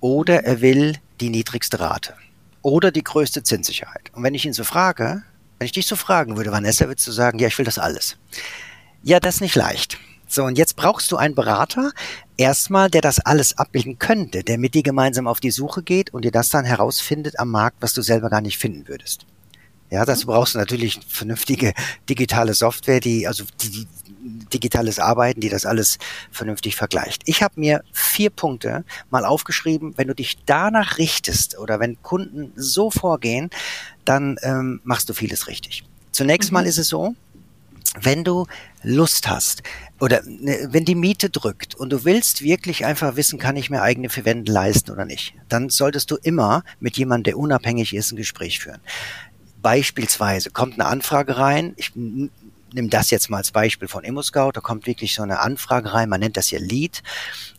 oder 0.00 0.44
er 0.44 0.60
will 0.60 0.96
die 1.20 1.30
niedrigste 1.30 1.80
Rate 1.80 2.14
oder 2.62 2.90
die 2.90 3.02
größte 3.02 3.42
Zinssicherheit. 3.42 4.10
Und 4.12 4.22
wenn 4.22 4.34
ich 4.34 4.44
ihn 4.44 4.52
so 4.52 4.64
frage, 4.64 5.22
wenn 5.58 5.66
ich 5.66 5.72
dich 5.72 5.86
so 5.86 5.96
fragen 5.96 6.36
würde, 6.36 6.52
Vanessa, 6.52 6.86
würdest 6.86 7.06
du 7.06 7.12
sagen, 7.12 7.38
ja, 7.38 7.48
ich 7.48 7.58
will 7.58 7.64
das 7.64 7.78
alles. 7.78 8.16
Ja, 9.02 9.20
das 9.20 9.36
ist 9.36 9.40
nicht 9.40 9.56
leicht. 9.56 9.98
So, 10.28 10.44
und 10.44 10.58
jetzt 10.58 10.76
brauchst 10.76 11.10
du 11.10 11.16
einen 11.16 11.34
Berater, 11.34 11.90
erstmal, 12.36 12.90
der 12.90 13.00
das 13.00 13.18
alles 13.18 13.56
abbilden 13.56 13.98
könnte, 13.98 14.44
der 14.44 14.58
mit 14.58 14.74
dir 14.74 14.82
gemeinsam 14.82 15.26
auf 15.26 15.40
die 15.40 15.50
Suche 15.50 15.82
geht 15.82 16.12
und 16.12 16.24
dir 16.24 16.30
das 16.30 16.50
dann 16.50 16.66
herausfindet 16.66 17.38
am 17.40 17.50
Markt, 17.50 17.78
was 17.80 17.94
du 17.94 18.02
selber 18.02 18.28
gar 18.28 18.42
nicht 18.42 18.58
finden 18.58 18.86
würdest. 18.88 19.26
Ja, 19.90 20.04
dazu 20.04 20.26
brauchst 20.26 20.54
du 20.54 20.58
natürlich 20.58 21.00
vernünftige 21.08 21.72
digitale 22.10 22.52
Software, 22.52 23.00
die, 23.00 23.26
also 23.26 23.44
die, 23.62 23.70
die 23.70 23.88
digitales 24.52 24.98
Arbeiten, 24.98 25.40
die 25.40 25.48
das 25.48 25.64
alles 25.64 25.98
vernünftig 26.30 26.76
vergleicht. 26.76 27.22
Ich 27.24 27.42
habe 27.42 27.58
mir 27.58 27.82
vier 27.92 28.28
Punkte 28.28 28.84
mal 29.08 29.24
aufgeschrieben. 29.24 29.96
Wenn 29.96 30.08
du 30.08 30.14
dich 30.14 30.38
danach 30.44 30.98
richtest 30.98 31.58
oder 31.58 31.80
wenn 31.80 32.02
Kunden 32.02 32.52
so 32.54 32.90
vorgehen, 32.90 33.48
dann 34.04 34.36
ähm, 34.42 34.80
machst 34.84 35.08
du 35.08 35.14
vieles 35.14 35.48
richtig. 35.48 35.84
Zunächst 36.12 36.50
mhm. 36.50 36.54
mal 36.54 36.66
ist 36.66 36.78
es 36.78 36.88
so, 36.88 37.14
wenn 38.00 38.24
du 38.24 38.46
Lust 38.82 39.28
hast 39.28 39.62
oder 40.00 40.22
ne, 40.24 40.68
wenn 40.70 40.84
die 40.84 40.94
Miete 40.94 41.30
drückt 41.30 41.74
und 41.74 41.90
du 41.90 42.04
willst 42.04 42.42
wirklich 42.42 42.84
einfach 42.84 43.16
wissen, 43.16 43.38
kann 43.38 43.56
ich 43.56 43.70
mir 43.70 43.82
eigene 43.82 44.08
Verwenden 44.08 44.50
leisten 44.50 44.90
oder 44.90 45.04
nicht, 45.04 45.34
dann 45.48 45.70
solltest 45.70 46.10
du 46.10 46.16
immer 46.16 46.62
mit 46.80 46.96
jemandem, 46.96 47.24
der 47.24 47.38
unabhängig 47.38 47.94
ist, 47.94 48.12
ein 48.12 48.16
Gespräch 48.16 48.60
führen. 48.60 48.80
Beispielsweise 49.60 50.50
kommt 50.50 50.74
eine 50.74 50.86
Anfrage 50.86 51.36
rein, 51.36 51.74
ich 51.76 51.92
nehme 52.72 52.88
das 52.88 53.10
jetzt 53.10 53.30
mal 53.30 53.38
als 53.38 53.50
Beispiel 53.50 53.88
von 53.88 54.04
ImmoScout, 54.04 54.52
da 54.54 54.60
kommt 54.60 54.86
wirklich 54.86 55.14
so 55.14 55.22
eine 55.22 55.40
Anfrage 55.40 55.92
rein, 55.92 56.08
man 56.08 56.20
nennt 56.20 56.36
das 56.36 56.48
hier 56.48 56.60
Lead 56.60 57.02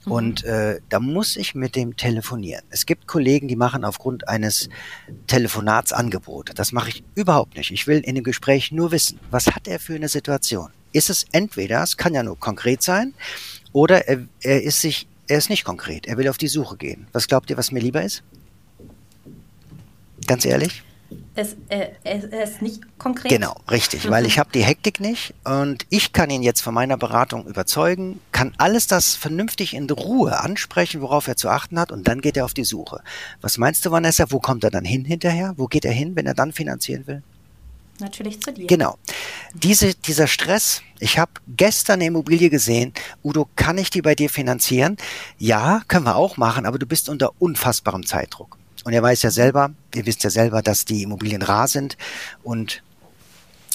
mhm. 0.05 0.11
und 0.11 0.43
äh, 0.43 0.79
da 0.89 0.99
muss 0.99 1.35
ich 1.35 1.55
mit 1.55 1.75
dem 1.75 1.95
telefonieren. 1.95 2.63
Es 2.69 2.85
gibt 2.85 3.07
Kollegen, 3.07 3.47
die 3.47 3.55
machen 3.55 3.85
aufgrund 3.85 4.27
eines 4.27 4.69
Telefonats 5.27 5.93
Angebote. 5.93 6.53
Das 6.53 6.71
mache 6.71 6.89
ich 6.89 7.03
überhaupt 7.15 7.55
nicht. 7.55 7.71
Ich 7.71 7.87
will 7.87 7.99
in 7.99 8.15
dem 8.15 8.23
Gespräch 8.23 8.71
nur 8.71 8.91
wissen, 8.91 9.19
was 9.31 9.47
hat 9.47 9.67
er 9.67 9.79
für 9.79 9.95
eine 9.95 10.09
Situation? 10.09 10.71
Ist 10.91 11.09
es 11.09 11.25
entweder, 11.31 11.83
es 11.83 11.97
kann 11.97 12.13
ja 12.13 12.23
nur 12.23 12.39
konkret 12.39 12.81
sein, 12.81 13.13
oder 13.71 14.07
er, 14.07 14.25
er 14.41 14.63
ist 14.63 14.81
sich, 14.81 15.07
er 15.27 15.37
ist 15.37 15.49
nicht 15.49 15.63
konkret, 15.63 16.07
er 16.07 16.17
will 16.17 16.27
auf 16.27 16.37
die 16.37 16.47
Suche 16.47 16.77
gehen. 16.77 17.07
Was 17.11 17.27
glaubt 17.27 17.49
ihr, 17.49 17.57
was 17.57 17.71
mir 17.71 17.79
lieber 17.79 18.01
ist? 18.01 18.23
Ganz 20.25 20.45
ehrlich? 20.45 20.83
Es, 21.33 21.55
äh, 21.69 21.89
es, 22.03 22.25
ist 22.25 22.61
nicht 22.61 22.81
konkret. 22.99 23.31
Genau, 23.31 23.55
richtig, 23.69 24.05
mhm. 24.05 24.11
weil 24.11 24.25
ich 24.25 24.37
habe 24.37 24.49
die 24.53 24.63
Hektik 24.63 24.99
nicht 24.99 25.33
und 25.43 25.85
ich 25.89 26.13
kann 26.13 26.29
ihn 26.29 26.43
jetzt 26.43 26.61
von 26.61 26.73
meiner 26.73 26.97
Beratung 26.97 27.47
überzeugen, 27.47 28.19
kann 28.31 28.53
alles 28.57 28.87
das 28.87 29.15
vernünftig 29.15 29.73
in 29.73 29.89
Ruhe 29.89 30.39
ansprechen, 30.39 31.01
worauf 31.01 31.27
er 31.27 31.35
zu 31.35 31.49
achten 31.49 31.79
hat 31.79 31.91
und 31.91 32.07
dann 32.07 32.21
geht 32.21 32.37
er 32.37 32.45
auf 32.45 32.53
die 32.53 32.63
Suche. 32.63 33.01
Was 33.41 33.57
meinst 33.57 33.85
du, 33.85 33.91
Vanessa, 33.91 34.25
wo 34.29 34.39
kommt 34.39 34.63
er 34.63 34.71
dann 34.71 34.85
hin 34.85 35.05
hinterher? 35.05 35.53
Wo 35.57 35.67
geht 35.67 35.85
er 35.85 35.93
hin, 35.93 36.15
wenn 36.15 36.25
er 36.25 36.35
dann 36.35 36.51
finanzieren 36.51 37.07
will? 37.07 37.23
Natürlich 37.99 38.41
zu 38.41 38.53
dir. 38.53 38.67
Genau. 38.67 38.97
Diese, 39.53 39.93
dieser 39.93 40.27
Stress, 40.27 40.81
ich 40.99 41.17
habe 41.17 41.31
gestern 41.47 41.95
eine 41.95 42.05
Immobilie 42.05 42.49
gesehen, 42.49 42.93
Udo, 43.23 43.47
kann 43.55 43.77
ich 43.77 43.89
die 43.89 44.01
bei 44.01 44.15
dir 44.15 44.29
finanzieren? 44.29 44.97
Ja, 45.37 45.81
können 45.87 46.05
wir 46.05 46.15
auch 46.15 46.37
machen, 46.37 46.65
aber 46.65 46.79
du 46.79 46.85
bist 46.85 47.09
unter 47.09 47.31
unfassbarem 47.39 48.05
Zeitdruck. 48.05 48.58
Und 48.83 48.93
er 48.93 49.03
weiß 49.03 49.23
ja 49.23 49.31
selber, 49.31 49.71
ihr 49.93 50.05
wisst 50.05 50.23
ja 50.23 50.29
selber, 50.29 50.61
dass 50.61 50.85
die 50.85 51.03
Immobilien 51.03 51.41
rar 51.41 51.67
sind 51.67 51.97
und 52.43 52.81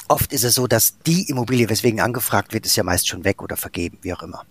oft 0.08 0.32
ist 0.32 0.44
es 0.44 0.54
so, 0.54 0.66
dass 0.66 0.98
die 1.06 1.28
Immobilie, 1.28 1.68
weswegen 1.68 2.00
angefragt 2.00 2.52
wird, 2.52 2.66
ist 2.66 2.76
ja 2.76 2.84
meist 2.84 3.08
schon 3.08 3.24
weg 3.24 3.42
oder 3.42 3.56
vergeben, 3.56 3.98
wie 4.02 4.12
auch 4.12 4.22
immer. 4.22 4.44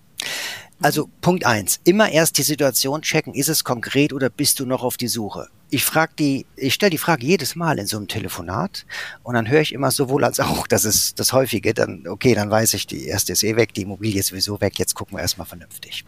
Also 0.81 1.09
Punkt 1.21 1.45
eins: 1.45 1.79
Immer 1.85 2.09
erst 2.11 2.37
die 2.37 2.43
Situation 2.43 3.01
checken, 3.01 3.33
ist 3.33 3.47
es 3.47 3.63
konkret 3.63 4.11
oder 4.11 4.29
bist 4.29 4.59
du 4.59 4.65
noch 4.65 4.83
auf 4.83 4.97
die 4.97 5.07
Suche? 5.07 5.47
Ich 5.69 5.85
frage 5.85 6.13
die, 6.19 6.45
ich 6.55 6.73
stelle 6.73 6.91
die 6.91 6.97
Frage 6.97 7.25
jedes 7.25 7.55
Mal 7.55 7.79
in 7.79 7.87
so 7.87 7.97
einem 7.97 8.07
Telefonat 8.07 8.85
und 9.23 9.33
dann 9.33 9.49
höre 9.49 9.61
ich 9.61 9.73
immer 9.73 9.91
sowohl 9.91 10.23
als 10.23 10.39
auch, 10.39 10.67
das 10.67 10.85
ist 10.85 11.19
das 11.19 11.33
häufige, 11.33 11.73
dann 11.73 12.05
okay, 12.07 12.35
dann 12.35 12.51
weiß 12.51 12.73
ich, 12.75 12.85
die 12.85 13.07
erste 13.07 13.33
ist 13.33 13.43
eh 13.43 13.55
weg, 13.55 13.73
die 13.73 13.83
Immobilie 13.83 14.19
ist 14.19 14.27
sowieso 14.27 14.59
weg, 14.61 14.77
jetzt 14.77 14.93
gucken 14.93 15.17
wir 15.17 15.21
erstmal 15.21 15.47
vernünftig. 15.47 16.05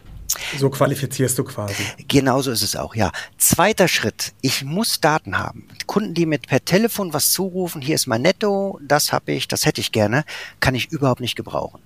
So 0.58 0.70
qualifizierst 0.70 1.38
du 1.38 1.44
quasi. 1.44 1.82
Genauso 2.08 2.50
ist 2.50 2.62
es 2.62 2.76
auch, 2.76 2.94
ja. 2.94 3.12
Zweiter 3.38 3.88
Schritt, 3.88 4.32
ich 4.40 4.64
muss 4.64 5.00
Daten 5.00 5.38
haben. 5.38 5.68
Kunden, 5.86 6.14
die 6.14 6.26
mit 6.26 6.46
per 6.46 6.64
Telefon 6.64 7.12
was 7.12 7.32
zurufen, 7.32 7.82
hier 7.82 7.94
ist 7.94 8.06
mein 8.06 8.22
Netto, 8.22 8.78
das 8.82 9.12
habe 9.12 9.32
ich, 9.32 9.48
das 9.48 9.66
hätte 9.66 9.80
ich 9.80 9.92
gerne, 9.92 10.24
kann 10.60 10.74
ich 10.74 10.90
überhaupt 10.90 11.20
nicht 11.20 11.36
gebrauchen 11.36 11.80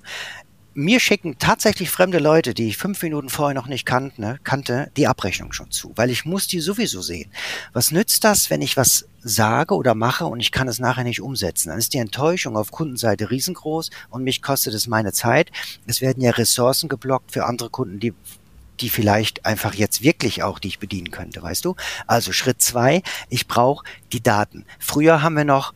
mir 0.74 1.00
schicken 1.00 1.36
tatsächlich 1.38 1.90
fremde 1.90 2.18
Leute, 2.18 2.54
die 2.54 2.68
ich 2.68 2.76
fünf 2.76 3.02
Minuten 3.02 3.28
vorher 3.28 3.54
noch 3.54 3.66
nicht 3.66 3.84
kannte, 3.84 4.20
ne, 4.20 4.38
kannte, 4.44 4.90
die 4.96 5.06
Abrechnung 5.06 5.52
schon 5.52 5.70
zu, 5.70 5.92
weil 5.96 6.10
ich 6.10 6.24
muss 6.24 6.46
die 6.46 6.60
sowieso 6.60 7.02
sehen. 7.02 7.30
Was 7.72 7.90
nützt 7.90 8.24
das, 8.24 8.50
wenn 8.50 8.62
ich 8.62 8.76
was 8.76 9.06
sage 9.22 9.74
oder 9.74 9.94
mache 9.94 10.26
und 10.26 10.40
ich 10.40 10.52
kann 10.52 10.68
es 10.68 10.78
nachher 10.78 11.04
nicht 11.04 11.20
umsetzen? 11.20 11.70
Dann 11.70 11.78
ist 11.78 11.92
die 11.92 11.98
Enttäuschung 11.98 12.56
auf 12.56 12.70
Kundenseite 12.70 13.30
riesengroß 13.30 13.90
und 14.10 14.22
mich 14.22 14.42
kostet 14.42 14.74
es 14.74 14.86
meine 14.86 15.12
Zeit. 15.12 15.50
Es 15.86 16.00
werden 16.00 16.22
ja 16.22 16.30
Ressourcen 16.30 16.88
geblockt 16.88 17.32
für 17.32 17.46
andere 17.46 17.70
Kunden, 17.70 17.98
die 17.98 18.14
die 18.80 18.90
vielleicht 18.90 19.46
einfach 19.46 19.74
jetzt 19.74 20.02
wirklich 20.02 20.42
auch, 20.42 20.58
die 20.58 20.68
ich 20.68 20.78
bedienen 20.78 21.10
könnte, 21.10 21.42
weißt 21.42 21.64
du? 21.64 21.76
Also 22.06 22.32
Schritt 22.32 22.62
zwei, 22.62 23.02
ich 23.28 23.46
brauche 23.46 23.84
die 24.12 24.22
Daten. 24.22 24.64
Früher 24.78 25.22
haben 25.22 25.36
wir 25.36 25.44
noch 25.44 25.72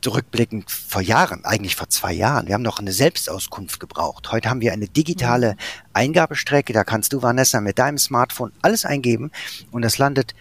zurückblickend 0.00 0.70
vor 0.70 1.02
Jahren, 1.02 1.44
eigentlich 1.44 1.76
vor 1.76 1.88
zwei 1.88 2.12
Jahren, 2.12 2.46
wir 2.46 2.54
haben 2.54 2.62
noch 2.62 2.78
eine 2.78 2.92
Selbstauskunft 2.92 3.80
gebraucht. 3.80 4.30
Heute 4.30 4.48
haben 4.48 4.60
wir 4.60 4.72
eine 4.72 4.88
digitale 4.88 5.52
mhm. 5.52 5.58
Eingabestrecke, 5.92 6.72
da 6.72 6.84
kannst 6.84 7.12
du, 7.12 7.22
Vanessa, 7.22 7.60
mit 7.60 7.78
deinem 7.78 7.98
Smartphone 7.98 8.52
alles 8.62 8.84
eingeben 8.84 9.32
und 9.72 9.82
das 9.82 9.98
landet, 9.98 10.34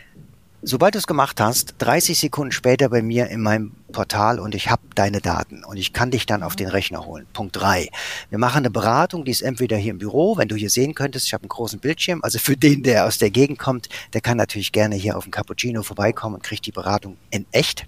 sobald 0.68 0.96
du 0.96 1.00
es 1.00 1.08
gemacht 1.08 1.40
hast, 1.40 1.76
30 1.80 2.20
Sekunden 2.20 2.52
später 2.52 2.90
bei 2.90 3.02
mir 3.02 3.28
in 3.28 3.42
meinem 3.42 3.72
Portal 3.92 4.40
und 4.40 4.54
ich 4.54 4.70
habe 4.70 4.82
deine 4.96 5.22
Daten 5.22 5.64
und 5.64 5.78
ich 5.78 5.94
kann 5.94 6.12
dich 6.12 6.26
dann 6.26 6.44
auf 6.44 6.56
den 6.56 6.68
Rechner 6.68 7.06
holen. 7.06 7.26
Punkt 7.32 7.56
drei. 7.56 7.90
Wir 8.30 8.38
machen 8.38 8.58
eine 8.58 8.70
Beratung, 8.70 9.24
die 9.24 9.32
ist 9.32 9.42
entweder 9.42 9.78
hier 9.78 9.92
im 9.92 9.98
Büro, 9.98 10.38
wenn 10.38 10.50
du 10.50 10.56
hier 10.56 10.70
sehen 10.70 10.94
könntest, 10.94 11.28
ich 11.28 11.34
habe 11.34 11.44
einen 11.44 11.50
großen 11.50 11.80
Bildschirm, 11.80 12.20
also 12.22 12.38
für 12.38 12.58
den, 12.58 12.84
der 12.84 13.06
aus 13.06 13.18
der 13.18 13.30
Gegend 13.30 13.60
kommt, 13.60 13.88
der 14.14 14.22
kann 14.22 14.38
natürlich 14.38 14.72
gerne 14.72 14.96
hier 14.96 15.18
auf 15.18 15.24
dem 15.24 15.32
Cappuccino 15.32 15.84
vorbeikommen 15.84 16.36
und 16.36 16.44
kriegt 16.44 16.66
die 16.66 16.72
Beratung 16.72 17.18
in 17.30 17.46
echt 17.52 17.86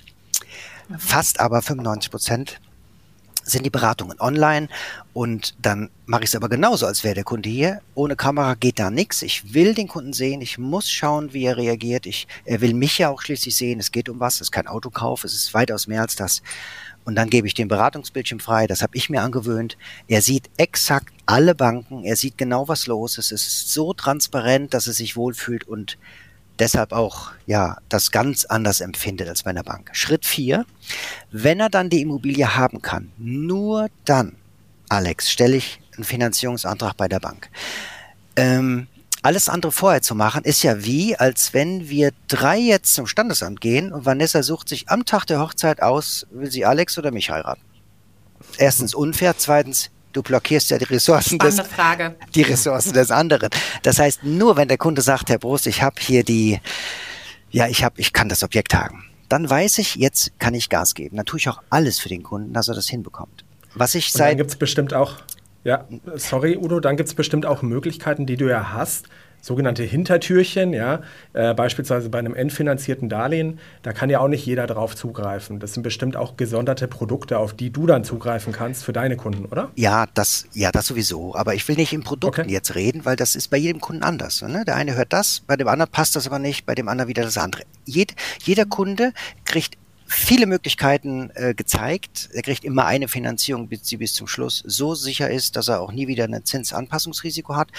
fast 0.97 1.39
aber 1.39 1.61
95 1.61 2.09
Prozent 2.09 2.59
sind 3.49 3.65
die 3.65 3.69
Beratungen 3.69 4.19
online 4.19 4.69
und 5.13 5.55
dann 5.61 5.89
mache 6.05 6.23
ich 6.23 6.29
es 6.29 6.35
aber 6.35 6.49
genauso, 6.49 6.85
als 6.85 7.03
wäre 7.03 7.15
der 7.15 7.23
Kunde 7.23 7.49
hier. 7.49 7.81
Ohne 7.95 8.15
Kamera 8.15 8.55
geht 8.55 8.79
da 8.79 8.89
nichts. 8.89 9.21
Ich 9.21 9.53
will 9.53 9.73
den 9.73 9.87
Kunden 9.87 10.13
sehen, 10.13 10.41
ich 10.41 10.57
muss 10.57 10.89
schauen, 10.89 11.33
wie 11.33 11.45
er 11.45 11.57
reagiert. 11.57 12.05
Ich, 12.05 12.27
er 12.45 12.61
will 12.61 12.73
mich 12.73 12.97
ja 12.97 13.09
auch 13.09 13.21
schließlich 13.21 13.55
sehen. 13.55 13.79
Es 13.79 13.91
geht 13.91 14.09
um 14.09 14.19
was, 14.19 14.35
es 14.35 14.41
ist 14.41 14.51
kein 14.51 14.67
Autokauf, 14.67 15.23
es 15.23 15.33
ist 15.33 15.53
weitaus 15.53 15.87
mehr 15.87 16.01
als 16.01 16.15
das. 16.15 16.41
Und 17.05 17.15
dann 17.15 17.29
gebe 17.29 17.47
ich 17.47 17.53
den 17.53 17.67
Beratungsbildschirm 17.67 18.39
frei, 18.39 18.67
das 18.67 18.81
habe 18.81 18.95
ich 18.95 19.09
mir 19.09 19.21
angewöhnt. 19.21 19.77
Er 20.07 20.21
sieht 20.21 20.49
exakt 20.57 21.13
alle 21.25 21.55
Banken, 21.55 22.03
er 22.03 22.15
sieht 22.15 22.37
genau, 22.37 22.67
was 22.67 22.87
los 22.87 23.17
ist. 23.17 23.31
Es 23.31 23.47
ist 23.47 23.73
so 23.73 23.93
transparent, 23.93 24.73
dass 24.73 24.87
er 24.87 24.93
sich 24.93 25.15
wohlfühlt 25.15 25.67
und 25.67 25.97
deshalb 26.59 26.91
auch 26.91 27.31
ja 27.45 27.77
das 27.89 28.11
ganz 28.11 28.45
anders 28.45 28.81
empfindet 28.81 29.27
als 29.27 29.43
bei 29.43 29.49
einer 29.49 29.63
Bank. 29.63 29.89
Schritt 29.93 30.25
vier: 30.25 30.65
Wenn 31.31 31.59
er 31.59 31.69
dann 31.69 31.89
die 31.89 32.01
Immobilie 32.01 32.55
haben 32.55 32.81
kann, 32.81 33.11
nur 33.17 33.89
dann, 34.05 34.35
Alex, 34.89 35.31
stelle 35.31 35.57
ich 35.57 35.79
einen 35.95 36.03
Finanzierungsantrag 36.03 36.95
bei 36.97 37.07
der 37.07 37.19
Bank. 37.19 37.49
Ähm, 38.35 38.87
alles 39.21 39.49
andere 39.49 39.71
vorher 39.71 40.01
zu 40.01 40.15
machen, 40.15 40.45
ist 40.45 40.63
ja 40.63 40.85
wie, 40.85 41.15
als 41.15 41.53
wenn 41.53 41.89
wir 41.89 42.11
drei 42.27 42.57
jetzt 42.57 42.93
zum 42.93 43.05
Standesamt 43.05 43.59
gehen 43.59 43.91
und 43.91 44.05
Vanessa 44.05 44.43
sucht 44.43 44.69
sich 44.69 44.87
am 44.89 45.03
Tag 45.05 45.25
der 45.25 45.41
Hochzeit 45.41 45.81
aus, 45.81 46.25
will 46.31 46.49
sie 46.49 46.65
Alex 46.65 46.97
oder 46.97 47.11
mich 47.11 47.29
heiraten. 47.29 47.61
Erstens 48.57 48.93
unfair, 48.93 49.37
zweitens 49.37 49.89
du 50.13 50.21
blockierst 50.21 50.71
ja 50.71 50.77
die 50.77 50.85
Ressourcen 50.85 51.39
des, 51.39 51.59
Frage. 51.61 52.15
die 52.35 52.41
Ressourcen 52.41 52.93
des 52.93 53.11
anderen. 53.11 53.49
Das 53.83 53.99
heißt, 53.99 54.23
nur 54.23 54.57
wenn 54.57 54.67
der 54.67 54.77
Kunde 54.77 55.01
sagt, 55.01 55.29
Herr 55.29 55.39
Brust, 55.39 55.67
ich 55.67 55.81
habe 55.81 55.95
hier 55.99 56.23
die, 56.23 56.59
ja, 57.51 57.67
ich 57.67 57.83
habe, 57.83 57.99
ich 57.99 58.13
kann 58.13 58.29
das 58.29 58.43
Objekt 58.43 58.73
haben, 58.73 59.05
dann 59.29 59.49
weiß 59.49 59.77
ich, 59.77 59.95
jetzt 59.95 60.31
kann 60.39 60.53
ich 60.53 60.69
Gas 60.69 60.95
geben. 60.95 61.17
Dann 61.17 61.25
tue 61.25 61.39
ich 61.39 61.49
auch 61.49 61.61
alles 61.69 61.99
für 61.99 62.09
den 62.09 62.23
Kunden, 62.23 62.53
dass 62.53 62.67
er 62.67 62.75
das 62.75 62.87
hinbekommt. 62.87 63.45
Was 63.75 63.95
ich 63.95 64.11
seit. 64.11 64.21
Und 64.21 64.27
dann 64.29 64.37
gibt 64.37 64.49
es 64.49 64.55
bestimmt 64.55 64.93
auch, 64.93 65.17
ja, 65.63 65.87
sorry, 66.15 66.57
Udo, 66.57 66.79
dann 66.79 66.97
gibt 66.97 67.09
es 67.09 67.15
bestimmt 67.15 67.45
auch 67.45 67.61
Möglichkeiten, 67.61 68.25
die 68.25 68.37
du 68.37 68.49
ja 68.49 68.73
hast, 68.73 69.07
sogenannte 69.41 69.83
Hintertürchen, 69.83 70.73
ja, 70.73 71.01
äh, 71.33 71.53
beispielsweise 71.53 72.09
bei 72.09 72.19
einem 72.19 72.35
entfinanzierten 72.35 73.09
Darlehen, 73.09 73.59
da 73.81 73.93
kann 73.93 74.09
ja 74.09 74.19
auch 74.19 74.27
nicht 74.27 74.45
jeder 74.45 74.67
drauf 74.67 74.95
zugreifen. 74.95 75.59
Das 75.59 75.73
sind 75.73 75.83
bestimmt 75.83 76.15
auch 76.15 76.37
gesonderte 76.37 76.87
Produkte, 76.87 77.37
auf 77.37 77.53
die 77.53 77.69
du 77.71 77.87
dann 77.87 78.03
zugreifen 78.03 78.53
kannst 78.53 78.83
für 78.83 78.93
deine 78.93 79.17
Kunden, 79.17 79.45
oder? 79.45 79.71
Ja, 79.75 80.05
das, 80.13 80.47
ja, 80.53 80.71
das 80.71 80.87
sowieso. 80.87 81.35
Aber 81.35 81.55
ich 81.55 81.67
will 81.67 81.75
nicht 81.75 81.93
in 81.93 82.03
Produkten 82.03 82.41
okay. 82.41 82.51
jetzt 82.51 82.75
reden, 82.75 83.05
weil 83.05 83.15
das 83.15 83.35
ist 83.35 83.49
bei 83.49 83.57
jedem 83.57 83.81
Kunden 83.81 84.03
anders. 84.03 84.41
Ne? 84.41 84.63
Der 84.65 84.75
eine 84.75 84.95
hört 84.95 85.13
das, 85.13 85.41
bei 85.45 85.55
dem 85.55 85.67
anderen 85.67 85.91
passt 85.91 86.15
das 86.15 86.27
aber 86.27 86.39
nicht, 86.39 86.65
bei 86.65 86.75
dem 86.75 86.87
anderen 86.87 87.09
wieder 87.09 87.23
das 87.23 87.37
andere. 87.37 87.63
Jed, 87.85 88.15
jeder 88.43 88.65
Kunde 88.65 89.13
kriegt 89.45 89.77
viele 90.09 90.47
Möglichkeiten 90.47 91.29
äh, 91.35 91.53
gezeigt. 91.53 92.29
Er 92.33 92.41
kriegt 92.41 92.65
immer 92.65 92.85
eine 92.85 93.07
Finanzierung, 93.07 93.67
bis 93.67 93.87
sie 93.87 93.97
bis 93.97 94.13
zum 94.13 94.27
Schluss 94.27 94.63
so 94.65 94.95
sicher 94.95 95.29
ist, 95.29 95.55
dass 95.55 95.67
er 95.67 95.81
auch 95.81 95.91
nie 95.91 96.07
wieder 96.07 96.25
ein 96.25 96.43
Zinsanpassungsrisiko 96.43 97.55
hat. 97.55 97.69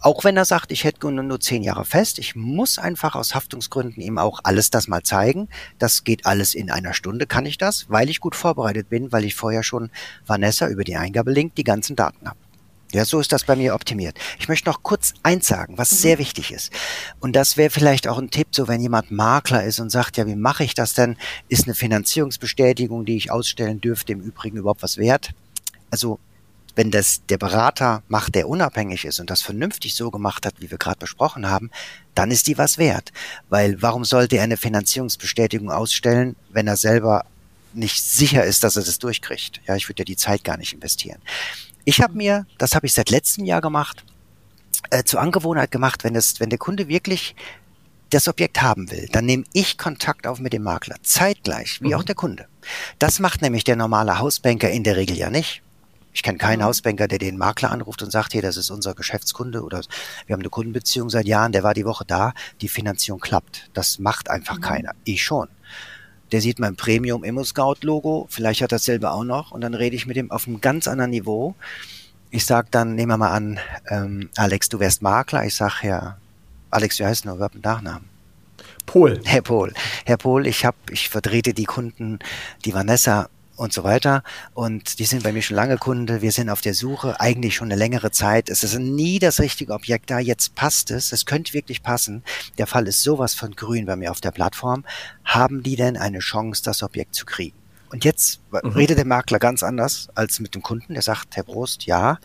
Auch 0.00 0.24
wenn 0.24 0.36
er 0.36 0.44
sagt, 0.44 0.72
ich 0.72 0.84
hätte 0.84 1.10
nur, 1.10 1.22
nur 1.22 1.40
zehn 1.40 1.62
Jahre 1.62 1.84
fest, 1.84 2.18
ich 2.18 2.36
muss 2.36 2.78
einfach 2.78 3.14
aus 3.14 3.34
Haftungsgründen 3.34 4.02
ihm 4.02 4.18
auch 4.18 4.40
alles 4.44 4.70
das 4.70 4.88
mal 4.88 5.02
zeigen. 5.02 5.48
Das 5.78 6.04
geht 6.04 6.26
alles 6.26 6.54
in 6.54 6.70
einer 6.70 6.94
Stunde, 6.94 7.26
kann 7.26 7.46
ich 7.46 7.58
das, 7.58 7.86
weil 7.88 8.10
ich 8.10 8.20
gut 8.20 8.36
vorbereitet 8.36 8.88
bin, 8.88 9.12
weil 9.12 9.24
ich 9.24 9.34
vorher 9.34 9.62
schon 9.62 9.90
Vanessa 10.26 10.68
über 10.68 10.84
die 10.84 10.96
Eingabelink 10.96 11.54
die 11.54 11.64
ganzen 11.64 11.96
Daten 11.96 12.26
habe. 12.28 12.38
Ja, 12.92 13.04
so 13.04 13.18
ist 13.18 13.32
das 13.32 13.44
bei 13.44 13.56
mir 13.56 13.74
optimiert. 13.74 14.16
Ich 14.38 14.48
möchte 14.48 14.68
noch 14.68 14.82
kurz 14.82 15.14
eins 15.22 15.48
sagen, 15.48 15.76
was 15.76 15.90
mhm. 15.90 15.96
sehr 15.96 16.18
wichtig 16.18 16.52
ist. 16.52 16.72
Und 17.18 17.34
das 17.34 17.56
wäre 17.56 17.70
vielleicht 17.70 18.06
auch 18.06 18.18
ein 18.18 18.30
Tipp, 18.30 18.48
so 18.52 18.68
wenn 18.68 18.80
jemand 18.80 19.10
Makler 19.10 19.64
ist 19.64 19.80
und 19.80 19.90
sagt, 19.90 20.16
ja, 20.16 20.26
wie 20.26 20.36
mache 20.36 20.62
ich 20.62 20.74
das 20.74 20.94
denn? 20.94 21.16
Ist 21.48 21.66
eine 21.66 21.74
Finanzierungsbestätigung, 21.74 23.04
die 23.04 23.16
ich 23.16 23.30
ausstellen 23.30 23.80
dürfte, 23.80 24.12
im 24.12 24.20
Übrigen 24.20 24.56
überhaupt 24.56 24.82
was 24.82 24.98
wert? 24.98 25.30
Also 25.90 26.20
wenn 26.76 26.90
das 26.90 27.22
der 27.26 27.38
Berater 27.38 28.02
macht, 28.06 28.34
der 28.34 28.48
unabhängig 28.48 29.04
ist 29.04 29.18
und 29.18 29.30
das 29.30 29.42
vernünftig 29.42 29.94
so 29.94 30.10
gemacht 30.10 30.46
hat, 30.46 30.54
wie 30.60 30.70
wir 30.70 30.78
gerade 30.78 30.98
besprochen 30.98 31.48
haben, 31.48 31.70
dann 32.14 32.30
ist 32.30 32.46
die 32.46 32.58
was 32.58 32.78
wert. 32.78 33.12
Weil 33.48 33.80
warum 33.82 34.04
sollte 34.04 34.36
er 34.36 34.44
eine 34.44 34.58
Finanzierungsbestätigung 34.58 35.70
ausstellen, 35.70 36.36
wenn 36.50 36.68
er 36.68 36.76
selber 36.76 37.24
nicht 37.72 38.04
sicher 38.04 38.44
ist, 38.44 38.62
dass 38.62 38.76
er 38.76 38.84
das 38.84 38.98
durchkriegt? 38.98 39.60
Ja, 39.66 39.74
ich 39.74 39.88
würde 39.88 40.02
ja 40.02 40.04
die 40.04 40.16
Zeit 40.16 40.44
gar 40.44 40.58
nicht 40.58 40.74
investieren. 40.74 41.20
Ich 41.84 42.02
habe 42.02 42.14
mir, 42.14 42.46
das 42.58 42.74
habe 42.74 42.86
ich 42.86 42.92
seit 42.92 43.10
letztem 43.10 43.44
Jahr 43.44 43.62
gemacht, 43.62 44.04
äh, 44.90 45.02
zur 45.04 45.20
Angewohnheit 45.20 45.70
gemacht, 45.70 46.04
wenn, 46.04 46.14
es, 46.14 46.40
wenn 46.40 46.50
der 46.50 46.58
Kunde 46.58 46.88
wirklich 46.88 47.34
das 48.10 48.28
Objekt 48.28 48.62
haben 48.62 48.90
will, 48.90 49.08
dann 49.10 49.24
nehme 49.24 49.44
ich 49.52 49.78
Kontakt 49.78 50.26
auf 50.26 50.38
mit 50.38 50.52
dem 50.52 50.62
Makler, 50.62 50.96
zeitgleich, 51.02 51.80
wie 51.80 51.88
mhm. 51.88 51.94
auch 51.94 52.04
der 52.04 52.14
Kunde. 52.14 52.46
Das 52.98 53.18
macht 53.18 53.42
nämlich 53.42 53.64
der 53.64 53.76
normale 53.76 54.18
Hausbanker 54.18 54.70
in 54.70 54.84
der 54.84 54.96
Regel 54.96 55.16
ja 55.16 55.30
nicht. 55.30 55.62
Ich 56.16 56.22
kenne 56.22 56.38
keinen. 56.38 56.64
Hausbanker, 56.64 57.08
der 57.08 57.18
den 57.18 57.36
Makler 57.36 57.70
anruft 57.70 58.02
und 58.02 58.10
sagt, 58.10 58.32
hier, 58.32 58.40
das 58.40 58.56
ist 58.56 58.70
unser 58.70 58.94
Geschäftskunde 58.94 59.62
oder 59.62 59.82
wir 60.26 60.32
haben 60.32 60.40
eine 60.40 60.48
Kundenbeziehung 60.48 61.10
seit 61.10 61.26
Jahren, 61.26 61.52
der 61.52 61.62
war 61.62 61.74
die 61.74 61.84
Woche 61.84 62.06
da, 62.06 62.32
die 62.62 62.68
Finanzierung 62.68 63.20
klappt. 63.20 63.68
Das 63.74 63.98
macht 63.98 64.30
einfach 64.30 64.56
mhm. 64.56 64.62
keiner. 64.62 64.92
Ich 65.04 65.22
schon. 65.22 65.48
Der 66.32 66.40
sieht 66.40 66.58
mein 66.58 66.74
Premium 66.74 67.22
Immo 67.22 67.44
Scout 67.44 67.76
Logo, 67.82 68.26
vielleicht 68.30 68.62
hat 68.62 68.72
er 68.72 68.78
dasselbe 68.78 69.10
auch 69.10 69.24
noch 69.24 69.50
und 69.50 69.60
dann 69.60 69.74
rede 69.74 69.94
ich 69.94 70.06
mit 70.06 70.16
ihm 70.16 70.30
auf 70.30 70.46
einem 70.46 70.62
ganz 70.62 70.88
anderen 70.88 71.10
Niveau. 71.10 71.54
Ich 72.30 72.46
sage 72.46 72.68
dann, 72.70 72.94
nehmen 72.94 73.10
wir 73.10 73.18
mal 73.18 73.32
an, 73.32 73.58
ähm, 73.90 74.30
Alex, 74.36 74.70
du 74.70 74.80
wärst 74.80 75.02
Makler. 75.02 75.44
Ich 75.44 75.54
sage, 75.54 75.74
Herr 75.80 76.18
Alex, 76.70 76.98
wie 76.98 77.04
heißt 77.04 77.26
du 77.26 77.34
überhaupt 77.34 77.56
mit 77.56 77.64
Nachnamen? 77.64 78.08
Pohl. 78.86 79.20
Herr 79.24 79.42
Pohl. 79.42 79.74
Herr 80.06 80.16
Pohl, 80.16 80.46
ich 80.46 80.64
habe, 80.64 80.78
ich 80.90 81.10
vertrete 81.10 81.52
die 81.52 81.64
Kunden, 81.64 82.20
die 82.64 82.72
Vanessa 82.72 83.28
und 83.56 83.72
so 83.72 83.84
weiter. 83.84 84.22
Und 84.54 84.98
die 84.98 85.04
sind 85.04 85.22
bei 85.22 85.32
mir 85.32 85.42
schon 85.42 85.56
lange 85.56 85.78
Kunde. 85.78 86.22
Wir 86.22 86.32
sind 86.32 86.50
auf 86.50 86.60
der 86.60 86.74
Suche, 86.74 87.20
eigentlich 87.20 87.56
schon 87.56 87.68
eine 87.68 87.78
längere 87.78 88.10
Zeit. 88.10 88.48
Es 88.48 88.62
ist 88.62 88.78
nie 88.78 89.18
das 89.18 89.40
richtige 89.40 89.72
Objekt 89.72 90.10
da. 90.10 90.18
Jetzt 90.18 90.54
passt 90.54 90.90
es. 90.90 91.12
Es 91.12 91.26
könnte 91.26 91.54
wirklich 91.54 91.82
passen. 91.82 92.22
Der 92.58 92.66
Fall 92.66 92.86
ist 92.86 93.02
sowas 93.02 93.34
von 93.34 93.56
grün 93.56 93.86
bei 93.86 93.96
mir 93.96 94.10
auf 94.10 94.20
der 94.20 94.30
Plattform. 94.30 94.84
Haben 95.24 95.62
die 95.62 95.76
denn 95.76 95.96
eine 95.96 96.20
Chance, 96.20 96.62
das 96.62 96.82
Objekt 96.82 97.14
zu 97.14 97.24
kriegen? 97.24 97.56
Und 97.90 98.04
jetzt 98.04 98.40
mhm. 98.50 98.70
redet 98.70 98.98
der 98.98 99.06
Makler 99.06 99.38
ganz 99.38 99.62
anders 99.62 100.08
als 100.14 100.40
mit 100.40 100.54
dem 100.54 100.62
Kunden. 100.62 100.94
Der 100.94 101.02
sagt, 101.02 101.36
Herr 101.36 101.44
Prost, 101.44 101.86
ja, 101.86 102.18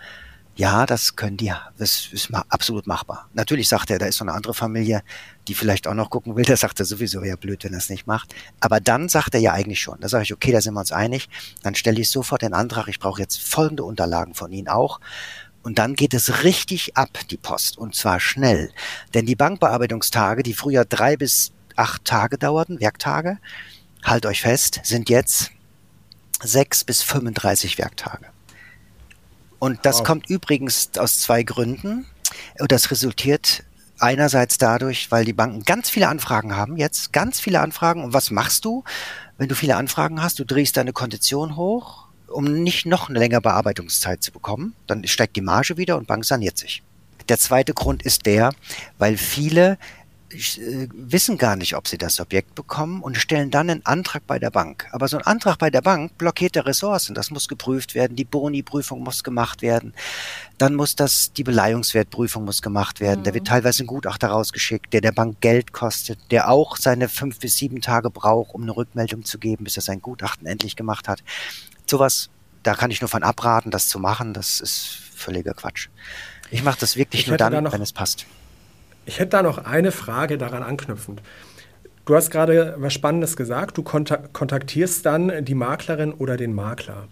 ja, 0.62 0.86
das 0.86 1.16
können 1.16 1.38
die, 1.38 1.52
das 1.80 2.10
ist 2.12 2.32
absolut 2.50 2.86
machbar. 2.86 3.28
Natürlich 3.34 3.68
sagt 3.68 3.90
er, 3.90 3.98
da 3.98 4.06
ist 4.06 4.18
so 4.18 4.24
eine 4.24 4.34
andere 4.34 4.54
Familie, 4.54 5.02
die 5.48 5.56
vielleicht 5.56 5.88
auch 5.88 5.96
noch 5.96 6.12
gucken 6.12 6.36
will, 6.36 6.46
da 6.46 6.56
sagt 6.56 6.80
er 6.80 6.86
sowieso, 6.86 7.24
ja 7.24 7.36
blöd, 7.36 7.64
wenn 7.64 7.74
er 7.74 7.80
es 7.80 7.90
nicht 7.90 8.06
macht. 8.06 8.36
Aber 8.60 8.80
dann 8.80 9.10
sagt 9.10 9.34
er 9.34 9.40
ja 9.40 9.54
eigentlich 9.54 9.82
schon. 9.82 10.00
Da 10.02 10.08
sage 10.08 10.24
ich, 10.24 10.34
okay, 10.34 10.52
da 10.52 10.62
sind 10.62 10.76
wir 10.76 10.82
uns 10.82 10.92
einig. 10.92 11.30
Dann 11.64 11.74
stelle 11.74 12.00
ich 12.00 12.12
sofort 12.12 12.44
den 12.44 12.54
Antrag, 12.54 12.88
ich 12.90 13.00
brauche 13.00 13.20
jetzt 13.20 13.42
folgende 13.42 13.84
Unterlagen 13.84 14.36
von 14.36 14.52
Ihnen 14.52 14.68
auch. 14.68 15.00
Und 15.64 15.80
dann 15.80 15.96
geht 15.96 16.14
es 16.14 16.44
richtig 16.44 16.96
ab, 16.96 17.10
die 17.32 17.38
Post. 17.38 17.80
Und 17.80 17.96
zwar 17.96 18.20
schnell. 18.20 18.72
Denn 19.16 19.26
die 19.26 19.36
Bankbearbeitungstage, 19.36 20.44
die 20.44 20.54
früher 20.54 20.86
drei 20.86 21.18
bis 21.18 21.54
acht 21.76 22.06
Tage 22.06 22.38
dauerten, 22.38 22.80
Werktage, 22.80 23.40
halt 24.04 24.28
euch 24.28 24.42
fest, 24.42 24.82
sind 24.84 25.10
jetzt 25.10 25.50
sechs 26.44 26.84
bis 26.84 27.02
35 27.02 27.80
Werktage. 27.80 28.28
Und 29.62 29.86
das 29.86 30.00
wow. 30.00 30.08
kommt 30.08 30.28
übrigens 30.28 30.90
aus 30.98 31.20
zwei 31.20 31.44
Gründen. 31.44 32.08
Und 32.60 32.72
das 32.72 32.90
resultiert 32.90 33.64
einerseits 34.00 34.58
dadurch, 34.58 35.12
weil 35.12 35.24
die 35.24 35.34
Banken 35.34 35.62
ganz 35.66 35.88
viele 35.88 36.08
Anfragen 36.08 36.56
haben, 36.56 36.78
jetzt 36.78 37.14
ganz 37.14 37.40
viele 37.40 37.60
Anfragen. 37.60 38.04
Und 38.04 38.12
was 38.12 38.32
machst 38.32 38.66
du, 38.66 38.84
wenn 39.38 39.50
du 39.50 39.54
viele 39.54 39.76
Anfragen 39.76 40.24
hast? 40.24 40.40
Du 40.40 40.46
drehst 40.46 40.78
deine 40.78 40.94
Kondition 40.94 41.58
hoch, 41.58 42.08
um 42.26 42.46
nicht 42.46 42.88
noch 42.88 43.08
eine 43.08 43.20
längere 43.20 43.42
Bearbeitungszeit 43.42 44.24
zu 44.24 44.32
bekommen. 44.32 44.74
Dann 44.88 45.06
steigt 45.06 45.36
die 45.36 45.42
Marge 45.42 45.78
wieder 45.78 45.96
und 45.96 46.08
Bank 46.08 46.26
saniert 46.26 46.58
sich. 46.58 46.82
Der 47.30 47.38
zweite 47.38 47.76
Grund 47.76 48.02
ist 48.02 48.26
der, 48.26 48.54
weil 48.98 49.16
viele 49.16 49.78
wissen 50.34 51.38
gar 51.38 51.56
nicht, 51.56 51.76
ob 51.76 51.88
sie 51.88 51.98
das 51.98 52.20
Objekt 52.20 52.56
bekommen 52.56 53.02
und 53.02 53.18
stellen 53.18 53.52
dann 53.52 53.70
einen 53.70 53.86
Antrag 53.86 54.26
bei 54.28 54.40
der 54.40 54.50
Bank. 54.50 54.88
Aber 54.92 55.08
so 55.08 55.18
ein 55.18 55.24
Antrag 55.26 55.58
bei 55.58 55.70
der 55.70 55.82
Bank 55.82 56.18
blockiert 56.18 56.56
der 56.56 56.66
Ressourcen. 56.66 57.16
Das 57.16 57.32
muss 57.32 57.48
geprüft 57.48 57.96
werden, 57.96 58.16
die 58.16 58.24
Boni-Prüfung 58.24 59.04
muss 59.04 59.24
gemacht 59.24 59.62
werden, 59.62 59.94
dann 60.58 60.76
muss 60.76 60.96
das, 60.96 61.34
die 61.34 61.44
Beleihungswertprüfung 61.44 62.46
muss 62.46 62.62
gemacht 62.62 63.00
werden. 63.00 63.22
Mhm. 63.22 63.24
Da 63.26 63.34
wird 63.34 63.48
teilweise 63.48 63.84
ein 63.84 63.88
Gutachter 63.88 64.30
rausgeschickt, 64.30 64.94
der 64.94 65.02
der 65.02 65.12
Bank 65.12 65.42
Geld 65.42 65.74
kostet, 65.74 66.20
der 66.32 66.50
auch 66.50 66.78
seine 66.78 67.10
fünf 67.10 67.40
bis 67.40 67.58
sieben 67.58 67.82
Tage 67.82 68.10
braucht, 68.10 68.54
um 68.54 68.64
eine 68.64 68.76
Rückmeldung 68.76 69.26
zu 69.26 69.38
geben, 69.38 69.66
bis 69.66 69.76
er 69.76 69.84
sein 69.84 70.02
Gutachten 70.02 70.48
endlich 70.48 70.76
gemacht 70.76 71.08
hat. 71.08 71.24
Sowas, 71.90 72.30
da 72.64 72.76
kann 72.76 72.92
ich 72.92 73.02
nur 73.02 73.10
von 73.10 73.24
abraten, 73.24 73.72
das 73.72 73.88
zu 73.88 74.00
machen. 74.00 74.34
Das 74.34 74.62
ist 74.62 74.98
völliger 75.16 75.54
Quatsch. 75.54 75.90
Ich 76.52 76.64
mache 76.64 76.80
das 76.80 76.96
wirklich 76.96 77.22
ich 77.22 77.28
nur 77.28 77.38
dann, 77.38 77.64
da 77.64 77.72
wenn 77.72 77.82
es 77.82 77.94
passt. 77.94 78.26
Ich 79.06 79.20
hätte 79.20 79.32
da 79.32 79.44
noch 79.44 79.58
eine 79.58 79.92
Frage 79.92 80.38
daran 80.38 80.64
anknüpfend. 80.64 81.22
Du 82.06 82.16
hast 82.16 82.32
gerade 82.32 82.76
was 82.80 82.94
Spannendes 82.94 83.38
gesagt. 83.38 83.78
Du 83.78 83.84
kontaktierst 83.84 85.06
dann 85.06 85.46
die 85.46 85.54
Maklerin 85.54 86.14
oder 86.14 86.36
den 86.36 86.54
Makler. 86.54 87.08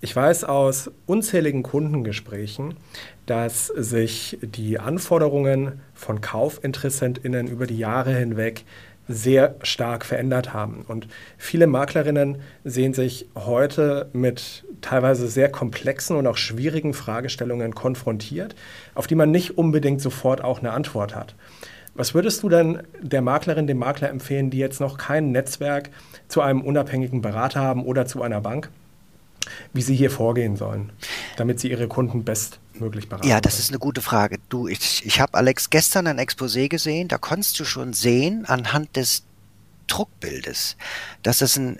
Ich 0.00 0.14
weiß 0.14 0.44
aus 0.44 0.90
unzähligen 1.06 1.62
Kundengesprächen, 1.62 2.74
dass 3.26 3.68
sich 3.68 4.38
die 4.42 4.80
Anforderungen 4.80 5.80
von 5.94 6.20
KaufinteressentInnen 6.20 7.46
über 7.46 7.66
die 7.66 7.78
Jahre 7.78 8.14
hinweg 8.14 8.64
sehr 9.08 9.56
stark 9.62 10.04
verändert 10.04 10.52
haben. 10.52 10.84
Und 10.86 11.08
viele 11.36 11.66
Maklerinnen 11.66 12.38
sehen 12.64 12.94
sich 12.94 13.26
heute 13.34 14.08
mit 14.12 14.64
teilweise 14.80 15.28
sehr 15.28 15.50
komplexen 15.50 16.16
und 16.16 16.26
auch 16.26 16.36
schwierigen 16.36 16.94
Fragestellungen 16.94 17.74
konfrontiert, 17.74 18.54
auf 18.94 19.06
die 19.06 19.14
man 19.14 19.30
nicht 19.30 19.58
unbedingt 19.58 20.00
sofort 20.00 20.42
auch 20.42 20.60
eine 20.60 20.72
Antwort 20.72 21.14
hat. 21.14 21.34
Was 21.94 22.14
würdest 22.14 22.42
du 22.42 22.48
denn 22.48 22.82
der 23.02 23.20
Maklerin, 23.20 23.66
dem 23.66 23.78
Makler 23.78 24.08
empfehlen, 24.08 24.48
die 24.48 24.58
jetzt 24.58 24.80
noch 24.80 24.96
kein 24.96 25.30
Netzwerk 25.30 25.90
zu 26.26 26.40
einem 26.40 26.62
unabhängigen 26.62 27.20
Berater 27.20 27.60
haben 27.60 27.84
oder 27.84 28.06
zu 28.06 28.22
einer 28.22 28.40
Bank, 28.40 28.70
wie 29.72 29.82
sie 29.82 29.94
hier 29.94 30.10
vorgehen 30.10 30.56
sollen, 30.56 30.92
damit 31.36 31.60
sie 31.60 31.70
ihre 31.70 31.88
Kunden 31.88 32.24
bestmöglich 32.24 33.08
beraten? 33.08 33.28
Ja, 33.28 33.40
das 33.40 33.58
ist 33.58 33.70
eine 33.70 33.78
gute 33.78 34.02
Frage. 34.02 34.38
Du, 34.48 34.68
ich, 34.68 35.04
ich 35.04 35.20
habe 35.20 35.34
Alex 35.34 35.70
gestern 35.70 36.06
ein 36.06 36.18
Exposé 36.18 36.68
gesehen, 36.68 37.08
da 37.08 37.18
konntest 37.18 37.58
du 37.60 37.64
schon 37.64 37.92
sehen 37.92 38.44
anhand 38.46 38.96
des 38.96 39.24
Druckbildes, 39.86 40.76
dass 41.22 41.40
es 41.40 41.56
ein 41.56 41.78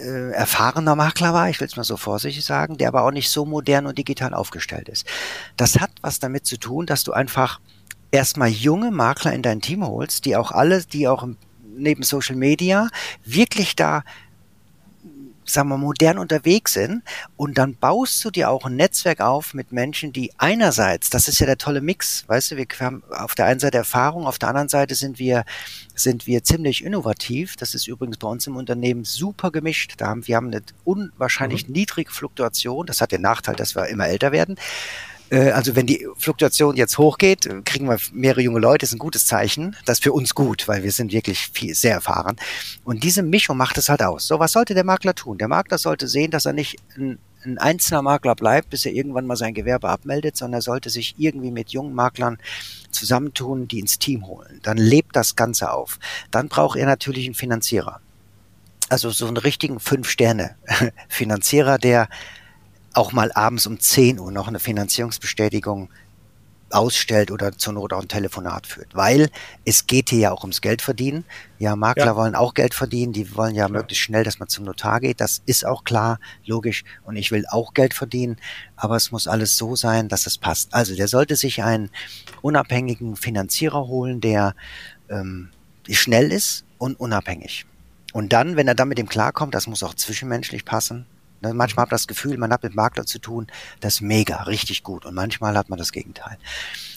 äh, 0.00 0.30
erfahrener 0.32 0.96
Makler 0.96 1.34
war, 1.34 1.48
ich 1.48 1.60
will 1.60 1.68
es 1.68 1.76
mal 1.76 1.84
so 1.84 1.96
vorsichtig 1.96 2.44
sagen, 2.44 2.78
der 2.78 2.88
aber 2.88 3.04
auch 3.04 3.10
nicht 3.10 3.30
so 3.30 3.44
modern 3.44 3.86
und 3.86 3.98
digital 3.98 4.34
aufgestellt 4.34 4.88
ist. 4.88 5.06
Das 5.56 5.80
hat 5.80 5.90
was 6.00 6.18
damit 6.18 6.46
zu 6.46 6.58
tun, 6.58 6.86
dass 6.86 7.04
du 7.04 7.12
einfach 7.12 7.60
erstmal 8.10 8.48
junge 8.48 8.90
Makler 8.90 9.32
in 9.32 9.42
dein 9.42 9.60
Team 9.60 9.86
holst, 9.86 10.24
die 10.24 10.36
auch 10.36 10.52
alle, 10.52 10.84
die 10.84 11.08
auch 11.08 11.26
neben 11.76 12.02
Social 12.02 12.36
Media 12.36 12.88
wirklich 13.24 13.76
da 13.76 14.04
sagen 15.44 15.68
wir, 15.68 15.78
modern 15.78 16.18
unterwegs 16.18 16.74
sind 16.74 17.02
und 17.36 17.58
dann 17.58 17.76
baust 17.76 18.24
du 18.24 18.30
dir 18.30 18.50
auch 18.50 18.64
ein 18.64 18.76
Netzwerk 18.76 19.20
auf 19.20 19.54
mit 19.54 19.72
Menschen, 19.72 20.12
die 20.12 20.32
einerseits, 20.38 21.10
das 21.10 21.28
ist 21.28 21.38
ja 21.38 21.46
der 21.46 21.58
tolle 21.58 21.80
Mix, 21.80 22.24
weißt 22.28 22.52
du, 22.52 22.56
wir 22.56 22.66
haben 22.80 23.02
auf 23.10 23.34
der 23.34 23.46
einen 23.46 23.60
Seite 23.60 23.78
Erfahrung, 23.78 24.26
auf 24.26 24.38
der 24.38 24.48
anderen 24.48 24.68
Seite 24.68 24.94
sind 24.94 25.18
wir, 25.18 25.44
sind 25.94 26.26
wir 26.26 26.42
ziemlich 26.42 26.84
innovativ. 26.84 27.56
Das 27.56 27.74
ist 27.74 27.86
übrigens 27.86 28.16
bei 28.16 28.28
uns 28.28 28.46
im 28.46 28.56
Unternehmen 28.56 29.04
super 29.04 29.50
gemischt. 29.50 29.94
Da 29.98 30.08
haben, 30.08 30.26
wir 30.26 30.36
haben 30.36 30.48
eine 30.48 30.62
unwahrscheinlich 30.84 31.68
mhm. 31.68 31.74
niedrige 31.74 32.10
Fluktuation. 32.10 32.86
Das 32.86 33.00
hat 33.00 33.12
den 33.12 33.22
Nachteil, 33.22 33.56
dass 33.56 33.76
wir 33.76 33.86
immer 33.86 34.08
älter 34.08 34.32
werden. 34.32 34.56
Äh, 35.30 35.50
also 35.50 35.76
wenn 35.76 35.86
die 35.86 36.06
Fluktuation 36.16 36.76
jetzt 36.76 36.98
hochgeht, 36.98 37.48
kriegen 37.64 37.88
wir 37.88 37.98
mehrere 38.12 38.42
junge 38.42 38.60
Leute, 38.60 38.84
ist 38.84 38.92
ein 38.92 38.98
gutes 38.98 39.26
Zeichen. 39.26 39.76
Das 39.84 39.98
ist 39.98 40.04
für 40.04 40.12
uns 40.12 40.34
gut, 40.34 40.68
weil 40.68 40.82
wir 40.82 40.92
sind 40.92 41.12
wirklich 41.12 41.48
viel, 41.52 41.74
sehr 41.74 41.94
erfahren. 41.94 42.36
Und 42.84 43.04
diese 43.04 43.22
Mischung 43.22 43.56
macht 43.56 43.78
es 43.78 43.88
halt 43.88 44.02
aus. 44.02 44.26
So, 44.26 44.38
was 44.38 44.52
sollte 44.52 44.74
der 44.74 44.84
Makler 44.84 45.14
tun? 45.14 45.38
Der 45.38 45.48
Makler 45.48 45.78
sollte 45.78 46.08
sehen, 46.08 46.30
dass 46.30 46.46
er 46.46 46.52
nicht 46.52 46.76
ein, 46.96 47.18
ein 47.44 47.58
einzelner 47.58 48.02
Makler 48.02 48.34
bleibt, 48.34 48.70
bis 48.70 48.86
er 48.86 48.92
irgendwann 48.92 49.26
mal 49.26 49.36
sein 49.36 49.54
Gewerbe 49.54 49.88
abmeldet, 49.88 50.36
sondern 50.36 50.60
er 50.60 50.62
sollte 50.62 50.90
sich 50.90 51.14
irgendwie 51.18 51.50
mit 51.50 51.70
jungen 51.70 51.94
Maklern 51.94 52.38
zusammentun, 52.90 53.68
die 53.68 53.80
ins 53.80 53.98
Team 53.98 54.26
holen. 54.26 54.60
Dann 54.62 54.78
lebt 54.78 55.16
das 55.16 55.36
Ganze 55.36 55.72
auf. 55.72 55.98
Dann 56.30 56.48
braucht 56.48 56.78
er 56.78 56.86
natürlich 56.86 57.26
einen 57.26 57.34
Finanzierer. 57.34 58.00
Also 58.90 59.10
so 59.10 59.26
einen 59.26 59.38
richtigen 59.38 59.80
Fünf-Sterne-Finanzierer, 59.80 61.78
der 61.78 62.08
auch 62.94 63.12
mal 63.12 63.32
abends 63.32 63.66
um 63.66 63.78
10 63.78 64.18
Uhr 64.18 64.32
noch 64.32 64.48
eine 64.48 64.60
Finanzierungsbestätigung 64.60 65.90
ausstellt 66.70 67.30
oder 67.30 67.56
zur 67.56 67.74
Not 67.74 67.92
auch 67.92 68.02
ein 68.02 68.08
Telefonat 68.08 68.66
führt. 68.66 68.94
Weil 68.94 69.30
es 69.64 69.86
geht 69.86 70.10
hier 70.10 70.18
ja 70.18 70.32
auch 70.32 70.42
ums 70.42 70.60
Geld 70.60 70.82
verdienen. 70.82 71.24
Ja, 71.58 71.76
Makler 71.76 72.06
ja. 72.06 72.16
wollen 72.16 72.34
auch 72.34 72.54
Geld 72.54 72.74
verdienen, 72.74 73.12
die 73.12 73.36
wollen 73.36 73.54
ja, 73.54 73.66
ja 73.66 73.68
möglichst 73.68 74.04
schnell, 74.04 74.24
dass 74.24 74.38
man 74.38 74.48
zum 74.48 74.64
Notar 74.64 75.00
geht. 75.00 75.20
Das 75.20 75.42
ist 75.46 75.64
auch 75.64 75.84
klar, 75.84 76.18
logisch. 76.44 76.84
Und 77.04 77.16
ich 77.16 77.30
will 77.30 77.44
auch 77.48 77.74
Geld 77.74 77.94
verdienen, 77.94 78.36
aber 78.76 78.96
es 78.96 79.12
muss 79.12 79.28
alles 79.28 79.56
so 79.56 79.76
sein, 79.76 80.08
dass 80.08 80.26
es 80.26 80.38
passt. 80.38 80.74
Also 80.74 80.96
der 80.96 81.08
sollte 81.08 81.36
sich 81.36 81.62
einen 81.62 81.90
unabhängigen 82.42 83.16
Finanzierer 83.16 83.86
holen, 83.86 84.20
der 84.20 84.54
ähm, 85.08 85.50
schnell 85.88 86.32
ist 86.32 86.64
und 86.78 86.98
unabhängig. 86.98 87.66
Und 88.12 88.32
dann, 88.32 88.56
wenn 88.56 88.68
er 88.68 88.74
dann 88.74 88.88
mit 88.88 88.98
dem 88.98 89.08
klarkommt, 89.08 89.54
das 89.54 89.66
muss 89.66 89.82
auch 89.82 89.94
zwischenmenschlich 89.94 90.64
passen, 90.64 91.06
Ne, 91.44 91.52
manchmal 91.52 91.82
hat 91.82 91.90
man 91.90 91.96
das 91.96 92.06
Gefühl, 92.06 92.38
man 92.38 92.52
hat 92.52 92.62
mit 92.62 92.74
Makler 92.74 93.04
zu 93.04 93.18
tun, 93.18 93.46
das 93.80 93.96
ist 93.96 94.00
mega, 94.00 94.42
richtig 94.44 94.82
gut. 94.82 95.04
Und 95.04 95.14
manchmal 95.14 95.56
hat 95.56 95.68
man 95.68 95.78
das 95.78 95.92
Gegenteil. 95.92 96.38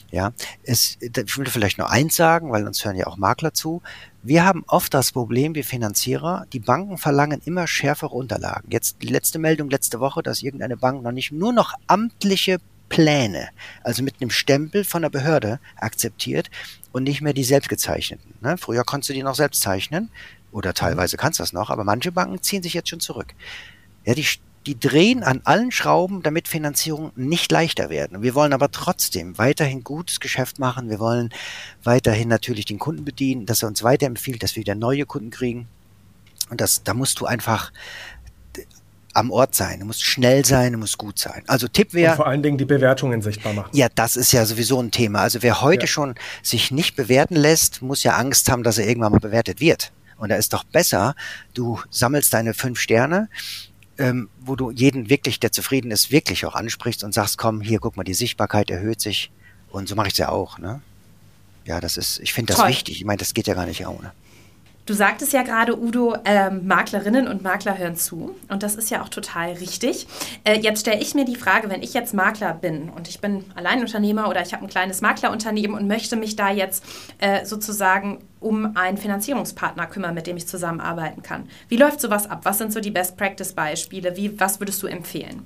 Ja, 0.10 0.32
es, 0.64 0.98
ich 1.02 1.38
will 1.38 1.48
vielleicht 1.48 1.78
nur 1.78 1.90
eins 1.90 2.16
sagen, 2.16 2.50
weil 2.50 2.66
uns 2.66 2.86
hören 2.86 2.96
ja 2.96 3.08
auch 3.08 3.18
Makler 3.18 3.54
zu. 3.54 3.82
Wir 4.24 4.46
haben 4.46 4.64
oft 4.68 4.94
das 4.94 5.12
Problem, 5.12 5.54
wir 5.54 5.66
Finanzierer, 5.66 6.46
die 6.54 6.62
Banken 6.62 6.98
verlangen 6.98 7.42
immer 7.44 7.68
schärfere 7.68 8.16
Unterlagen. 8.16 8.72
Jetzt 8.72 9.02
die 9.02 9.08
letzte 9.08 9.38
Meldung 9.38 9.70
letzte 9.70 10.00
Woche, 10.00 10.24
dass 10.24 10.44
irgendeine 10.44 10.78
Bank 10.78 11.04
noch 11.04 11.12
nicht 11.12 11.34
nur 11.34 11.52
noch 11.52 11.74
amtliche 11.88 12.60
Pläne, 12.88 13.50
also 13.84 14.02
mit 14.02 14.22
einem 14.22 14.30
Stempel 14.30 14.86
von 14.86 15.02
der 15.02 15.10
Behörde 15.10 15.60
akzeptiert 15.76 16.50
und 16.94 17.04
nicht 17.04 17.20
mehr 17.20 17.34
die 17.34 17.44
selbstgezeichneten. 17.44 18.34
Ne? 18.40 18.58
Früher 18.58 18.86
konntest 18.86 19.10
du 19.10 19.14
die 19.14 19.24
noch 19.24 19.36
selbst 19.36 19.62
zeichnen 19.62 20.10
oder 20.54 20.74
teilweise 20.74 21.18
kannst 21.18 21.40
du 21.40 21.44
das 21.44 21.52
noch, 21.52 21.70
aber 21.70 21.84
manche 21.84 22.14
Banken 22.14 22.42
ziehen 22.42 22.64
sich 22.64 22.74
jetzt 22.74 22.88
schon 22.88 23.02
zurück. 23.02 23.34
Ja, 24.08 24.14
die, 24.14 24.26
die 24.66 24.80
drehen 24.80 25.22
an 25.22 25.42
allen 25.44 25.70
Schrauben, 25.70 26.24
damit 26.24 26.48
Finanzierung 26.48 27.12
nicht 27.18 27.52
leichter 27.52 27.90
werden. 27.90 28.24
Wir 28.24 28.36
wollen 28.36 28.54
aber 28.54 28.72
trotzdem 28.72 29.38
weiterhin 29.38 29.84
gutes 29.84 30.22
Geschäft 30.22 30.60
machen. 30.60 30.90
Wir 30.90 31.00
wollen 31.00 31.30
weiterhin 31.84 32.30
natürlich 32.30 32.64
den 32.64 32.80
Kunden 32.80 33.04
bedienen, 33.04 33.46
dass 33.46 33.64
er 33.64 33.68
uns 33.68 33.84
weiterempfiehlt, 33.84 34.42
dass 34.42 34.56
wir 34.56 34.62
wieder 34.62 34.76
neue 34.76 35.06
Kunden 35.06 35.30
kriegen. 35.30 35.68
Und 36.50 36.62
das, 36.62 36.84
da 36.84 36.94
musst 36.94 37.20
du 37.20 37.26
einfach 37.26 37.74
am 39.14 39.30
Ort 39.30 39.56
sein. 39.56 39.82
Du 39.82 39.86
musst 39.86 40.04
schnell 40.04 40.46
sein, 40.46 40.72
du 40.72 40.78
musst 40.78 40.98
gut 40.98 41.20
sein. 41.20 41.44
Also 41.48 41.68
Tipp 41.68 41.94
wäre. 41.94 42.16
Vor 42.16 42.28
allen 42.28 42.44
Dingen 42.44 42.58
die 42.58 42.66
Bewertungen 42.66 43.22
sichtbar 43.22 43.52
machen. 43.52 43.72
Ja, 43.74 43.88
das 43.94 44.16
ist 44.16 44.32
ja 44.32 44.46
sowieso 44.46 44.82
ein 44.82 44.92
Thema. 44.92 45.20
Also 45.20 45.42
wer 45.42 45.62
heute 45.62 45.82
ja. 45.82 45.88
schon 45.88 46.16
sich 46.44 46.72
nicht 46.72 46.96
bewerten 46.96 47.36
lässt, 47.36 47.82
muss 47.82 48.04
ja 48.04 48.16
Angst 48.16 48.50
haben, 48.50 48.64
dass 48.64 48.78
er 48.78 48.88
irgendwann 48.88 49.12
mal 49.12 49.20
bewertet 49.20 49.60
wird. 49.60 49.92
Und 50.16 50.30
da 50.30 50.38
ist 50.38 50.54
doch 50.54 50.64
besser, 50.64 51.14
du 51.54 51.80
sammelst 51.90 52.34
deine 52.34 52.54
fünf 52.54 52.80
Sterne, 52.80 53.28
ähm, 53.98 54.30
wo 54.40 54.56
du 54.56 54.72
jeden 54.72 55.10
wirklich, 55.10 55.40
der 55.40 55.52
zufrieden 55.52 55.92
ist, 55.92 56.12
wirklich 56.12 56.46
auch 56.46 56.56
ansprichst 56.56 57.04
und 57.04 57.14
sagst, 57.14 57.38
komm, 57.38 57.62
hier, 57.62 57.80
guck 57.80 57.98
mal, 57.98 58.04
die 58.04 58.14
Sichtbarkeit 58.14 58.70
erhöht 58.70 59.02
sich. 59.02 59.32
Und 59.70 59.90
so 59.90 59.96
mache 59.96 60.08
ich 60.08 60.14
es 60.14 60.20
ja 60.20 60.30
auch. 60.30 60.58
Ne? 60.58 60.82
Ja, 61.66 61.80
das 61.82 61.98
ist, 61.98 62.20
ich 62.20 62.34
finde 62.34 62.54
das 62.54 62.62
Toll. 62.62 62.70
wichtig. 62.70 62.98
Ich 62.98 63.06
meine, 63.06 63.18
das 63.18 63.34
geht 63.34 63.48
ja 63.48 63.54
gar 63.54 63.66
nicht 63.66 63.86
ohne. 63.86 64.12
Du 64.88 64.94
sagtest 64.94 65.34
ja 65.34 65.44
gerade, 65.44 65.78
Udo, 65.78 66.16
äh, 66.24 66.50
Maklerinnen 66.50 67.28
und 67.28 67.44
Makler 67.44 67.78
hören 67.78 67.98
zu. 67.98 68.38
Und 68.48 68.64
das 68.64 68.76
ist 68.76 68.90
ja 68.90 69.04
auch 69.04 69.10
total 69.10 69.52
richtig. 69.52 70.08
Äh, 70.46 70.62
jetzt 70.62 70.80
stelle 70.80 71.02
ich 71.02 71.14
mir 71.14 71.26
die 71.26 71.36
Frage, 71.36 71.70
wenn 71.70 71.84
ich 71.84 71.94
jetzt 71.94 72.14
Makler 72.14 72.54
bin 72.54 72.90
und 72.90 73.10
ich 73.10 73.20
bin 73.20 73.44
Alleinunternehmer 73.56 74.30
oder 74.30 74.42
ich 74.42 74.54
habe 74.54 74.64
ein 74.64 74.70
kleines 74.70 75.02
Maklerunternehmen 75.02 75.76
und 75.76 75.90
möchte 75.90 76.16
mich 76.16 76.38
da 76.38 76.52
jetzt 76.52 76.86
äh, 77.18 77.44
sozusagen 77.44 78.20
um 78.40 78.78
einen 78.78 78.96
Finanzierungspartner 78.96 79.88
kümmern, 79.88 80.14
mit 80.14 80.26
dem 80.26 80.38
ich 80.38 80.48
zusammenarbeiten 80.48 81.22
kann. 81.22 81.50
Wie 81.68 81.76
läuft 81.76 82.00
sowas 82.00 82.30
ab? 82.30 82.40
Was 82.44 82.58
sind 82.58 82.72
so 82.72 82.80
die 82.80 82.92
Best-Practice-Beispiele? 82.92 84.16
was 84.38 84.62
würdest 84.62 84.82
du 84.82 84.88
empfehlen? 84.88 85.46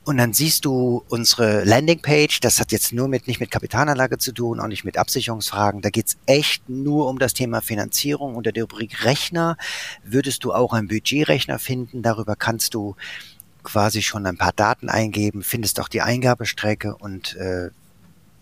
und 0.05 0.18
dann 0.18 0.34
siehst 0.34 0.66
du 0.66 1.02
unsere 1.09 1.64
Landingpage, 1.64 2.40
das 2.40 2.61
hat 2.61 2.72
jetzt 2.72 2.92
nur 2.92 3.09
mit, 3.09 3.26
nicht 3.26 3.40
mit 3.40 3.50
Kapitalanlage 3.50 4.18
zu 4.18 4.32
tun, 4.32 4.61
auch 4.61 4.66
nicht 4.66 4.84
mit 4.84 4.98
Absicherungsfragen. 4.98 5.80
Da 5.80 5.88
geht's 5.88 6.18
echt 6.26 6.68
nur 6.68 7.09
um 7.09 7.18
das 7.18 7.32
Thema 7.32 7.62
Finanzierung. 7.62 8.36
Unter 8.36 8.52
der 8.52 8.64
Rubrik 8.64 9.05
Rechner 9.05 9.57
würdest 10.05 10.44
du 10.44 10.52
auch 10.52 10.74
einen 10.74 10.88
Budgetrechner 10.88 11.59
finden. 11.59 12.02
Darüber 12.02 12.36
kannst 12.36 12.74
du 12.74 12.96
quasi 13.62 14.02
schon 14.02 14.26
ein 14.26 14.36
paar 14.36 14.52
Daten 14.52 14.90
eingeben, 14.90 15.42
findest 15.42 15.80
auch 15.80 15.88
die 15.88 16.02
Eingabestrecke 16.02 16.94
und 16.94 17.34
äh, 17.36 17.70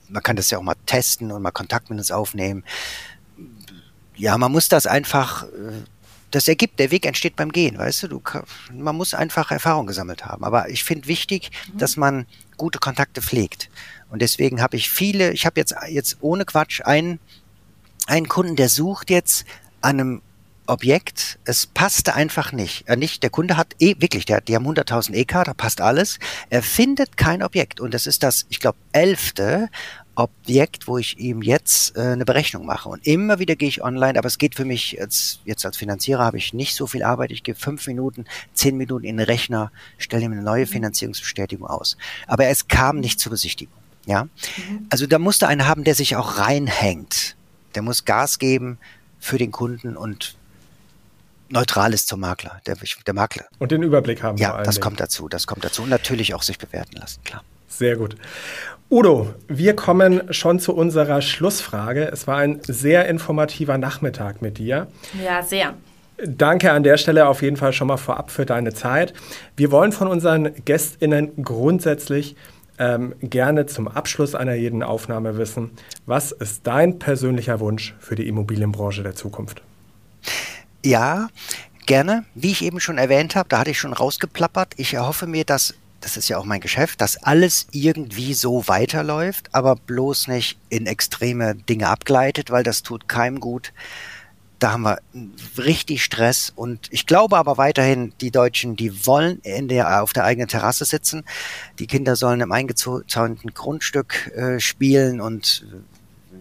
man 0.08 0.22
kann 0.22 0.34
das 0.34 0.50
ja 0.50 0.58
auch 0.58 0.62
mal 0.62 0.74
testen 0.84 1.30
und 1.30 1.42
mal 1.42 1.52
Kontakt 1.52 1.90
mit 1.90 1.98
uns 1.98 2.10
aufnehmen. 2.10 2.64
Ja, 4.16 4.36
man 4.36 4.50
muss 4.50 4.68
das 4.68 4.86
einfach 4.86 5.44
äh, 5.44 5.82
das 6.32 6.48
ergibt, 6.48 6.78
der 6.78 6.90
Weg 6.90 7.06
entsteht 7.06 7.36
beim 7.36 7.52
Gehen, 7.52 7.78
weißt 7.78 8.04
du, 8.04 8.08
du 8.08 8.22
man 8.72 8.96
muss 8.96 9.14
einfach 9.14 9.50
Erfahrung 9.50 9.86
gesammelt 9.86 10.24
haben. 10.24 10.44
Aber 10.44 10.68
ich 10.68 10.82
finde 10.82 11.06
wichtig, 11.06 11.50
mhm. 11.72 11.78
dass 11.78 11.96
man 11.96 12.26
gute 12.56 12.78
Kontakte 12.78 13.22
pflegt. 13.22 13.70
Und 14.10 14.22
deswegen 14.22 14.60
habe 14.60 14.76
ich 14.76 14.90
viele, 14.90 15.32
ich 15.32 15.46
habe 15.46 15.60
jetzt, 15.60 15.74
jetzt 15.88 16.18
ohne 16.20 16.44
Quatsch 16.44 16.80
einen, 16.82 17.20
einen 18.06 18.28
Kunden, 18.28 18.56
der 18.56 18.68
sucht 18.68 19.10
jetzt 19.10 19.44
an 19.80 20.00
einem 20.00 20.22
Objekt, 20.66 21.38
es 21.44 21.66
passte 21.66 22.14
einfach 22.14 22.52
nicht. 22.52 22.88
Äh, 22.88 22.96
nicht 22.96 23.22
der 23.22 23.30
Kunde 23.30 23.56
hat 23.56 23.74
eh, 23.80 23.94
wirklich, 23.98 24.24
der, 24.24 24.40
die 24.40 24.54
haben 24.54 24.66
100.000 24.66 25.12
EK, 25.14 25.44
da 25.44 25.54
passt 25.54 25.80
alles. 25.80 26.18
Er 26.50 26.62
findet 26.62 27.16
kein 27.16 27.42
Objekt. 27.42 27.80
Und 27.80 27.92
das 27.94 28.06
ist 28.06 28.22
das, 28.22 28.46
ich 28.48 28.60
glaube, 28.60 28.78
elfte 28.92 29.68
Objekt, 30.14 30.88
wo 30.88 30.98
ich 30.98 31.18
ihm 31.18 31.40
jetzt 31.40 31.96
äh, 31.96 32.00
eine 32.00 32.24
Berechnung 32.24 32.66
mache. 32.66 32.88
Und 32.88 33.06
immer 33.06 33.38
wieder 33.38 33.56
gehe 33.56 33.68
ich 33.68 33.82
online, 33.82 34.18
aber 34.18 34.26
es 34.26 34.38
geht 34.38 34.54
für 34.54 34.64
mich 34.64 35.00
als, 35.00 35.40
jetzt 35.44 35.64
als 35.64 35.76
Finanzierer 35.76 36.22
habe 36.24 36.36
ich 36.36 36.52
nicht 36.52 36.74
so 36.74 36.86
viel 36.86 37.02
Arbeit. 37.02 37.30
Ich 37.30 37.42
gebe 37.42 37.58
fünf 37.58 37.86
Minuten, 37.86 38.26
zehn 38.52 38.76
Minuten 38.76 39.04
in 39.04 39.16
den 39.16 39.26
Rechner, 39.26 39.72
stelle 39.98 40.24
ihm 40.24 40.32
eine 40.32 40.42
neue 40.42 40.66
Finanzierungsbestätigung 40.66 41.66
aus. 41.66 41.96
Aber 42.26 42.46
es 42.46 42.68
kam 42.68 43.00
nicht 43.00 43.20
zur 43.20 43.30
Besichtigung. 43.30 43.74
Ja, 44.04 44.24
mhm. 44.24 44.86
also 44.90 45.06
da 45.06 45.18
musste 45.18 45.48
einer 45.48 45.66
haben, 45.66 45.84
der 45.84 45.94
sich 45.94 46.16
auch 46.16 46.38
reinhängt. 46.38 47.36
Der 47.74 47.82
muss 47.82 48.04
Gas 48.04 48.38
geben 48.38 48.78
für 49.18 49.38
den 49.38 49.52
Kunden 49.52 49.96
und 49.96 50.36
neutral 51.48 51.94
ist 51.94 52.08
zum 52.08 52.20
Makler, 52.20 52.60
der, 52.66 52.76
der 53.06 53.14
Makler. 53.14 53.44
Und 53.58 53.70
den 53.70 53.82
Überblick 53.82 54.22
haben. 54.22 54.36
Ja, 54.38 54.62
das 54.62 54.74
Dingen. 54.74 54.82
kommt 54.82 55.00
dazu, 55.00 55.28
das 55.28 55.46
kommt 55.46 55.64
dazu. 55.64 55.82
Und 55.82 55.90
natürlich 55.90 56.34
auch 56.34 56.42
sich 56.42 56.58
bewerten 56.58 56.96
lassen, 56.96 57.22
klar. 57.24 57.44
Sehr 57.68 57.96
gut. 57.96 58.16
Udo, 58.92 59.32
wir 59.48 59.74
kommen 59.74 60.34
schon 60.34 60.60
zu 60.60 60.74
unserer 60.74 61.22
Schlussfrage. 61.22 62.10
Es 62.12 62.26
war 62.26 62.36
ein 62.36 62.60
sehr 62.62 63.08
informativer 63.08 63.78
Nachmittag 63.78 64.42
mit 64.42 64.58
dir. 64.58 64.86
Ja, 65.24 65.42
sehr. 65.42 65.72
Danke 66.22 66.72
an 66.72 66.82
der 66.82 66.98
Stelle 66.98 67.26
auf 67.26 67.40
jeden 67.40 67.56
Fall 67.56 67.72
schon 67.72 67.88
mal 67.88 67.96
vorab 67.96 68.30
für 68.30 68.44
deine 68.44 68.74
Zeit. 68.74 69.14
Wir 69.56 69.70
wollen 69.70 69.92
von 69.92 70.08
unseren 70.08 70.62
GästInnen 70.66 71.42
grundsätzlich 71.42 72.36
ähm, 72.78 73.14
gerne 73.22 73.64
zum 73.64 73.88
Abschluss 73.88 74.34
einer 74.34 74.52
jeden 74.52 74.82
Aufnahme 74.82 75.38
wissen, 75.38 75.70
was 76.04 76.32
ist 76.32 76.66
dein 76.66 76.98
persönlicher 76.98 77.60
Wunsch 77.60 77.94
für 77.98 78.14
die 78.14 78.28
Immobilienbranche 78.28 79.02
der 79.02 79.14
Zukunft? 79.14 79.62
Ja, 80.84 81.28
gerne. 81.86 82.26
Wie 82.34 82.50
ich 82.50 82.62
eben 82.62 82.78
schon 82.78 82.98
erwähnt 82.98 83.36
habe, 83.36 83.48
da 83.48 83.60
hatte 83.60 83.70
ich 83.70 83.78
schon 83.78 83.94
rausgeplappert. 83.94 84.74
Ich 84.76 84.92
erhoffe 84.92 85.26
mir, 85.26 85.44
dass, 85.44 85.72
das 86.02 86.16
ist 86.16 86.28
ja 86.28 86.36
auch 86.36 86.44
mein 86.44 86.60
Geschäft, 86.60 87.00
dass 87.00 87.16
alles 87.22 87.68
irgendwie 87.70 88.34
so 88.34 88.66
weiterläuft, 88.66 89.54
aber 89.54 89.76
bloß 89.76 90.28
nicht 90.28 90.58
in 90.68 90.86
extreme 90.86 91.54
Dinge 91.54 91.88
abgleitet, 91.88 92.50
weil 92.50 92.64
das 92.64 92.82
tut 92.82 93.08
keinem 93.08 93.38
gut. 93.40 93.72
Da 94.58 94.72
haben 94.72 94.82
wir 94.82 94.98
richtig 95.58 96.04
Stress 96.04 96.52
und 96.54 96.88
ich 96.90 97.06
glaube 97.06 97.36
aber 97.36 97.56
weiterhin, 97.56 98.12
die 98.20 98.30
Deutschen, 98.30 98.76
die 98.76 99.06
wollen 99.06 99.40
in 99.40 99.68
der, 99.68 100.02
auf 100.02 100.12
der 100.12 100.24
eigenen 100.24 100.48
Terrasse 100.48 100.84
sitzen. 100.84 101.24
Die 101.78 101.86
Kinder 101.86 102.16
sollen 102.16 102.40
im 102.40 102.52
eingezäunten 102.52 103.54
Grundstück 103.54 104.32
äh, 104.36 104.60
spielen 104.60 105.20
und 105.20 105.66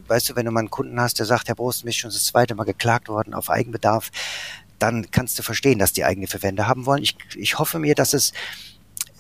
weißt 0.08 0.30
du, 0.30 0.36
wenn 0.36 0.46
du 0.46 0.52
mal 0.52 0.62
einen 0.62 0.70
Kunden 0.70 1.00
hast, 1.00 1.20
der 1.20 1.26
sagt, 1.26 1.48
Herr 1.48 1.56
Brust, 1.56 1.84
mir 1.84 1.92
ist 1.92 1.98
schon 1.98 2.12
das 2.12 2.26
zweite 2.26 2.56
Mal 2.56 2.64
geklagt 2.64 3.10
worden 3.10 3.34
auf 3.34 3.50
Eigenbedarf, 3.50 4.12
dann 4.80 5.12
kannst 5.12 5.38
du 5.38 5.44
verstehen, 5.44 5.78
dass 5.78 5.94
die 5.94 6.04
eigene 6.04 6.28
Verwende 6.28 6.68
haben 6.68 6.86
wollen. 6.88 7.04
Ich, 7.04 7.16
ich 7.36 7.60
hoffe 7.60 7.78
mir, 7.78 7.94
dass 7.94 8.14
es 8.14 8.34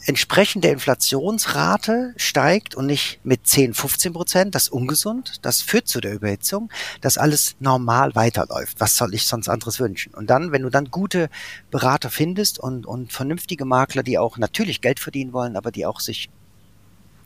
entsprechend 0.05 0.63
der 0.63 0.71
Inflationsrate 0.71 2.13
steigt 2.17 2.75
und 2.75 2.85
nicht 2.85 3.19
mit 3.23 3.45
10, 3.47 3.73
15 3.73 4.13
Prozent, 4.13 4.55
das 4.55 4.63
ist 4.63 4.69
ungesund, 4.69 5.39
das 5.41 5.61
führt 5.61 5.87
zu 5.87 6.01
der 6.01 6.13
Überhitzung, 6.13 6.71
dass 7.01 7.17
alles 7.17 7.55
normal 7.59 8.15
weiterläuft. 8.15 8.79
Was 8.79 8.97
soll 8.97 9.13
ich 9.13 9.25
sonst 9.25 9.49
anderes 9.49 9.79
wünschen? 9.79 10.13
Und 10.13 10.29
dann, 10.29 10.51
wenn 10.51 10.63
du 10.63 10.69
dann 10.69 10.91
gute 10.91 11.29
Berater 11.69 12.09
findest 12.09 12.59
und, 12.59 12.85
und 12.85 13.13
vernünftige 13.13 13.65
Makler, 13.65 14.03
die 14.03 14.17
auch 14.17 14.37
natürlich 14.37 14.81
Geld 14.81 14.99
verdienen 14.99 15.33
wollen, 15.33 15.55
aber 15.55 15.71
die 15.71 15.85
auch 15.85 15.99
sich, 15.99 16.29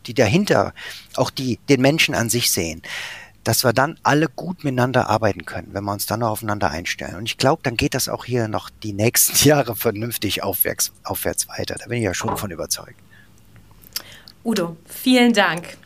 die 0.05 0.13
dahinter 0.13 0.73
auch 1.15 1.29
die, 1.29 1.59
den 1.69 1.81
Menschen 1.81 2.15
an 2.15 2.29
sich 2.29 2.51
sehen, 2.51 2.81
dass 3.45 3.63
wir 3.63 3.73
dann 3.73 3.97
alle 4.03 4.27
gut 4.27 4.63
miteinander 4.63 5.07
arbeiten 5.07 5.45
können, 5.45 5.69
wenn 5.71 5.83
wir 5.85 5.93
uns 5.93 6.07
dann 6.07 6.19
noch 6.19 6.29
aufeinander 6.29 6.71
einstellen. 6.71 7.15
Und 7.15 7.25
ich 7.25 7.37
glaube, 7.37 7.61
dann 7.63 7.77
geht 7.77 7.93
das 7.93 8.09
auch 8.09 8.25
hier 8.25 8.47
noch 8.49 8.69
die 8.69 8.91
nächsten 8.91 9.37
Jahre 9.47 9.75
vernünftig 9.75 10.43
aufwärts, 10.43 10.91
aufwärts 11.03 11.47
weiter. 11.47 11.75
Da 11.79 11.85
bin 11.85 11.99
ich 11.99 12.03
ja 12.03 12.13
schon 12.13 12.35
von 12.35 12.51
überzeugt. 12.51 12.99
Udo, 14.43 14.75
vielen 14.85 15.31
Dank. 15.31 15.77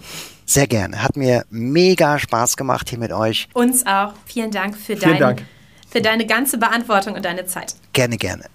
Sehr 0.45 0.67
gerne. 0.67 1.03
Hat 1.03 1.15
mir 1.15 1.45
mega 1.49 2.17
Spaß 2.17 2.57
gemacht 2.57 2.89
hier 2.89 2.97
mit 2.97 3.11
euch. 3.11 3.47
Uns 3.53 3.85
auch. 3.85 4.13
Vielen 4.25 4.51
Dank 4.51 4.75
für, 4.75 4.95
dein, 4.95 5.19
Dank. 5.19 5.45
für 5.87 6.01
deine 6.01 6.25
ganze 6.25 6.57
Beantwortung 6.57 7.13
und 7.13 7.23
deine 7.23 7.45
Zeit. 7.45 7.75
Gerne, 7.93 8.17
gerne. 8.17 8.45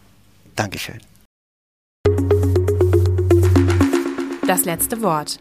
Dankeschön. 0.56 0.98
Das 4.46 4.64
letzte 4.64 5.00
Wort. 5.02 5.38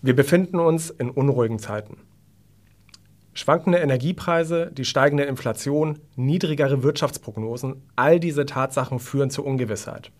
Wir 0.00 0.14
befinden 0.14 0.60
uns 0.60 0.90
in 0.90 1.10
unruhigen 1.10 1.58
Zeiten. 1.58 1.96
Schwankende 3.34 3.78
Energiepreise, 3.78 4.70
die 4.72 4.84
steigende 4.84 5.24
Inflation, 5.24 5.98
niedrigere 6.14 6.84
Wirtschaftsprognosen, 6.84 7.82
all 7.96 8.20
diese 8.20 8.46
Tatsachen 8.46 9.00
führen 9.00 9.30
zu 9.30 9.44
Ungewissheit. 9.44 10.12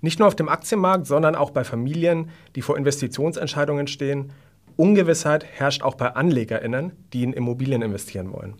Nicht 0.00 0.18
nur 0.18 0.26
auf 0.26 0.34
dem 0.34 0.48
Aktienmarkt, 0.48 1.06
sondern 1.06 1.36
auch 1.36 1.50
bei 1.50 1.62
Familien, 1.62 2.30
die 2.56 2.62
vor 2.62 2.76
Investitionsentscheidungen 2.76 3.86
stehen. 3.86 4.32
Ungewissheit 4.76 5.44
herrscht 5.44 5.82
auch 5.82 5.94
bei 5.94 6.14
Anlegerinnen, 6.14 6.92
die 7.12 7.22
in 7.22 7.32
Immobilien 7.32 7.82
investieren 7.82 8.32
wollen. 8.32 8.56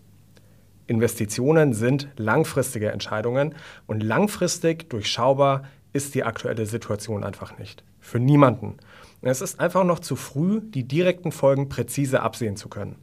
Investitionen 0.87 1.73
sind 1.73 2.07
langfristige 2.15 2.91
Entscheidungen 2.91 3.53
und 3.85 4.01
langfristig 4.01 4.89
durchschaubar 4.89 5.63
ist 5.91 6.15
die 6.15 6.23
aktuelle 6.23 6.65
Situation 6.65 7.25
einfach 7.25 7.57
nicht. 7.57 7.83
Für 7.99 8.19
niemanden. 8.19 8.77
Es 9.21 9.41
ist 9.41 9.59
einfach 9.59 9.83
noch 9.83 9.99
zu 9.99 10.15
früh, 10.15 10.61
die 10.61 10.87
direkten 10.87 11.31
Folgen 11.31 11.69
präzise 11.69 12.21
absehen 12.21 12.55
zu 12.55 12.69
können. 12.69 12.95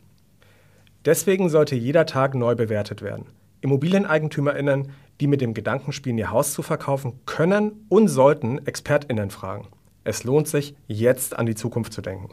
Deswegen 1.05 1.49
sollte 1.51 1.75
jeder 1.75 2.07
Tag 2.07 2.35
neu 2.35 2.55
bewertet 2.55 3.03
werden. 3.03 3.27
Immobilieneigentümerinnen, 3.61 4.91
die 5.21 5.27
mit 5.27 5.41
dem 5.41 5.55
Gedanken 5.55 5.93
spielen, 5.93 6.19
ihr 6.19 6.31
Haus 6.31 6.53
zu 6.53 6.63
verkaufen, 6.63 7.21
können 7.27 7.87
und 7.89 8.09
sollten 8.09 8.65
Expertinnen 8.67 9.31
fragen. 9.31 9.69
Es 10.05 10.25
lohnt 10.25 10.49
sich, 10.49 10.75
jetzt 10.87 11.37
an 11.37 11.47
die 11.47 11.55
Zukunft 11.55 11.93
zu 11.93 12.03
denken. 12.03 12.31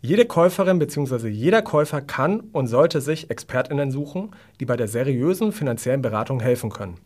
Jede 0.00 0.26
Käuferin 0.26 0.78
bzw. 0.78 1.28
jeder 1.28 1.60
Käufer 1.62 2.00
kann 2.00 2.40
und 2.40 2.68
sollte 2.68 3.00
sich 3.00 3.30
Expertinnen 3.30 3.90
suchen, 3.90 4.30
die 4.60 4.64
bei 4.64 4.76
der 4.76 4.88
seriösen 4.88 5.52
finanziellen 5.52 6.02
Beratung 6.02 6.40
helfen 6.40 6.70
können. 6.70 6.98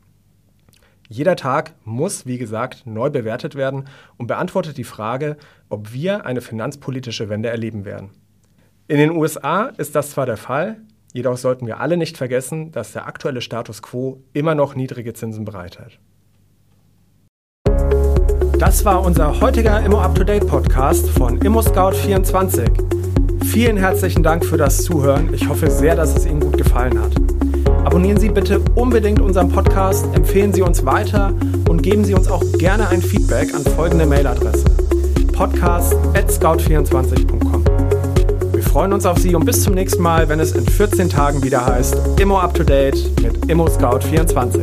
Jeder 1.09 1.37
Tag 1.37 1.75
muss, 1.85 2.27
wie 2.27 2.39
gesagt, 2.39 2.87
neu 2.87 3.11
bewertet 3.11 3.55
werden 3.55 3.85
und 4.17 4.27
beantwortet 4.27 4.79
die 4.79 4.85
Frage, 4.85 5.37
ob 5.69 5.93
wir 5.93 6.25
eine 6.25 6.41
finanzpolitische 6.41 7.29
Wende 7.29 7.51
erleben 7.51 7.85
werden. 7.85 8.11
In 8.89 8.99
den 8.99 9.11
USA 9.11 9.67
ist 9.77 9.95
das 9.95 10.11
zwar 10.11 10.27
der 10.27 10.37
Fall, 10.37 10.81
jedoch 11.13 11.37
sollten 11.37 11.67
wir 11.67 11.81
alle 11.81 11.97
nicht 11.97 12.17
vergessen, 12.17 12.73
dass 12.73 12.93
der 12.93 13.07
aktuelle 13.07 13.41
Status 13.41 13.83
quo 13.83 14.23
immer 14.33 14.55
noch 14.55 14.75
niedrige 14.75 15.13
Zinsen 15.13 15.45
bereithält. 15.45 15.99
Das 18.59 18.85
war 18.85 19.05
unser 19.05 19.41
heutiger 19.41 19.85
Immo 19.85 20.01
Up 20.01 20.15
to 20.15 20.25
Date 20.25 20.47
Podcast 20.47 21.09
von 21.11 21.39
ImmoScout24. 21.41 23.45
Vielen 23.45 23.77
herzlichen 23.77 24.23
Dank 24.23 24.45
für 24.45 24.57
das 24.57 24.85
Zuhören. 24.85 25.35
Ich 25.35 25.49
hoffe 25.49 25.69
sehr, 25.69 25.97
dass 25.97 26.17
es 26.17 26.27
Ihnen 26.27 26.41
gut 26.41 26.57
gefallen 26.57 26.99
hat. 27.01 27.42
Abonnieren 27.85 28.19
Sie 28.19 28.29
bitte 28.29 28.61
unbedingt 28.75 29.21
unseren 29.21 29.49
Podcast, 29.49 30.07
empfehlen 30.15 30.53
Sie 30.53 30.63
uns 30.63 30.85
weiter 30.85 31.33
und 31.69 31.83
geben 31.83 32.05
Sie 32.05 32.15
uns 32.15 32.29
auch 32.29 32.43
gerne 32.59 32.89
ein 32.89 33.03
Feedback 33.03 33.53
an 33.55 33.65
folgende 33.65 34.07
Mailadresse: 34.07 34.65
podcast@scout24.com. 35.33 37.65
Wir 38.53 38.63
freuen 38.63 38.93
uns 38.93 39.05
auf 39.05 39.19
Sie 39.19 39.35
und 39.35 39.45
bis 39.45 39.63
zum 39.63 39.75
nächsten 39.75 40.01
Mal, 40.03 40.29
wenn 40.29 40.39
es 40.41 40.53
in 40.53 40.65
14 40.65 41.09
Tagen 41.09 41.43
wieder 41.43 41.67
heißt 41.67 41.97
Immo 42.21 42.39
Up 42.39 42.55
to 42.55 42.63
Date 42.63 43.11
mit 43.21 43.51
Immo 43.51 43.69
Scout 43.69 44.03
24. 44.09 44.63